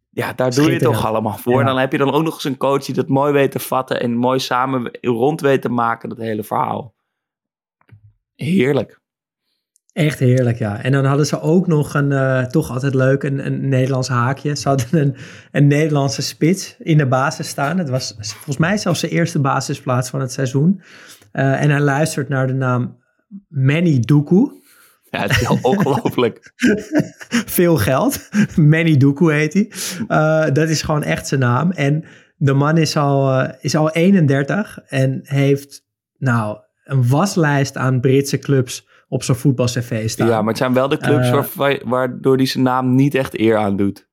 Ja, 0.10 0.34
daar 0.34 0.52
doe 0.52 0.66
je 0.66 0.72
het 0.72 0.82
toch 0.82 1.06
allemaal 1.06 1.38
voor. 1.38 1.60
En 1.60 1.66
dan 1.66 1.78
heb 1.78 1.92
je 1.92 1.98
dan 1.98 2.12
ook 2.12 2.24
nog 2.24 2.34
eens 2.34 2.44
een 2.44 2.58
coach 2.58 2.86
die 2.86 2.96
dat 2.96 3.08
mooi 3.08 3.34
weet 3.34 3.52
te 3.52 3.60
vatten 3.60 4.02
en 4.02 4.16
mooi 4.16 4.40
samen 4.40 4.98
rond 5.02 5.42
weet 5.42 5.62
te 5.62 5.70
maken, 5.70 6.10
dat 6.10 6.18
hele 6.18 6.44
verhaal. 6.44 6.96
Heerlijk. 8.36 9.02
Echt 9.96 10.20
heerlijk, 10.20 10.58
ja. 10.58 10.84
En 10.84 10.92
dan 10.92 11.06
hadden 11.06 11.26
ze 11.26 11.42
ook 11.42 11.68
nog 11.68 11.94
een, 11.94 12.12
uh, 12.12 12.44
toch 12.46 12.72
altijd 12.72 12.94
leuk, 12.94 13.24
een, 13.24 13.46
een 13.46 13.70
Nederlands 13.70 14.08
haakje. 14.08 14.56
Ze 14.56 14.68
hadden 14.68 14.88
een, 14.92 15.16
een 15.52 15.68
Nederlandse 15.68 16.22
spits 16.22 16.76
in 16.80 16.98
de 16.98 17.06
basis 17.08 17.48
staan. 17.48 17.78
Het 17.78 17.90
was 17.90 18.16
volgens 18.18 18.58
mij 18.58 18.78
zelfs 18.78 19.02
de 19.02 19.10
eerste 19.10 19.40
basisplaats 19.40 20.10
van 20.10 20.20
het 20.20 20.32
seizoen. 20.32 20.82
Uh, 21.34 21.62
en 21.62 21.70
hij 21.70 21.80
luistert 21.80 22.30
naar 22.30 22.48
de 22.48 22.54
naam 22.54 22.98
Manny 23.48 24.00
Doekoe. 24.00 24.64
Ja, 25.10 25.22
het 25.22 25.32
is 25.32 25.48
heel 25.48 25.60
ongelooflijk. 25.72 26.54
Veel 27.46 27.78
geld. 27.78 28.30
Manny 28.56 28.98
Doku 28.98 29.34
heet 29.34 29.54
hij. 29.54 29.72
Eh, 30.08 30.54
dat 30.54 30.70
is 30.70 30.82
gewoon 30.82 31.04
echt 31.04 31.28
zijn 31.28 31.40
naam. 31.40 31.72
En 31.72 32.04
de 32.38 32.54
man 32.54 32.78
is 32.78 32.98
al, 32.98 33.32
eh, 33.32 33.54
is 33.62 33.76
al 33.76 33.92
31 33.92 34.80
en 34.88 35.20
heeft 35.24 35.86
nou 36.18 36.58
een 36.84 37.08
waslijst 37.08 37.78
aan 37.78 38.00
Britse 38.00 38.40
clubs 38.40 38.88
op 39.08 39.24
zijn 39.24 39.38
voetbalcv 39.38 40.10
staan. 40.10 40.28
Ja, 40.28 40.40
maar 40.40 40.48
het 40.48 40.58
zijn 40.58 40.74
wel 40.74 40.88
de 40.88 40.98
clubs 40.98 41.30
Eh, 41.30 41.44
waar, 41.56 41.82
waardoor 41.86 42.36
hij 42.36 42.46
zijn 42.46 42.64
naam 42.64 42.96
niet 42.96 43.16
echt 43.16 43.40
eer 43.40 43.58
aan 43.58 43.76
doet. 43.78 44.08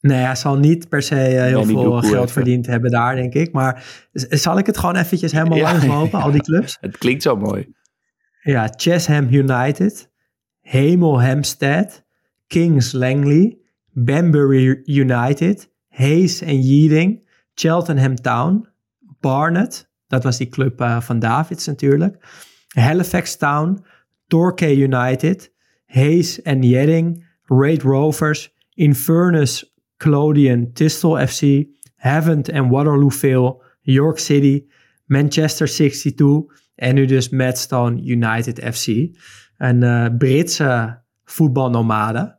Nee, 0.00 0.18
hij 0.18 0.34
zal 0.34 0.56
niet 0.58 0.88
per 0.88 1.02
se 1.02 1.14
eh, 1.14 1.42
heel 1.42 1.64
veel 1.64 1.92
geld 2.00 2.14
even. 2.14 2.28
verdiend 2.28 2.66
hebben 2.66 2.90
daar, 2.90 3.14
denk 3.14 3.34
ik. 3.34 3.52
Maar 3.52 3.84
zal 4.12 4.58
ik 4.58 4.66
het 4.66 4.78
gewoon 4.78 4.96
eventjes 4.96 5.32
helemaal 5.32 5.58
Ja. 5.58 5.70
langslopen, 5.72 6.20
al 6.22 6.30
die 6.30 6.42
clubs? 6.42 6.76
Het 6.80 6.98
klinkt 6.98 7.22
zo 7.22 7.36
mooi. 7.36 7.72
Ja, 8.42 8.72
Chesham 8.76 9.28
United, 9.30 10.10
Hemel 10.60 11.20
Hempstead, 11.20 12.04
Kings 12.46 12.92
Langley, 12.92 13.58
Banbury 13.92 14.80
United, 14.84 15.70
Hayes 15.88 16.40
en 16.40 16.60
Yeading, 16.60 17.28
Cheltenham 17.54 18.14
Town, 18.16 18.68
Barnet, 19.20 19.90
dat 20.06 20.24
was 20.24 20.36
die 20.36 20.48
club 20.48 20.80
eh, 20.80 21.00
van 21.00 21.18
Davids 21.18 21.66
natuurlijk, 21.66 22.16
Halifax 22.68 23.36
Town, 23.36 23.84
Torquay 24.28 24.74
United, 24.74 25.50
Hayes 25.86 26.42
en 26.42 26.62
Yeading, 26.62 27.24
Raid 27.48 27.82
Rovers, 27.82 28.50
Inverness, 28.74 29.64
Clodion, 29.96 30.72
Thistle 30.72 31.26
FC, 31.26 31.66
Havant 31.96 32.48
en 32.48 32.68
Waterlooville, 32.68 33.62
York 33.80 34.18
City, 34.18 34.66
Manchester 35.06 35.66
62 35.66 36.46
en 36.74 36.94
nu 36.94 37.06
dus 37.06 37.28
Maidstone 37.28 38.02
United 38.02 38.74
FC. 38.74 38.86
Een 39.56 39.82
eh, 39.82 40.06
Britse 40.18 41.02
voetbalnomade. 41.24 42.36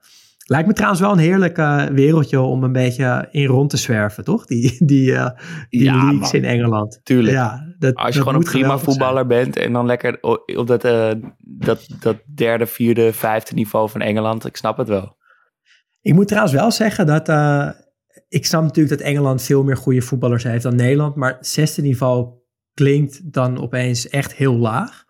Lijkt 0.50 0.68
me 0.68 0.74
trouwens 0.74 1.02
wel 1.02 1.12
een 1.12 1.18
heerlijk 1.18 1.58
eh, 1.58 1.86
wereldje 1.86 2.40
om 2.40 2.64
een 2.64 2.72
beetje 2.72 3.28
in 3.32 3.46
rond 3.46 3.70
te 3.70 3.78
zwerven, 3.78 4.24
toch? 4.24 4.46
Die, 4.46 4.86
die, 4.86 5.16
eh, 5.16 5.30
die 5.70 5.84
Ja, 5.84 5.94
leagues 5.94 6.20
man. 6.20 6.32
in 6.32 6.46
Engeland. 6.46 7.00
Tuurlijk. 7.04 7.34
Ja, 7.34 7.76
dat, 7.78 7.96
Als 7.96 8.08
je 8.08 8.14
dat 8.14 8.28
gewoon 8.28 8.36
een 8.46 8.52
prima 8.52 8.68
zijn. 8.68 8.80
voetballer 8.80 9.26
bent 9.28 9.58
en 9.58 9.74
dan 9.74 9.86
lekker 9.86 10.18
op 10.22 10.68
dat, 10.68 10.84
eh, 10.84 11.12
dat, 11.40 11.88
dat 12.00 12.18
derde, 12.36 12.66
vierde, 12.66 13.14
vijfde 13.14 13.54
niveau 13.54 13.90
van 13.90 14.02
Engeland, 14.02 14.46
ik 14.46 14.58
snap 14.58 14.78
het 14.78 14.88
wel. 14.88 15.18
Ik 16.02 16.14
moet 16.14 16.28
trouwens 16.28 16.54
wel 16.54 16.72
zeggen 16.72 17.06
dat... 17.06 17.30
ik 18.30 18.46
snap 18.46 18.64
natuurlijk 18.64 18.98
dat 18.98 19.08
Engeland 19.08 19.42
veel 19.42 19.64
meer 19.64 19.78
goede 19.78 20.02
voetballers 20.02 20.44
heeft 20.44 20.64
dan 20.64 20.76
Nederland. 20.76 21.16
Maar 21.16 21.36
het 21.36 21.48
zesde 21.48 21.82
niveau 21.82 22.28
klinkt 22.74 23.34
dan 23.34 23.62
opeens 23.62 24.10
echt 24.10 24.34
heel 24.34 24.56
laag. 24.56 25.04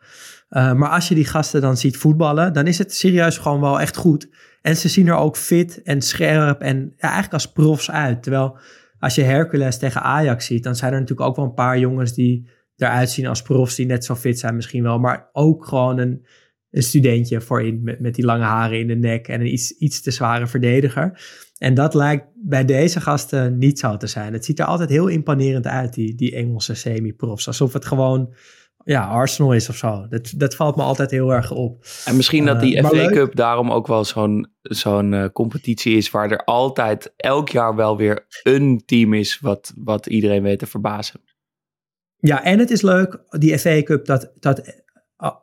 Maar 0.50 0.90
als 0.90 1.08
je 1.08 1.16
die 1.16 1.26
gasten 1.26 1.62
dan 1.62 1.78
ziet 1.78 1.98
voetballen, 1.98 2.54
dan 2.54 2.68
is 2.68 2.78
het 2.78 2.96
serieus 2.96 3.38
gewoon 3.38 3.62
wel 3.62 3.80
echt 3.80 3.96
goed. 3.98 4.30
En 4.62 4.76
ze 4.76 4.88
zien 4.88 5.08
er 5.08 5.16
ook 5.16 5.38
fit 5.38 5.82
en 5.82 6.02
scherp 6.02 6.62
en 6.62 6.78
ja, 6.78 7.02
eigenlijk 7.02 7.34
als 7.34 7.52
profs 7.52 7.92
uit. 7.92 8.24
Terwijl 8.24 8.58
als 9.00 9.16
je 9.16 9.22
Hercules 9.22 9.78
tegen 9.78 10.02
Ajax 10.02 10.46
ziet, 10.46 10.64
dan 10.64 10.76
zijn 10.76 10.94
er 10.94 11.00
natuurlijk 11.00 11.30
ook 11.30 11.36
wel 11.36 11.46
een 11.46 11.54
paar 11.54 11.80
jongens 11.80 12.14
die 12.14 12.50
eruit 12.78 13.10
zien 13.10 13.28
als 13.28 13.42
profs 13.42 13.76
die 13.76 13.86
net 13.86 14.06
zo 14.06 14.16
fit 14.16 14.40
zijn 14.40 14.56
misschien 14.56 14.84
wel. 14.84 15.00
Maar 15.00 15.30
ook 15.32 15.66
gewoon 15.66 15.98
een, 15.98 16.26
een 16.72 16.84
studentje 16.84 17.42
voorin 17.42 17.84
met, 17.84 18.00
met 18.00 18.16
die 18.16 18.26
lange 18.26 18.44
haren 18.44 18.80
in 18.80 18.88
de 18.88 18.96
nek 18.96 19.28
en 19.28 19.40
een 19.40 19.54
iets, 19.54 19.72
iets 19.72 20.02
te 20.02 20.12
zware 20.12 20.48
verdediger. 20.48 21.22
En 21.58 21.74
dat 21.74 21.94
lijkt 21.94 22.26
bij 22.36 22.66
deze 22.66 23.02
gasten 23.02 23.58
niet 23.58 23.80
zo 23.80 23.98
te 23.98 24.08
zijn. 24.08 24.34
Het 24.34 24.46
ziet 24.46 24.60
er 24.60 24.66
altijd 24.66 24.90
heel 24.90 25.08
imponerend 25.08 25.68
uit, 25.68 25.94
die, 25.94 26.16
die 26.16 26.36
Engelse 26.36 26.74
semi-profs. 26.74 27.48
Alsof 27.48 27.74
het 27.74 27.86
gewoon 27.86 28.34
ja, 28.84 29.06
Arsenal 29.06 29.54
is 29.54 29.70
of 29.70 29.76
zo. 29.76 30.08
Dat, 30.10 30.34
dat 30.36 30.56
valt 30.56 30.76
me 30.76 30.82
altijd 30.82 31.12
heel 31.12 31.34
erg 31.34 31.52
op. 31.52 31.86
En 32.06 32.16
misschien 32.16 32.46
dat 32.46 32.56
Eh, 32.56 32.62
die 32.62 32.84
FA 32.84 32.92
leuk. 32.92 33.12
Cup 33.12 33.36
daarom 33.36 33.72
ook 33.72 33.88
wel 33.88 34.06
zo'n 34.06 34.48
zo'n 34.62 35.14
eh, 35.14 35.26
competitie 35.34 35.98
is 35.98 36.12
waar 36.12 36.32
er 36.32 36.44
altijd 36.44 37.14
elk 37.18 37.50
jaar 37.50 37.76
wel 37.76 37.98
weer 37.98 38.26
een 38.44 38.84
team 38.86 39.14
is 39.14 39.40
wat, 39.40 39.74
wat 39.76 40.06
iedereen 40.06 40.44
weet 40.44 40.60
te 40.60 40.66
verbazen. 40.66 41.22
Ja, 42.18 42.44
en 42.44 42.60
het 42.60 42.72
is 42.72 42.82
leuk, 42.82 43.20
die 43.30 43.58
FA 43.58 43.82
Cup, 43.84 44.06
dat, 44.06 44.32
dat 44.40 44.84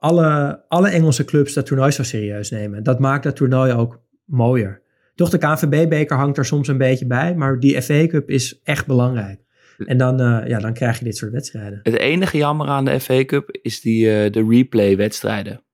alle, 0.00 0.62
alle 0.68 0.88
Engelse 0.88 1.24
clubs 1.24 1.52
dat 1.52 1.66
toernooi 1.66 1.90
zo 1.90 2.02
serieus 2.02 2.50
nemen. 2.50 2.82
Dat 2.82 2.98
maakt 2.98 3.24
dat 3.24 3.36
toernooi 3.36 3.72
ook 3.72 4.00
mooier. 4.24 4.82
Toch, 5.14 5.30
de 5.30 5.38
KNVB-beker 5.38 6.16
hangt 6.16 6.38
er 6.38 6.44
soms 6.44 6.68
een 6.68 6.78
beetje 6.78 7.06
bij, 7.06 7.34
maar 7.34 7.60
die 7.60 7.82
FA 7.82 8.06
Cup 8.06 8.30
is 8.30 8.60
echt 8.62 8.86
belangrijk. 8.86 9.40
En 9.78 9.96
dan, 9.98 10.20
eh, 10.20 10.48
ja, 10.48 10.58
dan 10.58 10.72
krijg 10.74 10.98
je 10.98 11.04
dit 11.04 11.16
soort 11.16 11.32
wedstrijden. 11.32 11.80
Het 11.82 11.98
enige 11.98 12.36
jammer 12.36 12.68
aan 12.68 12.84
de 12.84 13.00
FA 13.00 13.24
Cup 13.24 13.58
is 13.62 13.80
die, 13.80 14.22
eh, 14.22 14.32
de 14.32 14.46
replay-wedstrijden. 14.48 15.64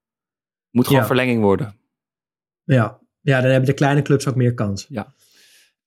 Moet 0.71 0.87
gewoon 0.87 1.01
Ja. 1.01 1.07
verlenging 1.07 1.43
worden. 1.43 1.77
Ja. 2.65 3.01
ja, 3.21 3.41
dan 3.41 3.51
hebben 3.51 3.69
de 3.69 3.75
kleine 3.75 4.03
clubs 4.03 4.29
ook 4.29 4.35
meer 4.35 4.55
kans. 4.55 4.89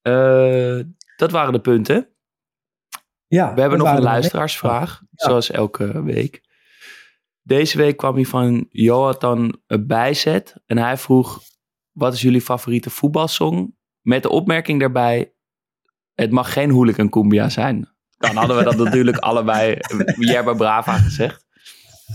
Eh, 0.02 0.80
dat 1.18 1.32
waren 1.32 1.54
de 1.54 1.62
punten. 1.62 2.10
Ja, 3.28 3.54
We 3.54 3.62
hebben 3.62 3.80
nog 3.80 3.88
een 3.96 4.02
luisteraarsvraag, 4.02 5.02
zoals 5.12 5.52
elke 5.52 6.04
week. 6.04 6.42
Deze 7.42 7.78
week 7.78 7.98
kwam 7.98 8.16
hij 8.16 8.26
van 8.26 8.66
Jonathan 8.70 9.62
Bijzet. 9.80 10.56
En 10.66 10.78
hij 10.78 10.98
vroeg, 10.98 11.42
wat 11.92 12.14
is 12.14 12.22
jullie 12.22 12.42
favoriete 12.42 12.90
voetbalsong? 12.90 13.76
Met 14.02 14.24
de 14.24 14.30
opmerking 14.30 14.80
daarbij, 14.80 15.34
het 16.14 16.32
mag 16.32 16.54
geen 16.54 16.72
hooligan 16.72 17.10
cumbia 17.10 17.50
zijn. 17.50 17.95
Dan 18.18 18.36
hadden 18.36 18.58
we 18.58 18.64
dat 18.64 18.78
natuurlijk 18.78 19.18
allebei 19.30 19.78
Jerba 20.20 20.54
Brava 20.54 20.98
gezegd. 20.98 21.46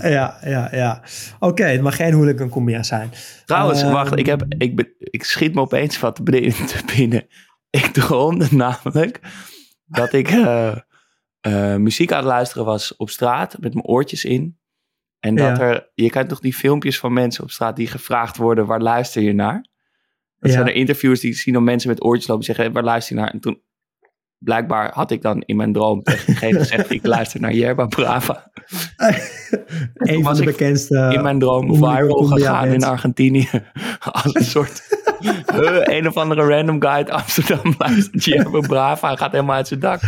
Ja, 0.02 0.38
ja, 0.44 0.68
ja. 0.72 1.02
Oké, 1.38 1.64
het 1.64 1.80
mag 1.80 1.96
geen 1.96 2.12
hooligan 2.12 2.50
cumbia 2.50 2.82
zijn. 2.82 3.10
Trouwens, 3.44 3.82
Ehm, 3.82 3.92
wacht, 3.92 4.16
ik, 4.18 4.26
heb, 4.26 4.44
ik, 4.58 4.92
ik 4.98 5.24
schiet 5.24 5.54
me 5.54 5.60
opeens 5.60 5.98
wat 6.00 6.16
te 6.16 6.22
binnen. 6.94 7.26
Ik 7.70 7.86
droomde 7.86 8.46
namelijk 8.50 9.20
dat 9.86 10.12
ik 10.12 10.28
eh, 10.30 10.76
eh, 11.40 11.76
muziek 11.76 12.10
aan 12.12 12.18
het 12.18 12.26
luisteren 12.26 12.64
was 12.64 12.96
op 12.96 13.10
straat 13.10 13.56
met 13.60 13.74
mijn 13.74 13.86
oortjes 13.86 14.24
in. 14.24 14.58
En 15.20 15.34
dat 15.34 15.56
Ja. 15.56 15.62
er, 15.62 15.90
je 15.94 16.10
kent 16.10 16.28
toch 16.28 16.40
die 16.40 16.54
filmpjes 16.54 16.98
van 16.98 17.12
mensen 17.12 17.44
op 17.44 17.50
straat 17.50 17.76
die 17.76 17.86
gevraagd 17.86 18.36
worden, 18.36 18.66
waar 18.66 18.80
luister 18.80 19.22
je 19.22 19.32
naar? 19.32 19.66
Dat 20.38 20.50
Ja. 20.50 20.56
zijn 20.56 20.66
er 20.68 20.74
interviewers 20.74 21.20
die 21.20 21.34
zien 21.34 21.54
dan 21.54 21.64
mensen 21.64 21.88
met 21.90 22.04
oortjes 22.04 22.26
lopen 22.28 22.46
en 22.46 22.54
zeggen, 22.54 22.74
waar 22.74 22.84
luister 22.84 23.14
je 23.16 23.20
naar? 23.22 23.30
En 23.30 23.40
toen, 23.40 23.62
blijkbaar 24.40 24.90
had 24.94 25.10
ik 25.10 25.22
dan 25.22 25.42
in 25.46 25.56
mijn 25.56 25.72
droom 25.72 26.02
tegen 26.02 26.54
gezegd, 26.54 26.90
ik 26.90 27.06
luister 27.06 27.40
naar 27.40 27.52
Yerba 27.52 27.86
Brava. 27.86 28.50
een 29.94 30.22
van 30.22 30.34
de 30.34 30.44
bekendste... 30.44 31.10
in 31.14 31.22
mijn 31.22 31.38
droom 31.38 31.74
viral 31.74 32.24
gegaan 32.24 32.68
in. 32.68 32.84
Argentinië. 32.84 33.48
Als 34.12 34.34
een 34.34 34.44
soort 34.44 34.82
een 35.96 36.06
of 36.06 36.16
andere 36.16 36.46
random 36.46 36.80
guy 36.80 36.90
uit 36.90 37.10
Amsterdam 37.10 37.74
luistert 37.78 38.24
Jeremy 38.24 38.60
Brava 38.60 39.10
en 39.10 39.18
gaat 39.18 39.32
helemaal 39.32 39.56
uit 39.56 39.68
zijn 39.68 39.80
dak. 39.80 40.00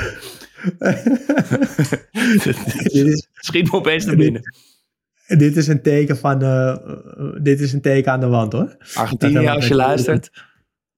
Schiet 3.32 3.70
me 3.70 3.76
opeens 3.76 4.04
naar 4.04 4.16
binnen. 4.16 4.42
dit 5.26 5.56
is 5.56 5.66
een 5.66 5.82
teken 5.82 6.16
van... 6.16 6.38
dit 7.42 7.60
is 7.60 7.72
een 7.72 7.80
teken 7.80 8.12
aan 8.12 8.20
de 8.20 8.28
wand, 8.28 8.52
hoor. 8.52 8.76
Argentinië, 8.94 9.46
als 9.48 9.68
je 9.68 9.74
luistert. 9.74 10.30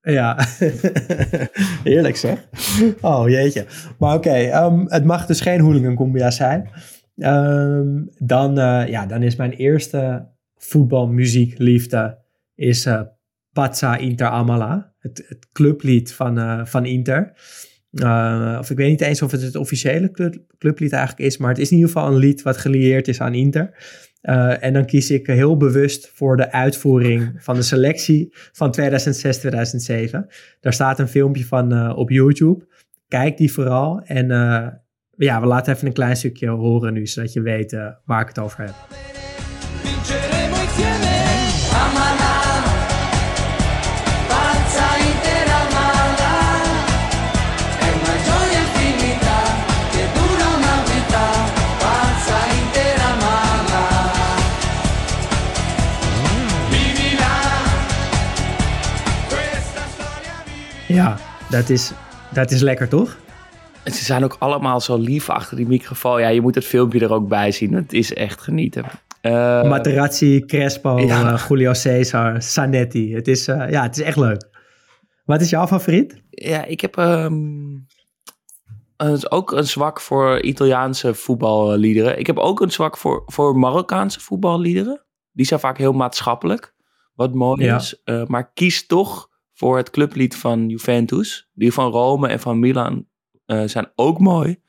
Ja, 0.04 0.46
heerlijk 1.84 2.16
zeg. 2.16 2.48
Oh 3.00 3.28
jeetje. 3.28 3.66
Maar 3.98 4.14
oké, 4.14 4.30
ehm, 4.30 4.84
het 4.86 5.04
mag 5.04 5.26
dus 5.26 5.40
geen 5.40 5.60
hooligan 5.60 5.96
cumbia 5.96 6.30
zijn. 6.30 6.68
Ehm, 7.16 8.02
dan, 8.18 8.58
eh, 8.58 8.88
ja, 8.88 9.06
dan 9.06 9.22
is 9.22 9.36
mijn 9.36 9.52
eerste 9.52 10.28
voetbalmuziekliefde 10.56 12.18
is 12.54 12.86
eh 12.86 13.00
Pazza 13.52 13.96
Inter 13.96 14.26
Amala. 14.26 14.92
Het, 14.98 15.24
het 15.28 15.48
clublied 15.52 16.12
van, 16.12 16.38
eh, 16.38 16.64
van 16.64 16.86
Inter. 16.86 17.32
Of 18.58 18.70
ik 18.70 18.76
weet 18.76 18.90
niet 18.90 19.00
eens 19.00 19.22
of 19.22 19.30
het 19.30 19.42
het 19.42 19.56
officiële 19.56 20.10
club, 20.10 20.36
clublied 20.58 20.92
eigenlijk 20.92 21.28
is, 21.28 21.36
maar 21.36 21.48
het 21.48 21.58
is 21.58 21.70
in 21.70 21.76
ieder 21.76 21.92
geval 21.92 22.08
een 22.08 22.18
lied 22.18 22.42
wat 22.42 22.56
gelieerd 22.56 23.08
is 23.08 23.20
aan 23.20 23.34
Inter. 23.34 23.70
Eh, 24.24 24.62
en 24.62 24.72
dan 24.72 24.84
kies 24.84 25.10
ik 25.10 25.26
heel 25.26 25.56
bewust 25.56 26.10
voor 26.14 26.36
de 26.36 26.52
uitvoering 26.52 27.32
van 27.36 27.54
de 27.54 27.62
selectie 27.62 28.34
van 28.52 28.70
2006-2007. 28.70 30.26
Daar 30.60 30.72
staat 30.72 30.98
een 30.98 31.08
filmpje 31.08 31.44
van 31.44 31.72
eh, 31.72 31.96
op 31.96 32.10
YouTube. 32.10 32.66
Kijk 33.08 33.36
die 33.36 33.52
vooral. 33.52 34.00
En 34.04 34.30
eh, 34.30 34.66
ja, 35.16 35.40
we 35.40 35.46
laten 35.46 35.74
even 35.74 35.86
een 35.86 35.92
klein 35.92 36.16
stukje 36.16 36.48
horen 36.48 36.92
nu, 36.92 37.06
zodat 37.06 37.32
je 37.32 37.40
weet 37.40 37.76
waar 38.04 38.20
ik 38.20 38.28
het 38.28 38.38
over 38.38 38.60
heb. 38.60 39.23
Dat 61.56 61.68
is, 61.68 61.92
dat 62.32 62.50
is 62.50 62.60
lekker 62.60 62.88
toch? 62.88 63.16
Ze 63.84 64.04
zijn 64.04 64.24
ook 64.24 64.36
allemaal 64.38 64.80
zo 64.80 64.96
lief 64.96 65.30
achter 65.30 65.56
die 65.56 65.66
microfoon. 65.66 66.20
Ja, 66.20 66.28
je 66.28 66.40
moet 66.40 66.54
het 66.54 66.64
filmpje 66.64 67.00
er 67.00 67.12
ook 67.12 67.28
bij 67.28 67.52
zien. 67.52 67.72
Het 67.72 67.92
is 67.92 68.14
echt 68.14 68.40
genieten. 68.40 68.84
Eh, 69.20 69.32
Materazzi, 69.68 70.40
Crespo, 70.46 70.98
Ja. 70.98 71.32
eh, 71.32 71.44
Julio 71.48 71.72
Cesar, 71.72 72.42
Sanetti. 72.42 73.14
Het 73.14 73.28
is, 73.28 73.48
eh, 73.48 73.70
ja, 73.70 73.82
het 73.82 73.96
is 73.98 74.02
echt 74.04 74.16
leuk. 74.16 74.48
Wat 75.24 75.40
is 75.40 75.50
jouw 75.50 75.66
favoriet? 75.66 76.22
ja, 76.30 76.64
ik 76.64 76.80
heb 76.80 76.96
ehm, 76.96 77.32
een- 78.96 79.30
ook 79.30 79.52
een 79.52 79.66
zwak 79.66 80.00
voor 80.00 80.40
Italiaanse 80.40 81.14
voetballiederen. 81.14 82.18
Ik 82.18 82.26
heb 82.26 82.38
ook 82.38 82.60
een 82.60 82.70
zwak 82.72 82.96
voor, 82.96 83.22
voor 83.26 83.58
Marokkaanse 83.58 84.20
voetballiederen. 84.20 85.04
Die 85.32 85.46
zijn 85.46 85.60
vaak 85.60 85.78
heel 85.78 85.92
maatschappelijk, 85.92 86.74
wat 87.14 87.34
mooi 87.34 87.64
Ja. 87.64 87.76
is. 87.76 88.02
Maar 88.26 88.52
kies 88.52 88.86
toch 88.86 89.28
voor 89.54 89.76
het 89.76 89.90
clublied 89.90 90.36
van 90.36 90.68
Juventus. 90.68 91.48
Die 91.52 91.72
van 91.72 91.90
Rome 91.90 92.28
en 92.28 92.40
van 92.40 92.58
Milan 92.58 93.06
eh, 93.46 93.62
zijn 93.64 93.92
ook 93.94 94.18
mooi. 94.18 94.62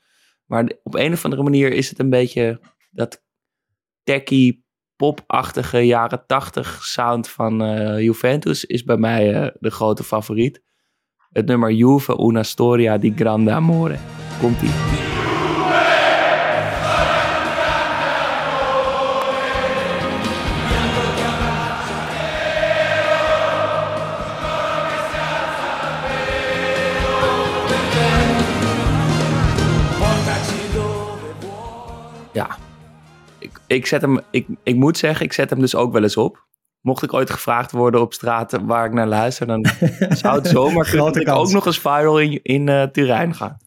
Maar 0.46 0.72
op 0.82 0.94
een 0.94 1.12
of 1.12 1.24
andere 1.24 1.42
manier 1.42 1.72
is 1.72 1.88
het 1.88 1.98
een 1.98 2.10
beetje 2.10 2.60
dat 2.90 3.24
techie, 4.02 4.64
popachtige 4.96 5.80
jaren 5.80 6.24
tachtig 6.26 6.84
sound 6.84 7.28
van 7.28 7.62
eh, 7.62 8.00
Juventus 8.00 8.64
is 8.64 8.84
bij 8.84 8.96
mij 8.96 9.34
eh, 9.34 9.50
de 9.58 9.70
grote 9.70 10.04
favoriet. 10.04 10.62
Het 11.30 11.46
nummer 11.46 11.72
Juve 11.72 12.18
una 12.20 12.42
storia 12.42 12.98
di 12.98 13.12
grande 13.16 13.50
amore. 13.50 13.96
Komt-ie. 14.40 15.15
Ik, 33.76 33.86
zet 33.86 34.00
hem, 34.00 34.20
ik, 34.30 34.46
ik 34.62 34.76
moet 34.76 34.98
zeggen, 34.98 35.24
ik 35.24 35.32
zet 35.32 35.50
hem 35.50 35.60
dus 35.60 35.74
ook 35.74 35.92
wel 35.92 36.02
eens 36.02 36.16
op. 36.16 36.46
Mocht 36.80 37.02
ik 37.02 37.12
ooit 37.12 37.30
gevraagd 37.30 37.70
worden 37.70 38.00
op 38.00 38.12
straat 38.12 38.58
waar 38.62 38.86
ik 38.86 38.92
naar 38.92 39.06
luister, 39.06 39.46
dan 39.46 39.66
zou 40.22 40.36
het 40.36 40.46
zomaar 40.46 40.88
kunnen 40.88 41.12
dat 41.12 41.16
ik 41.16 41.28
ook 41.28 41.50
nog 41.50 41.66
eens 41.66 41.80
viral 41.80 42.20
in, 42.20 42.42
in 42.42 42.68
eh, 42.68 42.82
Turijn 42.82 43.34
ga. 43.34 43.58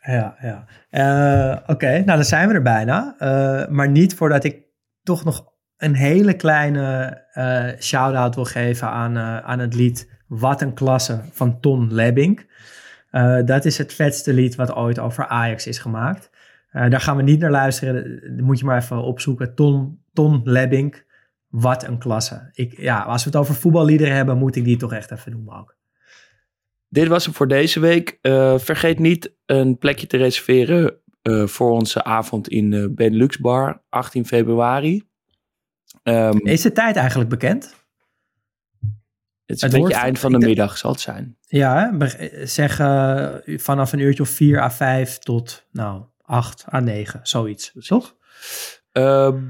Ja, 0.00 0.36
ja. 0.40 0.64
Eh, 0.90 1.58
Oké, 1.66 1.90
nou 1.90 2.04
dan 2.04 2.24
zijn 2.24 2.48
we 2.48 2.54
er 2.54 2.62
bijna. 2.62 3.14
Eh, 3.18 3.68
maar 3.68 3.88
niet 3.88 4.14
voordat 4.14 4.44
ik 4.44 4.62
toch 5.02 5.24
nog 5.24 5.52
een 5.76 5.94
hele 5.94 6.34
kleine 6.34 7.04
eh 7.32 7.80
shout-out 7.80 8.34
wil 8.34 8.44
geven 8.44 8.88
aan, 8.88 9.18
aan 9.18 9.58
het 9.58 9.74
lied 9.74 10.14
Wat 10.26 10.62
een 10.62 10.74
klasse 10.74 11.20
van 11.32 11.60
Ton 11.60 11.94
Lebbink. 11.94 12.46
Dat 13.44 13.64
is 13.64 13.78
het 13.78 13.94
vetste 13.94 14.32
lied 14.32 14.54
wat 14.54 14.74
ooit 14.74 14.98
over 14.98 15.26
Ajax 15.26 15.66
is 15.66 15.78
gemaakt. 15.78 16.30
Eh, 16.76 16.90
daar 16.90 17.00
gaan 17.00 17.16
we 17.16 17.22
niet 17.22 17.40
naar 17.40 17.50
luisteren. 17.50 18.20
Dat 18.36 18.46
moet 18.46 18.58
je 18.58 18.64
maar 18.64 18.82
even 18.82 19.02
opzoeken. 19.02 19.54
Ton, 19.54 19.98
Ton 20.12 20.40
Lebbink, 20.44 21.04
wat 21.48 21.86
een 21.86 21.98
klasse. 21.98 22.50
Ik, 22.52 22.80
ja, 22.80 23.02
als 23.02 23.24
we 23.24 23.30
het 23.30 23.38
over 23.38 23.54
voetballiederen 23.54 24.14
hebben, 24.14 24.38
moet 24.38 24.56
ik 24.56 24.64
die 24.64 24.76
toch 24.76 24.92
echt 24.92 25.10
even 25.10 25.32
noemen 25.32 25.54
ook. 25.54 25.76
Dit 26.88 27.08
was 27.08 27.24
hem 27.24 27.34
voor 27.34 27.48
deze 27.48 27.80
week. 27.80 28.18
Eh, 28.20 28.58
vergeet 28.58 28.98
niet 28.98 29.32
een 29.46 29.78
plekje 29.78 30.06
te 30.06 30.16
reserveren 30.16 31.00
eh, 31.22 31.46
voor 31.46 31.70
onze 31.70 32.04
avond 32.04 32.48
in 32.48 32.70
de 32.70 32.90
Benelux 32.90 33.38
Bar, 33.38 33.82
18 33.88 34.26
februari. 34.26 35.02
Ehm, 36.02 36.36
Is 36.36 36.62
de 36.62 36.72
tijd 36.72 36.96
eigenlijk 36.96 37.30
bekend? 37.30 37.64
het 39.46 39.56
is 39.56 39.62
het 39.62 39.72
een 39.72 39.80
beetje 39.80 39.96
eind 39.96 40.18
van 40.18 40.32
de 40.32 40.38
middag, 40.38 40.78
zal 40.78 40.90
het 40.90 41.00
zijn. 41.00 41.36
Ja, 41.40 41.96
zeg 42.44 42.78
eh, 42.78 43.34
vanaf 43.44 43.92
een 43.92 43.98
uurtje 43.98 44.22
of 44.22 44.28
4 44.28 44.60
à 44.60 44.70
5 44.70 45.18
tot 45.18 45.66
nou 45.72 46.02
8 46.26 46.64
à 46.72 46.80
9, 46.80 47.20
zoiets. 47.22 47.72
Toch? 47.78 48.14
Ehm, 48.92 49.42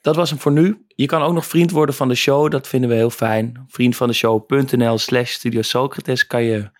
dat 0.00 0.16
was 0.16 0.30
hem 0.30 0.38
voor 0.38 0.52
nu. 0.52 0.84
Je 0.88 1.06
kan 1.06 1.22
ook 1.22 1.32
nog 1.34 1.46
vriend 1.46 1.70
worden 1.70 1.94
van 1.94 2.08
de 2.08 2.14
show. 2.14 2.50
Dat 2.50 2.68
vinden 2.68 2.90
we 2.90 2.96
heel 2.96 3.10
fijn. 3.10 3.64
Vriendvandeshow.nl 3.68 4.98
slash 4.98 5.32
Studio 5.32 5.62
Socrates 5.62 6.26
kan 6.26 6.42
je 6.42 6.70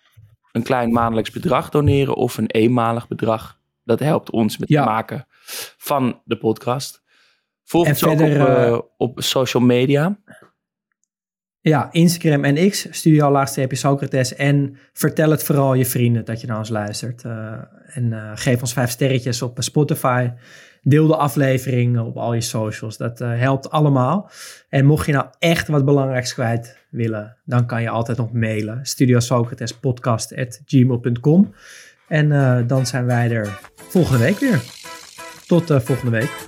een 0.51 0.63
klein 0.63 0.91
maandelijks 0.91 1.31
bedrag 1.31 1.69
doneren 1.69 2.15
of 2.15 2.37
een 2.37 2.47
eenmalig 2.47 3.07
bedrag. 3.07 3.59
Dat 3.83 3.99
helpt 3.99 4.29
ons 4.29 4.57
met 4.57 4.69
Ja. 4.69 4.81
het 4.81 4.89
maken 4.89 5.27
van 5.77 6.21
de 6.25 6.37
podcast. 6.37 7.03
Volg 7.63 7.85
En 7.85 7.91
ons 7.91 8.03
ook 8.03 8.17
verder, 8.17 8.41
op, 8.41 8.47
eh, 8.47 8.67
eh, 8.67 8.79
op 8.97 9.21
social 9.21 9.63
media. 9.63 10.19
Ja, 11.67 11.89
Instagram 11.91 12.43
en 12.43 12.69
X, 12.69 12.87
Studio 12.89 13.31
Laagstreepje 13.31 13.77
Socrates. 13.77 14.35
En 14.35 14.77
vertel 14.93 15.31
het 15.31 15.43
vooral 15.43 15.73
je 15.73 15.85
vrienden 15.85 16.25
dat 16.25 16.41
je 16.41 16.47
naar 16.47 16.57
ons 16.57 16.69
luistert. 16.69 17.23
Eh, 17.23 17.53
en 17.85 18.13
eh, 18.13 18.31
geef 18.35 18.61
ons 18.61 18.73
vijf 18.73 18.89
sterretjes 18.89 19.41
op 19.41 19.57
Spotify. 19.59 20.29
Deel 20.87 21.07
de 21.07 21.15
aflevering 21.15 21.99
op 21.99 22.17
al 22.17 22.33
je 22.33 22.41
socials. 22.41 22.97
Dat 22.97 23.21
eh, 23.21 23.39
helpt 23.39 23.69
allemaal. 23.69 24.29
En 24.69 24.85
mocht 24.85 25.05
je 25.05 25.11
nou 25.11 25.25
echt 25.39 25.67
wat 25.67 25.85
belangrijks 25.85 26.33
kwijt 26.33 26.77
willen, 26.89 27.37
dan 27.45 27.65
kan 27.65 27.81
je 27.81 27.89
altijd 27.89 28.17
nog 28.17 28.33
mailen. 28.33 28.79
studiosocratespodcast.gmail.com 28.83 31.53
En 32.07 32.31
eh, 32.31 32.57
dan 32.67 32.85
zijn 32.85 33.05
wij 33.05 33.31
er 33.31 33.59
volgende 33.75 34.19
week 34.19 34.39
weer. 34.39 34.61
Tot 35.47 35.69
eh, 35.69 35.79
volgende 35.79 36.11
week. 36.11 36.47